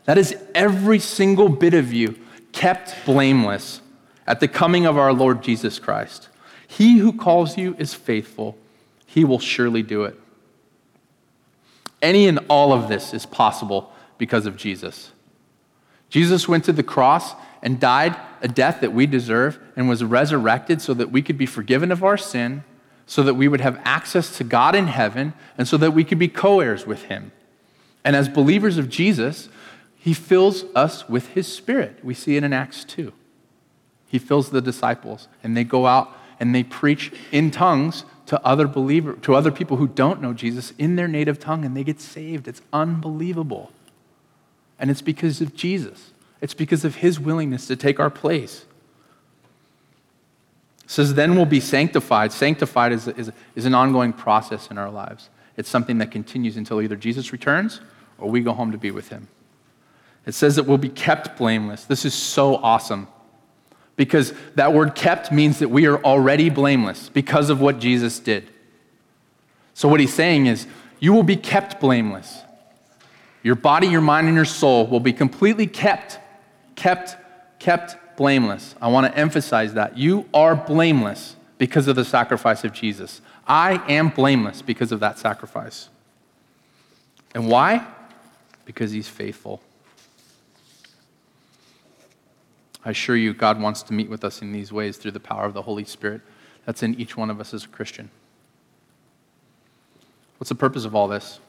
That 0.04 0.18
is 0.18 0.36
every 0.54 1.00
single 1.00 1.48
bit 1.48 1.74
of 1.74 1.94
you 1.94 2.20
kept 2.52 3.06
blameless 3.06 3.80
at 4.28 4.40
the 4.40 4.48
coming 4.48 4.86
of 4.86 4.98
our 4.98 5.14
Lord 5.14 5.44
Jesus 5.44 5.80
Christ. 5.80 6.30
He 6.68 7.00
who 7.00 7.14
calls 7.14 7.58
you 7.58 7.76
is 7.78 7.94
faithful, 7.94 8.58
he 9.06 9.26
will 9.26 9.40
surely 9.40 9.84
do 9.84 10.04
it. 10.04 10.18
Any 12.02 12.28
and 12.28 12.40
all 12.50 12.74
of 12.74 12.88
this 12.88 13.14
is 13.14 13.26
possible 13.26 13.94
because 14.18 14.46
of 14.46 14.56
Jesus. 14.56 15.12
Jesus 16.10 16.48
went 16.48 16.66
to 16.66 16.74
the 16.74 16.84
cross 16.84 17.36
and 17.62 17.80
died 17.80 18.16
a 18.42 18.48
death 18.48 18.82
that 18.82 18.94
we 18.94 19.06
deserve 19.06 19.60
and 19.76 19.88
was 19.88 20.04
resurrected 20.04 20.82
so 20.82 20.94
that 20.94 21.12
we 21.12 21.22
could 21.22 21.38
be 21.38 21.46
forgiven 21.46 21.92
of 21.92 22.04
our 22.04 22.18
sin, 22.18 22.64
so 23.06 23.24
that 23.24 23.36
we 23.36 23.48
would 23.48 23.62
have 23.62 23.80
access 23.84 24.38
to 24.38 24.44
God 24.44 24.76
in 24.76 24.88
heaven, 24.88 25.34
and 25.58 25.68
so 25.68 25.78
that 25.78 25.92
we 25.92 26.04
could 26.04 26.20
be 26.20 26.28
co 26.28 26.60
heirs 26.60 26.88
with 26.88 27.04
Him. 27.04 27.32
And 28.04 28.16
as 28.16 28.28
believers 28.30 28.78
of 28.78 28.90
Jesus, 28.90 29.48
He 29.96 30.14
fills 30.14 30.64
us 30.76 31.08
with 31.08 31.30
His 31.30 31.52
Spirit. 31.52 32.04
We 32.04 32.14
see 32.14 32.36
it 32.36 32.44
in 32.44 32.54
Acts 32.54 32.84
2. 32.84 33.14
He 34.12 34.20
fills 34.20 34.50
the 34.50 34.60
disciples, 34.60 35.30
and 35.42 35.56
they 35.56 35.64
go 35.64 35.88
out 35.88 36.12
and 36.38 36.54
they 36.54 36.64
preach 36.64 37.14
in 37.32 37.50
tongues 37.50 38.04
to 38.26 38.44
other 38.46 38.68
believer, 38.68 39.14
to 39.14 39.36
other 39.36 39.52
people 39.52 39.78
who 39.78 39.88
don't 39.88 40.22
know 40.22 40.34
Jesus 40.34 40.74
in 40.78 40.98
their 40.98 41.08
native 41.08 41.40
tongue, 41.40 41.64
and 41.64 41.78
they 41.78 41.86
get 41.86 42.02
saved. 42.02 42.46
It's 42.46 42.62
unbelievable. 42.74 43.72
And 44.78 44.92
it's 44.92 45.02
because 45.02 45.40
of 45.40 45.56
Jesus. 45.56 46.12
It's 46.42 46.54
because 46.54 46.84
of 46.84 46.96
his 46.96 47.22
willingness 47.22 47.68
to 47.68 47.78
take 47.78 48.02
our 48.02 48.10
place. 48.10 48.66
It 50.84 50.92
says, 50.92 51.14
then 51.14 51.38
we'll 51.38 51.46
be 51.46 51.62
sanctified. 51.62 52.34
Sanctified 52.34 52.92
is, 52.92 53.08
is, 53.08 53.32
is 53.56 53.66
an 53.66 53.74
ongoing 53.74 54.12
process 54.12 54.68
in 54.70 54.78
our 54.78 54.90
lives. 54.90 55.30
It's 55.56 55.70
something 55.70 56.00
that 56.00 56.12
continues 56.12 56.58
until 56.58 56.82
either 56.82 56.98
Jesus 56.98 57.32
returns 57.32 57.80
or 58.18 58.30
we 58.30 58.42
go 58.42 58.52
home 58.52 58.74
to 58.74 58.78
be 58.78 58.92
with 58.92 59.08
him. 59.08 59.30
It 60.26 60.34
says 60.34 60.58
that 60.58 60.64
we'll 60.64 60.78
be 60.78 60.90
kept 60.90 61.38
blameless. 61.38 61.86
This 61.86 62.04
is 62.04 62.14
so 62.14 62.58
awesome 62.58 63.08
because 63.96 64.34
that 64.56 64.74
word 64.74 64.96
kept 64.96 65.32
means 65.32 65.60
that 65.60 65.70
we 65.70 65.86
are 65.86 66.02
already 66.04 66.50
blameless 66.50 67.10
because 67.10 67.50
of 67.50 67.62
what 67.62 67.80
Jesus 67.80 68.20
did. 68.20 68.48
So, 69.74 69.88
what 69.88 70.00
he's 70.00 70.14
saying 70.14 70.48
is, 70.48 70.68
you 71.00 71.14
will 71.14 71.24
be 71.24 71.36
kept 71.36 71.80
blameless. 71.80 72.42
Your 73.44 73.56
body, 73.56 73.88
your 73.88 74.02
mind, 74.02 74.28
and 74.28 74.36
your 74.36 74.46
soul 74.46 74.86
will 74.88 75.00
be 75.00 75.14
completely 75.14 75.66
kept 75.68 76.20
kept, 76.82 77.16
kept 77.60 78.18
blameless. 78.18 78.76
I 78.82 78.88
want 78.88 79.12
to 79.12 79.18
emphasize 79.18 79.76
that. 79.76 79.98
You 79.98 80.26
are 80.34 80.56
blameless 80.56 81.36
because 81.60 81.88
of 81.88 81.96
the 81.96 82.06
sacrifice 82.06 82.64
of 82.64 82.74
Jesus. 82.74 83.22
I 83.48 83.84
am 83.92 84.10
blameless 84.10 84.62
because 84.62 84.92
of 84.92 85.00
that 85.02 85.20
sacrifice. 85.20 85.90
And 87.36 87.48
why? 87.48 87.86
Because 88.66 88.92
he's 88.92 89.08
faithful. 89.08 89.62
I 92.84 92.92
assure 92.92 93.16
you, 93.16 93.34
God 93.34 93.62
wants 93.62 93.84
to 93.84 93.94
meet 93.94 94.10
with 94.10 94.24
us 94.24 94.42
in 94.42 94.52
these 94.52 94.72
ways 94.72 94.98
through 94.98 95.12
the 95.12 95.20
power 95.20 95.46
of 95.46 95.54
the 95.54 95.62
Holy 95.62 95.86
Spirit 95.86 96.22
that's 96.66 96.84
in 96.84 97.00
each 97.00 97.16
one 97.16 97.30
of 97.30 97.40
us 97.40 97.54
as 97.54 97.66
a 97.66 97.68
Christian. 97.68 98.10
What's 100.38 100.50
the 100.50 100.56
purpose 100.56 100.86
of 100.86 100.96
all 100.96 101.08
this? 101.08 101.40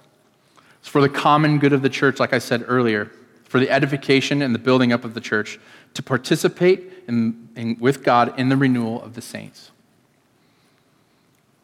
It's 0.81 0.89
for 0.89 1.01
the 1.01 1.09
common 1.09 1.59
good 1.59 1.73
of 1.73 1.83
the 1.83 1.89
church, 1.89 2.21
like 2.21 2.33
I 2.33 2.39
said 2.39 2.65
earlier 2.67 3.11
for 3.45 3.61
the 3.61 3.69
edification 3.69 4.41
and 4.41 4.55
the 4.55 4.59
building 4.59 4.95
up 4.95 5.05
of 5.05 5.13
the 5.13 5.21
church, 5.21 5.61
to 5.93 6.03
participate 6.03 6.91
in, 7.07 7.51
in, 7.55 7.77
with 7.79 8.03
God 8.03 8.39
in 8.41 8.49
the 8.49 8.57
renewal 8.57 9.03
of 9.03 9.15
the 9.15 9.21
saints. 9.21 9.71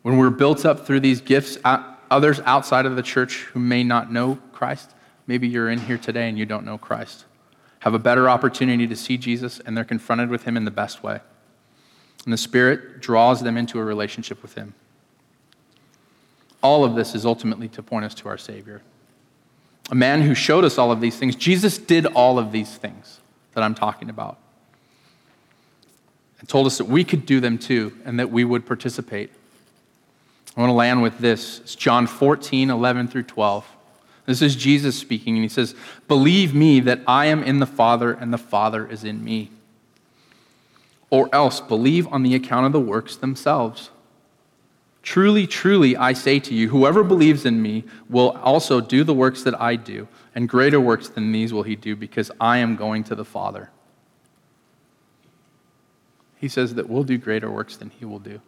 When 0.03 0.19
we're 0.19 0.29
built 0.29 0.67
up 0.67 0.87
through 0.87 1.01
these 1.01 1.23
gifts, 1.23 1.57
others 1.65 2.41
outside 2.41 2.85
of 2.85 2.95
the 2.95 3.03
church 3.03 3.45
who 3.55 3.61
may 3.61 3.85
not 3.85 4.13
know 4.13 4.39
Christ, 4.53 4.91
maybe 5.27 5.49
you're 5.49 5.71
in 5.71 5.79
here 5.79 5.97
today 5.97 6.29
and 6.29 6.39
you 6.39 6.45
don't 6.45 6.67
know 6.67 6.77
Christ, 6.77 7.25
have 7.81 7.95
a 7.95 7.99
better 7.99 8.29
opportunity 8.29 8.87
to 8.87 8.97
see 8.97 9.17
Jesus 9.17 9.61
and 9.61 9.77
they're 9.77 9.85
confronted 9.85 10.31
with 10.31 10.45
him 10.45 10.57
in 10.57 10.65
the 10.65 10.71
best 10.71 11.03
way. 11.03 11.21
And 12.25 12.33
the 12.33 12.39
Spirit 12.39 13.01
draws 13.01 13.43
them 13.43 13.57
into 13.57 13.79
a 13.79 13.85
relationship 13.85 14.43
with 14.43 14.55
him. 14.55 14.75
All 16.63 16.85
of 16.85 16.95
this 16.95 17.15
is 17.15 17.25
ultimately 17.25 17.69
to 17.69 17.83
point 17.83 18.05
us 18.05 18.15
to 18.15 18.29
our 18.29 18.39
Savior 18.39 18.83
a 19.91 19.95
man 19.95 20.23
who 20.23 20.35
showed 20.35 20.65
us 20.65 20.79
all 20.79 20.93
of 20.93 21.01
these 21.01 21.17
things. 21.17 21.35
Jesus 21.35 21.79
did 21.79 22.07
all 22.07 22.39
of 22.39 22.53
these 22.53 22.77
things 22.77 23.21
that 23.55 23.63
I'm 23.63 23.75
talking 23.75 24.11
about 24.11 24.39
and 26.41 26.49
told 26.49 26.67
us 26.67 26.79
that 26.79 26.85
we 26.85 27.05
could 27.05 27.27
do 27.27 27.41
them 27.41 27.59
too 27.59 27.97
and 28.05 28.19
that 28.21 28.31
we 28.31 28.45
would 28.45 28.67
participate. 28.67 29.31
I 30.57 30.61
want 30.61 30.71
to 30.71 30.75
land 30.75 31.03
with 31.03 31.19
this. 31.19 31.61
It's 31.61 31.75
John 31.75 32.07
14, 32.07 32.71
11 32.71 33.09
through 33.09 33.25
12. 33.25 33.67
This 34.29 34.43
is 34.43 34.57
Jesus 34.57 34.95
speaking, 34.95 35.37
and 35.37 35.43
he 35.43 35.49
says, 35.49 35.75
Believe 36.07 36.55
me 36.55 36.81
that 36.81 37.01
I 37.07 37.25
am 37.25 37.43
in 37.43 37.61
the 37.61 37.67
Father 37.67 38.13
and 38.13 38.31
the 38.31 38.37
Father 38.37 38.87
is 38.87 39.03
in 39.03 39.25
me. 39.25 39.51
Or 41.09 41.31
else 41.33 41.63
believe 41.63 42.07
on 42.09 42.25
the 42.25 42.35
account 42.35 42.67
of 42.67 42.73
the 42.73 42.79
works 42.79 43.17
themselves. 43.17 43.89
Truly, 45.03 45.47
truly, 45.47 45.97
I 45.97 46.13
say 46.13 46.41
to 46.41 46.53
you, 46.53 46.69
whoever 46.69 47.03
believes 47.03 47.47
in 47.47 47.63
me 47.63 47.85
will 48.11 48.33
also 48.43 48.83
do 48.83 49.03
the 49.03 49.15
works 49.15 49.45
that 49.45 49.59
I 49.59 49.77
do, 49.77 50.07
and 50.35 50.47
greater 50.47 50.79
works 50.79 51.09
than 51.09 51.33
these 51.33 51.55
will 51.55 51.63
he 51.63 51.75
do, 51.75 51.97
because 51.97 52.31
I 52.39 52.59
am 52.59 52.77
going 52.77 53.05
to 53.05 53.15
the 53.15 53.25
Father. 53.25 53.71
He 56.37 56.49
says 56.49 56.75
that 56.75 56.87
we'll 56.87 57.03
do 57.03 57.17
greater 57.17 57.51
works 57.51 57.79
than 57.79 57.89
he 57.89 58.05
will 58.05 58.19
do. 58.19 58.43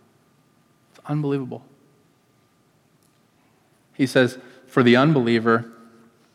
It's 0.90 1.00
unbelievable. 1.06 1.64
He 3.94 4.06
says, 4.06 4.38
for 4.70 4.82
the 4.84 4.96
unbeliever, 4.96 5.70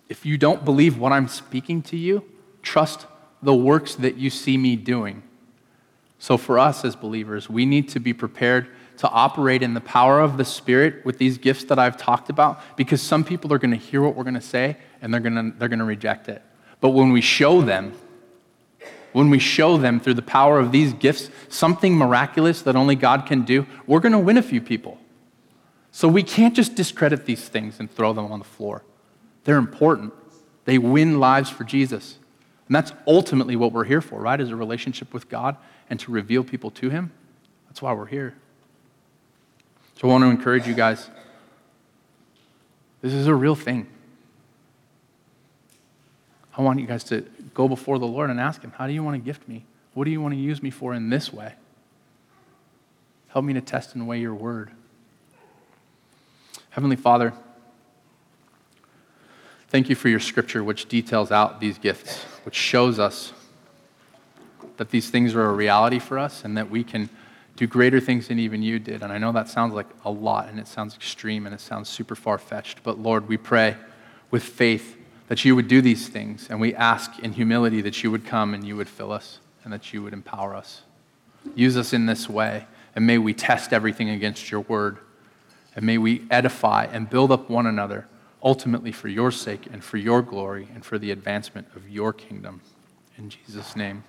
if 0.09 0.25
you 0.25 0.37
don't 0.37 0.65
believe 0.65 0.99
what 0.99 1.13
I'm 1.13 1.27
speaking 1.29 1.81
to 1.83 1.97
you, 1.97 2.23
trust 2.61 3.07
the 3.41 3.55
works 3.55 3.95
that 3.95 4.17
you 4.17 4.29
see 4.29 4.57
me 4.57 4.75
doing. 4.75 5.23
So, 6.19 6.37
for 6.37 6.59
us 6.59 6.83
as 6.83 6.95
believers, 6.95 7.49
we 7.49 7.65
need 7.65 7.89
to 7.89 7.99
be 7.99 8.13
prepared 8.13 8.67
to 8.97 9.09
operate 9.09 9.61
in 9.61 9.73
the 9.73 9.81
power 9.81 10.19
of 10.19 10.37
the 10.37 10.45
Spirit 10.45 11.05
with 11.05 11.17
these 11.17 11.37
gifts 11.37 11.65
that 11.65 11.79
I've 11.79 11.97
talked 11.97 12.29
about 12.29 12.61
because 12.75 13.01
some 13.01 13.23
people 13.23 13.53
are 13.53 13.57
going 13.57 13.71
to 13.71 13.77
hear 13.77 14.01
what 14.01 14.15
we're 14.15 14.23
going 14.23 14.35
to 14.35 14.41
say 14.41 14.77
and 15.01 15.13
they're 15.13 15.21
going 15.21 15.35
to, 15.35 15.57
they're 15.57 15.69
going 15.69 15.79
to 15.79 15.85
reject 15.85 16.27
it. 16.29 16.41
But 16.81 16.89
when 16.89 17.11
we 17.11 17.21
show 17.21 17.61
them, 17.61 17.93
when 19.11 19.29
we 19.29 19.39
show 19.39 19.77
them 19.77 19.99
through 19.99 20.15
the 20.15 20.21
power 20.21 20.59
of 20.59 20.71
these 20.71 20.93
gifts 20.93 21.29
something 21.49 21.95
miraculous 21.95 22.61
that 22.63 22.75
only 22.75 22.95
God 22.95 23.25
can 23.25 23.43
do, 23.43 23.65
we're 23.87 24.01
going 24.01 24.11
to 24.11 24.19
win 24.19 24.37
a 24.37 24.43
few 24.43 24.61
people. 24.61 24.97
So 25.95 26.09
we 26.09 26.23
can't 26.23 26.53
just 26.53 26.75
discredit 26.75 27.25
these 27.25 27.47
things 27.47 27.79
and 27.79 27.89
throw 27.89 28.11
them 28.11 28.29
on 28.29 28.39
the 28.39 28.45
floor. 28.45 28.83
They're 29.45 29.55
important. 29.55 30.11
They 30.65 30.77
win 30.77 31.21
lives 31.21 31.49
for 31.49 31.63
Jesus. 31.63 32.17
And 32.67 32.75
that's 32.75 32.91
ultimately 33.07 33.55
what 33.55 33.71
we're 33.71 33.85
here 33.85 34.01
for, 34.01 34.19
right? 34.19 34.41
Is 34.41 34.49
a 34.49 34.57
relationship 34.57 35.13
with 35.13 35.29
God 35.29 35.55
and 35.89 35.97
to 36.01 36.11
reveal 36.11 36.43
people 36.43 36.69
to 36.71 36.89
Him. 36.89 37.13
That's 37.69 37.81
why 37.81 37.93
we're 37.93 38.07
here. 38.07 38.35
So 39.97 40.09
I 40.09 40.11
want 40.11 40.25
to 40.25 40.29
encourage 40.29 40.67
you 40.67 40.73
guys. 40.73 41.09
This 43.01 43.13
is 43.13 43.27
a 43.27 43.33
real 43.33 43.55
thing. 43.55 43.87
I 46.57 46.61
want 46.61 46.81
you 46.81 46.87
guys 46.87 47.05
to 47.05 47.21
go 47.53 47.69
before 47.69 47.99
the 47.99 48.07
Lord 48.07 48.29
and 48.29 48.37
ask 48.37 48.61
Him, 48.61 48.73
How 48.77 48.85
do 48.85 48.91
you 48.91 49.01
want 49.01 49.15
to 49.15 49.25
gift 49.25 49.47
me? 49.47 49.63
What 49.93 50.03
do 50.03 50.11
you 50.11 50.19
want 50.19 50.33
to 50.33 50.39
use 50.41 50.61
me 50.61 50.71
for 50.71 50.93
in 50.93 51.09
this 51.09 51.31
way? 51.31 51.53
Help 53.29 53.45
me 53.45 53.53
to 53.53 53.61
test 53.61 53.95
and 53.95 54.05
weigh 54.05 54.19
your 54.19 54.35
word. 54.35 54.71
Heavenly 56.75 56.97
Father, 56.97 57.31
thank 59.69 59.87
you 59.87 59.95
for 59.95 60.09
your 60.09 60.19
scripture, 60.19 60.61
which 60.61 60.89
details 60.89 61.31
out 61.31 61.61
these 61.61 61.77
gifts, 61.77 62.23
which 62.43 62.55
shows 62.55 62.99
us 62.99 63.31
that 64.75 64.89
these 64.89 65.09
things 65.09 65.35
are 65.35 65.45
a 65.45 65.53
reality 65.53 65.99
for 65.99 66.19
us 66.19 66.43
and 66.43 66.57
that 66.57 66.69
we 66.69 66.83
can 66.83 67.09
do 67.55 67.65
greater 67.65 68.01
things 68.01 68.27
than 68.27 68.39
even 68.39 68.61
you 68.61 68.77
did. 68.77 69.03
And 69.03 69.13
I 69.13 69.17
know 69.17 69.31
that 69.31 69.47
sounds 69.47 69.73
like 69.73 69.85
a 70.03 70.11
lot 70.11 70.49
and 70.49 70.59
it 70.59 70.67
sounds 70.67 70.95
extreme 70.95 71.45
and 71.45 71.55
it 71.55 71.61
sounds 71.61 71.87
super 71.87 72.13
far 72.13 72.37
fetched. 72.37 72.83
But 72.83 72.99
Lord, 72.99 73.29
we 73.29 73.37
pray 73.37 73.77
with 74.29 74.43
faith 74.43 74.97
that 75.29 75.45
you 75.45 75.55
would 75.55 75.69
do 75.69 75.81
these 75.81 76.09
things. 76.09 76.47
And 76.49 76.59
we 76.59 76.75
ask 76.75 77.19
in 77.19 77.31
humility 77.31 77.79
that 77.83 78.03
you 78.03 78.11
would 78.11 78.25
come 78.25 78.53
and 78.53 78.67
you 78.67 78.75
would 78.75 78.89
fill 78.89 79.13
us 79.13 79.39
and 79.63 79.71
that 79.71 79.93
you 79.93 80.03
would 80.03 80.11
empower 80.11 80.53
us. 80.53 80.81
Use 81.55 81.77
us 81.77 81.93
in 81.93 82.05
this 82.05 82.27
way. 82.27 82.67
And 82.97 83.07
may 83.07 83.17
we 83.17 83.33
test 83.33 83.71
everything 83.71 84.09
against 84.09 84.51
your 84.51 84.59
word. 84.59 84.97
And 85.75 85.85
may 85.85 85.97
we 85.97 86.25
edify 86.31 86.85
and 86.85 87.09
build 87.09 87.31
up 87.31 87.49
one 87.49 87.65
another, 87.65 88.07
ultimately 88.41 88.91
for 88.91 89.09
your 89.09 89.31
sake 89.31 89.67
and 89.71 89.83
for 89.83 89.97
your 89.97 90.21
glory 90.21 90.69
and 90.73 90.85
for 90.85 90.97
the 90.97 91.11
advancement 91.11 91.67
of 91.75 91.89
your 91.89 92.13
kingdom. 92.13 92.61
In 93.17 93.29
Jesus' 93.29 93.75
name. 93.75 94.03